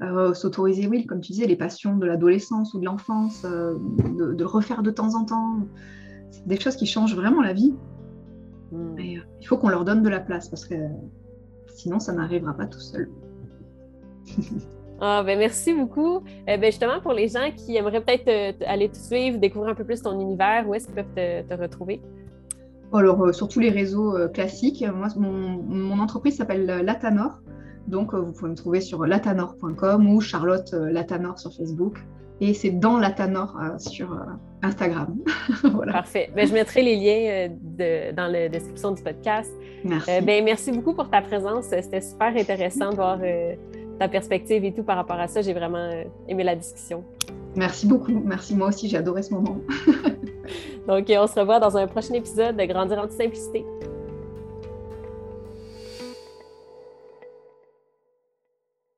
euh, 0.00 0.32
s'autoriser, 0.32 0.86
oui, 0.86 1.06
comme 1.06 1.20
tu 1.20 1.32
disais, 1.32 1.46
les 1.46 1.56
passions 1.56 1.96
de 1.96 2.06
l'adolescence 2.06 2.72
ou 2.74 2.78
de 2.78 2.84
l'enfance, 2.84 3.44
euh, 3.44 3.74
de, 4.16 4.36
le 4.38 4.46
refaire 4.46 4.82
de 4.82 4.92
temps 4.92 5.16
en 5.16 5.24
temps. 5.24 5.56
C'est 6.30 6.46
des 6.46 6.60
choses 6.60 6.76
qui 6.76 6.86
changent 6.86 7.16
vraiment 7.16 7.42
la 7.42 7.52
vie. 7.52 7.74
Hmm. 8.70 8.96
Euh, 8.98 9.20
il 9.40 9.46
faut 9.46 9.56
qu'on 9.56 9.68
leur 9.68 9.84
donne 9.84 10.02
de 10.02 10.08
la 10.08 10.20
place 10.20 10.48
parce 10.48 10.64
que 10.66 10.74
sinon, 11.74 11.98
ça 11.98 12.12
n'arrivera 12.12 12.54
pas 12.54 12.66
tout 12.66 12.80
seul. 12.80 13.10
Ah, 15.00 15.22
ben 15.24 15.38
merci 15.38 15.72
beaucoup. 15.72 16.24
ben 16.44 16.60
justement, 16.64 17.00
pour 17.00 17.12
les 17.12 17.28
gens 17.28 17.52
qui 17.56 17.76
aimeraient 17.76 18.00
peut-être 18.00 18.64
aller 18.66 18.88
te 18.88 18.96
suivre, 18.96 19.38
découvrir 19.38 19.70
un 19.70 19.74
peu 19.76 19.84
plus 19.84 20.02
ton 20.02 20.18
univers, 20.18 20.68
où 20.68 20.74
est-ce 20.74 20.86
qu'ils 20.86 20.96
peuvent 20.96 21.14
te, 21.14 21.54
retrouver? 21.54 22.02
Alors, 22.92 23.32
sur 23.32 23.46
tous 23.46 23.60
les 23.60 23.70
réseaux 23.70 24.16
classiques. 24.34 24.84
Moi, 24.92 25.06
mon, 25.16 25.62
mon 25.62 26.00
entreprise 26.00 26.38
s'appelle 26.38 26.66
Latanor. 26.66 27.38
Donc, 27.88 28.12
euh, 28.12 28.20
vous 28.20 28.32
pouvez 28.32 28.50
me 28.50 28.56
trouver 28.56 28.80
sur 28.80 29.04
latanor.com 29.06 30.14
ou 30.14 30.20
Charlotte 30.20 30.70
euh, 30.74 30.92
Latanor 30.92 31.38
sur 31.38 31.52
Facebook. 31.54 31.96
Et 32.40 32.54
c'est 32.54 32.70
dans 32.70 32.98
Latanor 32.98 33.56
euh, 33.60 33.78
sur 33.78 34.16
Instagram. 34.62 35.16
Parfait. 35.92 36.30
Ben, 36.36 36.46
je 36.46 36.52
mettrai 36.52 36.82
les 36.82 36.96
liens 36.96 37.48
dans 38.14 38.30
la 38.30 38.48
description 38.48 38.92
du 38.92 39.02
podcast. 39.02 39.50
Merci. 39.84 40.20
Ben, 40.22 40.44
merci 40.44 40.70
beaucoup 40.70 40.94
pour 40.94 41.10
ta 41.10 41.22
présence. 41.22 41.64
C'était 41.64 42.00
super 42.00 42.36
intéressant 42.36 42.90
de 42.90 42.96
voir 42.96 43.18
ta 43.98 44.08
perspective 44.08 44.64
et 44.64 44.72
tout 44.72 44.84
par 44.84 44.96
rapport 44.96 45.18
à 45.18 45.26
ça. 45.26 45.42
J'ai 45.42 45.52
vraiment 45.52 45.90
aimé 46.28 46.44
la 46.44 46.54
discussion. 46.54 47.02
Merci 47.56 47.88
beaucoup. 47.88 48.22
Merci 48.24 48.54
moi 48.54 48.68
aussi. 48.68 48.88
J'ai 48.88 48.98
adoré 48.98 49.22
ce 49.22 49.34
moment. 49.34 49.56
Donc, 50.86 51.06
on 51.08 51.26
se 51.26 51.40
revoit 51.40 51.58
dans 51.58 51.76
un 51.76 51.88
prochain 51.88 52.14
épisode 52.14 52.56
de 52.56 52.64
Grandir 52.66 52.98
en 52.98 53.10
simplicité. 53.10 53.64